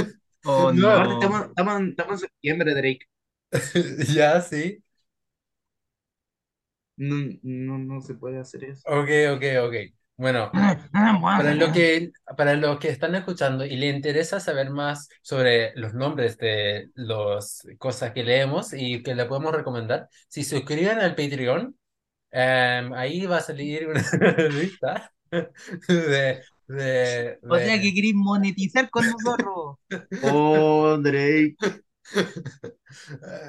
Oh, 0.45 0.73
No. 0.73 0.89
Aparte, 0.91 1.15
no. 1.15 1.15
estamos, 1.15 1.47
estamos 1.49 1.81
en, 1.81 1.89
estamos 1.91 2.13
en 2.15 2.19
septiembre, 2.19 2.75
Drake. 2.75 3.07
Ya, 4.15 4.41
sí. 4.41 4.83
No, 7.03 7.17
no, 7.43 7.79
no 7.79 8.01
se 8.01 8.15
puede 8.15 8.39
hacer 8.39 8.65
eso. 8.65 8.83
Ok, 8.87 9.09
ok, 9.37 9.43
ok. 9.67 9.75
Bueno, 10.17 10.53
para 11.35 11.55
los 11.55 11.71
que, 11.73 12.13
para 12.37 12.55
los 12.55 12.79
que 12.79 12.89
están 12.91 13.15
escuchando 13.15 13.65
y 13.65 13.77
le 13.77 13.89
interesa 13.89 14.41
saber 14.41 14.71
más 14.71 15.09
sobre 15.23 15.73
los 15.77 15.95
nombres 15.95 16.37
de 16.39 16.91
las 16.95 17.67
cosas 17.79 18.13
que 18.13 18.23
leemos 18.25 18.73
y 18.73 19.03
que 19.03 19.15
le 19.15 19.25
podemos 19.27 19.55
recomendar, 19.55 20.09
si 20.29 20.45
se 20.45 20.57
suscriben 20.59 20.99
al 20.99 21.15
Patreon, 21.15 21.77
em, 22.33 22.93
ahí 22.95 23.27
va 23.27 23.39
a 23.39 23.41
salir 23.43 23.89
una 23.89 24.03
lista 24.51 25.13
de, 25.89 26.43
de, 26.69 27.39
O 27.49 27.59
sea 27.61 27.79
de- 27.79 27.81
que 27.81 27.95
queréis 27.95 28.15
monetizar 28.15 28.91
con 28.91 29.11
nosotros. 29.11 29.77
Oh, 30.23 30.97
Drake. 31.03 31.57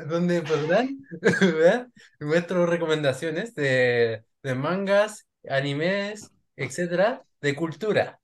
Donde 0.08 0.42
podrán 0.42 1.00
ver 1.22 1.88
nuestras 2.20 2.70
recomendaciones 2.70 3.54
de, 3.56 4.24
de 4.44 4.56
mangas, 4.56 5.28
animes, 5.50 6.32
etcétera, 6.56 7.24
de 7.42 7.56
cultura. 7.56 8.20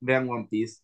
Vean 0.00 0.28
One 0.28 0.46
Piece. 0.48 0.82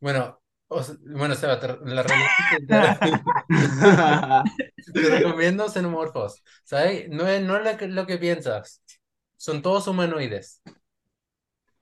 Bueno, 0.00 0.40
O 0.68 0.82
sea, 0.82 0.96
bueno, 1.00 1.34
Seba, 1.34 1.60
te- 1.60 1.68
la 1.84 2.02
realidad 2.02 2.30
te 4.92 5.08
recomiendo 5.10 5.68
xenomorfos, 5.68 6.42
¿sabes? 6.64 7.08
No 7.10 7.26
es, 7.28 7.42
no 7.42 7.56
es 7.56 7.64
lo 7.72 7.78
que, 7.78 7.88
lo 7.88 8.06
que 8.06 8.18
piensas. 8.18 8.82
Son 9.36 9.62
todos 9.62 9.86
humanoides. 9.88 10.62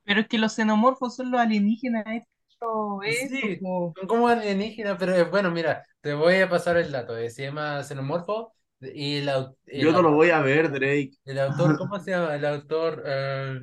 Pero 0.05 0.21
es 0.21 0.29
que 0.29 0.39
los 0.39 0.55
xenomorfos 0.55 1.15
son 1.17 1.31
los 1.31 1.41
alienígenas 1.41 2.05
esto, 2.55 3.03
esto, 3.03 3.37
Sí, 3.37 3.59
son 3.97 4.07
como 4.07 4.29
alienígenas, 4.29 4.97
pero 4.99 5.15
es 5.15 5.31
bueno, 5.31 5.51
mira, 5.51 5.85
te 6.01 6.15
voy 6.15 6.37
a 6.37 6.49
pasar 6.49 6.77
el 6.77 6.91
dato. 6.93 7.17
eh, 7.17 7.31
Se 7.31 7.43
llama 7.43 7.83
xenomorfo 7.83 8.55
y 8.81 9.17
el, 9.19 9.31
Yo 9.67 9.93
no 9.93 10.03
lo 10.03 10.13
voy 10.13 10.31
a 10.31 10.41
ver, 10.41 10.71
Drake. 10.71 11.13
el 11.25 11.39
autor, 11.39 11.77
¿cómo 11.79 11.99
se 12.01 12.11
llama? 12.13 12.35
El 12.35 12.45
autor, 12.45 13.03
eh, 13.07 13.61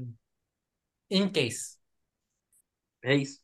Incase. 1.09 1.77
Ace. 3.03 3.39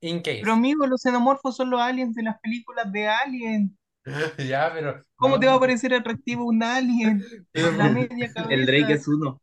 Incase. 0.00 0.40
Pero 0.42 0.52
amigo, 0.52 0.86
los 0.86 1.02
xenomorfos 1.02 1.56
son 1.56 1.70
los 1.70 1.80
aliens 1.80 2.14
de 2.14 2.22
las 2.22 2.38
películas 2.40 2.90
de 2.92 3.08
Alien. 3.08 3.76
Ya, 4.48 4.70
pero 4.72 5.02
¿Cómo 5.16 5.34
no, 5.34 5.40
te 5.40 5.46
va 5.46 5.54
a 5.54 5.60
parecer 5.60 5.92
atractivo 5.94 6.44
un 6.44 6.62
alien? 6.62 7.24
la 7.54 7.88
media 7.88 8.30
El 8.50 8.66
Drake 8.66 8.92
es 8.94 9.08
uno. 9.08 9.40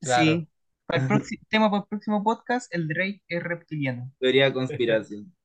Claro. 0.00 0.32
Sí. 0.32 0.48
Para 0.86 1.02
el 1.02 1.08
próximo 1.08 1.42
tema 1.48 1.70
para 1.70 1.82
el 1.82 1.88
próximo 1.88 2.24
podcast, 2.24 2.74
el 2.74 2.88
Drake 2.88 3.22
es 3.28 3.42
reptiliano. 3.42 4.12
Teoría 4.18 4.46
de 4.46 4.52
conspiración. 4.52 5.32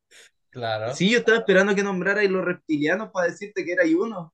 Claro. 0.53 0.93
Sí, 0.93 1.09
yo 1.09 1.19
estaba 1.19 1.37
esperando 1.37 1.73
que 1.73 1.81
nombrara 1.81 2.21
los 2.23 2.43
reptilianos 2.43 3.09
para 3.13 3.27
decirte 3.27 3.63
que 3.63 3.71
era 3.71 3.83
uno. 3.97 4.33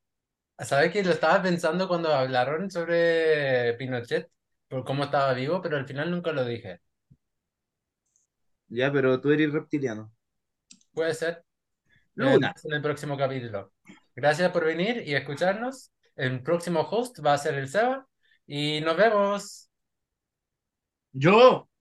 ¿Sabes 0.58 0.92
que 0.92 1.04
lo 1.04 1.12
estaba 1.12 1.44
pensando 1.44 1.88
cuando 1.88 2.12
hablaron 2.12 2.72
sobre 2.72 3.76
Pinochet? 3.76 4.28
Por 4.68 4.84
cómo 4.84 5.04
estaba 5.04 5.32
vivo, 5.36 5.62
pero 5.62 5.78
al 5.78 5.86
final 5.86 6.10
nunca 6.10 6.32
lo 6.32 6.44
dije. 6.44 6.80
Ya, 8.68 8.92
pero 8.92 9.22
tú 9.22 9.32
eres 9.32 9.54
reptiliano. 9.54 10.12
Puede 10.92 11.14
ser. 11.14 11.44
Luna. 12.16 12.48
Eh, 12.56 12.62
en 12.64 12.74
el 12.74 12.82
próximo 12.82 13.16
capítulo. 13.16 13.72
Gracias 14.16 14.52
por 14.52 14.66
venir 14.66 15.04
y 15.06 15.14
escucharnos. 15.14 15.92
El 16.16 16.42
próximo 16.42 16.82
host 16.82 17.20
va 17.24 17.34
a 17.34 17.38
ser 17.38 17.54
el 17.54 17.70
Seba. 17.70 18.08
Y 18.48 18.82
nos 18.82 18.98
vemos. 18.98 19.67
Yo. 21.18 21.68